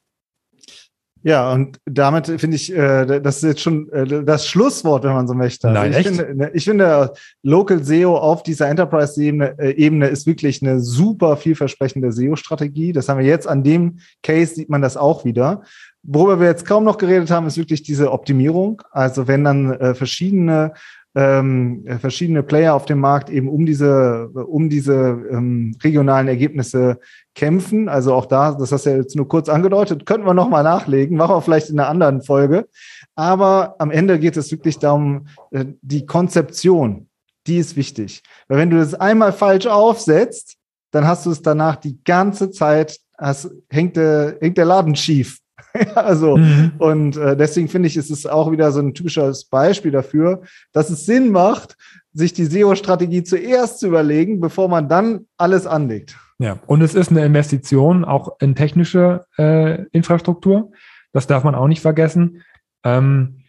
Ja, 1.21 1.51
und 1.51 1.79
damit 1.85 2.27
finde 2.27 2.55
ich, 2.55 2.73
äh, 2.73 3.19
das 3.19 3.37
ist 3.37 3.43
jetzt 3.43 3.61
schon 3.61 3.91
äh, 3.91 4.23
das 4.23 4.47
Schlusswort, 4.47 5.03
wenn 5.03 5.13
man 5.13 5.27
so 5.27 5.33
möchte. 5.33 5.67
Also 5.67 5.81
Nein, 5.81 5.91
ich, 5.91 5.97
echt? 5.97 6.07
Finde, 6.07 6.35
ne, 6.35 6.51
ich 6.53 6.63
finde, 6.63 7.13
Local 7.43 7.83
SEO 7.83 8.17
auf 8.17 8.43
dieser 8.43 8.69
Enterprise-Ebene 8.69 9.59
äh, 9.59 9.71
Ebene 9.71 10.07
ist 10.07 10.25
wirklich 10.27 10.61
eine 10.61 10.79
super 10.79 11.35
vielversprechende 11.35 12.11
SEO-Strategie. 12.13 12.93
Das 12.93 13.09
haben 13.09 13.19
wir 13.19 13.25
jetzt 13.25 13.47
an 13.47 13.63
dem 13.63 13.99
Case, 14.23 14.55
sieht 14.55 14.69
man 14.69 14.81
das 14.81 14.95
auch 14.95 15.25
wieder. 15.25 15.63
Worüber 16.03 16.39
wir 16.39 16.47
jetzt 16.47 16.65
kaum 16.65 16.85
noch 16.85 16.97
geredet 16.97 17.29
haben, 17.29 17.47
ist 17.47 17.57
wirklich 17.57 17.83
diese 17.83 18.11
Optimierung. 18.11 18.81
Also 18.91 19.27
wenn 19.27 19.43
dann 19.43 19.73
äh, 19.73 19.93
verschiedene 19.93 20.73
ähm, 21.15 21.85
verschiedene 21.99 22.43
Player 22.43 22.75
auf 22.75 22.85
dem 22.85 22.99
Markt 22.99 23.29
eben 23.29 23.49
um 23.49 23.65
diese, 23.65 24.29
um 24.29 24.69
diese 24.69 24.93
ähm, 25.31 25.75
regionalen 25.83 26.27
Ergebnisse 26.27 26.99
kämpfen. 27.33 27.89
Also 27.89 28.13
auch 28.13 28.25
da, 28.25 28.53
das 28.53 28.71
hast 28.71 28.85
du 28.85 28.91
ja 28.91 28.97
jetzt 28.97 29.15
nur 29.15 29.27
kurz 29.27 29.49
angedeutet, 29.49 30.05
könnten 30.05 30.27
wir 30.27 30.33
nochmal 30.33 30.63
nachlegen, 30.63 31.17
machen 31.17 31.35
wir 31.35 31.41
vielleicht 31.41 31.69
in 31.69 31.79
einer 31.79 31.89
anderen 31.89 32.21
Folge. 32.21 32.67
Aber 33.15 33.75
am 33.79 33.91
Ende 33.91 34.19
geht 34.19 34.37
es 34.37 34.51
wirklich 34.51 34.77
darum, 34.77 35.27
äh, 35.51 35.65
die 35.81 36.05
Konzeption, 36.05 37.09
die 37.47 37.57
ist 37.57 37.75
wichtig. 37.75 38.21
Weil 38.47 38.59
wenn 38.59 38.69
du 38.69 38.77
das 38.77 38.93
einmal 38.93 39.33
falsch 39.33 39.65
aufsetzt, 39.65 40.57
dann 40.91 41.07
hast 41.07 41.25
du 41.25 41.31
es 41.31 41.41
danach 41.41 41.75
die 41.75 42.03
ganze 42.03 42.51
Zeit, 42.51 42.99
hast, 43.17 43.49
hängt, 43.69 43.95
der, 43.95 44.37
hängt 44.41 44.57
der 44.57 44.65
Laden 44.65 44.95
schief. 44.95 45.39
also, 45.95 46.37
mhm. 46.37 46.71
und 46.77 47.17
äh, 47.17 47.35
deswegen 47.37 47.67
finde 47.67 47.87
ich, 47.87 47.97
ist 47.97 48.09
es 48.09 48.25
auch 48.25 48.51
wieder 48.51 48.71
so 48.71 48.79
ein 48.79 48.93
typisches 48.93 49.45
Beispiel 49.45 49.91
dafür, 49.91 50.41
dass 50.71 50.89
es 50.89 51.05
Sinn 51.05 51.31
macht, 51.31 51.77
sich 52.13 52.33
die 52.33 52.45
SEO-Strategie 52.45 53.23
zuerst 53.23 53.79
zu 53.79 53.87
überlegen, 53.87 54.39
bevor 54.39 54.67
man 54.67 54.89
dann 54.89 55.27
alles 55.37 55.67
anlegt. 55.67 56.17
Ja, 56.39 56.59
und 56.67 56.81
es 56.81 56.95
ist 56.95 57.11
eine 57.11 57.25
Investition 57.25 58.05
auch 58.05 58.37
in 58.39 58.55
technische 58.55 59.25
äh, 59.37 59.83
Infrastruktur. 59.91 60.71
Das 61.11 61.27
darf 61.27 61.43
man 61.43 61.55
auch 61.55 61.67
nicht 61.67 61.81
vergessen. 61.81 62.43
Ähm, 62.83 63.41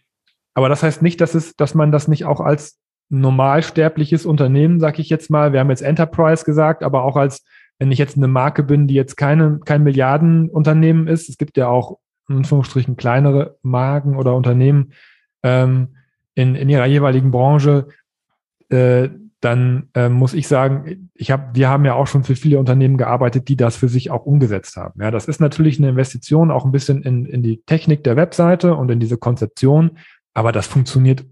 aber 0.53 0.67
das 0.67 0.83
heißt 0.83 1.01
nicht, 1.01 1.21
dass 1.21 1.33
es, 1.33 1.55
dass 1.55 1.73
man 1.73 1.91
das 1.91 2.07
nicht 2.07 2.25
auch 2.25 2.41
als 2.41 2.77
normalsterbliches 3.09 4.25
Unternehmen, 4.25 4.79
sag 4.79 4.99
ich 4.99 5.09
jetzt 5.09 5.29
mal, 5.29 5.53
wir 5.53 5.59
haben 5.59 5.69
jetzt 5.69 5.81
Enterprise 5.81 6.45
gesagt, 6.45 6.83
aber 6.83 7.03
auch 7.03 7.15
als, 7.15 7.43
wenn 7.79 7.91
ich 7.91 7.99
jetzt 7.99 8.17
eine 8.17 8.27
Marke 8.27 8.63
bin, 8.63 8.87
die 8.87 8.93
jetzt 8.93 9.15
keine, 9.17 9.59
kein 9.65 9.83
Milliardenunternehmen 9.83 11.07
ist, 11.07 11.29
es 11.29 11.37
gibt 11.37 11.57
ja 11.57 11.67
auch 11.67 11.97
in 12.29 12.37
Anführungsstrichen 12.37 12.97
kleinere 12.97 13.57
Marken 13.61 14.15
oder 14.15 14.35
Unternehmen 14.35 14.93
ähm, 15.43 15.95
in, 16.35 16.55
in 16.55 16.69
ihrer 16.69 16.85
jeweiligen 16.85 17.31
Branche, 17.31 17.87
äh, 18.69 19.09
dann 19.41 19.89
äh, 19.95 20.07
muss 20.07 20.35
ich 20.35 20.47
sagen, 20.47 21.09
ich 21.15 21.31
habe, 21.31 21.49
wir 21.53 21.67
haben 21.67 21.83
ja 21.83 21.95
auch 21.95 22.05
schon 22.05 22.23
für 22.23 22.35
viele 22.35 22.59
Unternehmen 22.59 22.97
gearbeitet, 22.97 23.47
die 23.47 23.55
das 23.55 23.75
für 23.75 23.89
sich 23.89 24.11
auch 24.11 24.25
umgesetzt 24.25 24.77
haben. 24.77 25.01
Ja, 25.01 25.09
das 25.09 25.27
ist 25.27 25.41
natürlich 25.41 25.79
eine 25.79 25.89
Investition 25.89 26.51
auch 26.51 26.63
ein 26.63 26.71
bisschen 26.71 27.01
in, 27.01 27.25
in 27.25 27.41
die 27.41 27.63
Technik 27.65 28.03
der 28.03 28.15
Webseite 28.15 28.75
und 28.75 28.91
in 28.91 28.99
diese 28.99 29.17
Konzeption, 29.17 29.97
aber 30.33 30.51
das 30.51 30.67
funktioniert 30.67 31.25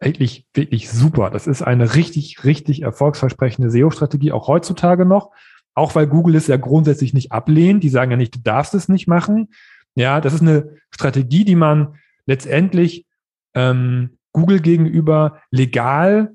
eigentlich 0.00 0.46
wirklich 0.54 0.90
super. 0.90 1.30
Das 1.30 1.46
ist 1.46 1.62
eine 1.62 1.94
richtig, 1.94 2.44
richtig 2.44 2.82
erfolgsversprechende 2.82 3.70
SEO-Strategie, 3.70 4.32
auch 4.32 4.48
heutzutage 4.48 5.04
noch. 5.04 5.30
Auch 5.74 5.94
weil 5.94 6.06
Google 6.06 6.36
es 6.36 6.46
ja 6.46 6.56
grundsätzlich 6.56 7.12
nicht 7.14 7.32
ablehnt. 7.32 7.84
Die 7.84 7.88
sagen 7.88 8.10
ja 8.10 8.16
nicht, 8.16 8.34
du 8.34 8.40
darfst 8.40 8.74
es 8.74 8.88
nicht 8.88 9.06
machen. 9.06 9.48
Ja, 9.94 10.20
das 10.20 10.34
ist 10.34 10.42
eine 10.42 10.76
Strategie, 10.90 11.44
die 11.44 11.56
man 11.56 11.96
letztendlich 12.26 13.06
ähm, 13.54 14.18
Google 14.32 14.60
gegenüber 14.60 15.40
legal 15.50 16.32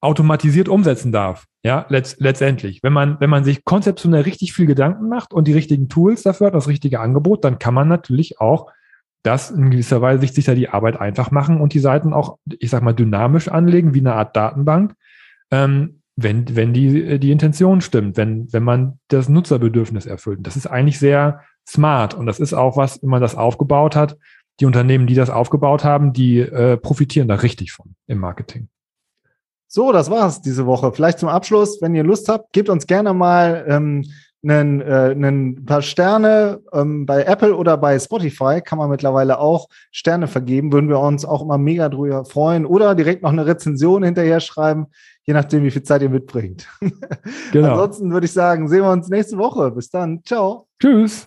automatisiert 0.00 0.68
umsetzen 0.68 1.12
darf. 1.12 1.46
Ja, 1.64 1.86
letzt, 1.88 2.20
letztendlich. 2.20 2.82
Wenn 2.82 2.92
man, 2.92 3.20
wenn 3.20 3.30
man 3.30 3.44
sich 3.44 3.64
konzeptionell 3.64 4.22
richtig 4.22 4.52
viel 4.52 4.66
Gedanken 4.66 5.08
macht 5.08 5.32
und 5.32 5.46
die 5.46 5.52
richtigen 5.52 5.88
Tools 5.88 6.22
dafür 6.22 6.48
hat, 6.48 6.54
das 6.54 6.66
richtige 6.66 6.98
Angebot, 6.98 7.44
dann 7.44 7.60
kann 7.60 7.74
man 7.74 7.86
natürlich 7.86 8.40
auch 8.40 8.72
das 9.22 9.52
in 9.52 9.70
gewisser 9.70 10.02
Weise 10.02 10.22
sich 10.22 10.32
sicher 10.32 10.56
die 10.56 10.68
Arbeit 10.68 11.00
einfach 11.00 11.30
machen 11.30 11.60
und 11.60 11.74
die 11.74 11.78
Seiten 11.78 12.12
auch, 12.12 12.38
ich 12.58 12.70
sag 12.70 12.82
mal, 12.82 12.92
dynamisch 12.92 13.46
anlegen, 13.46 13.94
wie 13.94 14.00
eine 14.00 14.14
Art 14.14 14.36
Datenbank, 14.36 14.94
ähm, 15.52 16.00
wenn, 16.16 16.56
wenn 16.56 16.72
die, 16.72 17.20
die 17.20 17.30
Intention 17.30 17.80
stimmt, 17.80 18.16
wenn, 18.16 18.52
wenn 18.52 18.64
man 18.64 18.98
das 19.06 19.28
Nutzerbedürfnis 19.28 20.06
erfüllt. 20.06 20.40
Das 20.42 20.56
ist 20.56 20.66
eigentlich 20.66 20.98
sehr, 20.98 21.42
smart. 21.68 22.14
Und 22.14 22.26
das 22.26 22.40
ist 22.40 22.52
auch 22.52 22.76
was, 22.76 23.02
wenn 23.02 23.10
man 23.10 23.20
das 23.20 23.34
aufgebaut 23.34 23.96
hat. 23.96 24.16
Die 24.60 24.66
Unternehmen, 24.66 25.06
die 25.06 25.14
das 25.14 25.30
aufgebaut 25.30 25.84
haben, 25.84 26.12
die 26.12 26.40
äh, 26.40 26.76
profitieren 26.76 27.28
da 27.28 27.36
richtig 27.36 27.72
von 27.72 27.94
im 28.06 28.18
Marketing. 28.18 28.68
So, 29.66 29.90
das 29.90 30.10
war's 30.10 30.42
diese 30.42 30.66
Woche. 30.66 30.92
Vielleicht 30.92 31.18
zum 31.18 31.30
Abschluss, 31.30 31.80
wenn 31.80 31.94
ihr 31.94 32.04
Lust 32.04 32.28
habt, 32.28 32.52
gebt 32.52 32.68
uns 32.68 32.86
gerne 32.86 33.14
mal 33.14 33.64
ähm, 33.66 34.04
einen, 34.42 34.80
äh, 34.80 35.12
einen 35.12 35.64
paar 35.64 35.82
Sterne 35.82 36.60
ähm, 36.72 37.06
bei 37.06 37.24
Apple 37.24 37.56
oder 37.56 37.76
bei 37.76 37.98
Spotify 37.98 38.60
kann 38.60 38.78
man 38.78 38.90
mittlerweile 38.90 39.38
auch 39.38 39.68
Sterne 39.90 40.26
vergeben. 40.26 40.72
Würden 40.72 40.88
wir 40.88 40.98
uns 40.98 41.24
auch 41.24 41.42
immer 41.42 41.58
mega 41.58 41.88
drüber 41.88 42.24
freuen. 42.24 42.66
Oder 42.66 42.94
direkt 42.94 43.22
noch 43.22 43.30
eine 43.32 43.46
Rezension 43.46 44.02
hinterher 44.02 44.40
schreiben, 44.40 44.86
je 45.24 45.34
nachdem, 45.34 45.62
wie 45.62 45.70
viel 45.70 45.84
Zeit 45.84 46.02
ihr 46.02 46.10
mitbringt. 46.10 46.68
Genau. 47.52 47.72
Ansonsten 47.72 48.12
würde 48.12 48.24
ich 48.24 48.32
sagen, 48.32 48.68
sehen 48.68 48.82
wir 48.82 48.90
uns 48.90 49.08
nächste 49.08 49.36
Woche. 49.36 49.70
Bis 49.70 49.90
dann. 49.90 50.22
Ciao. 50.24 50.66
Tschüss. 50.80 51.26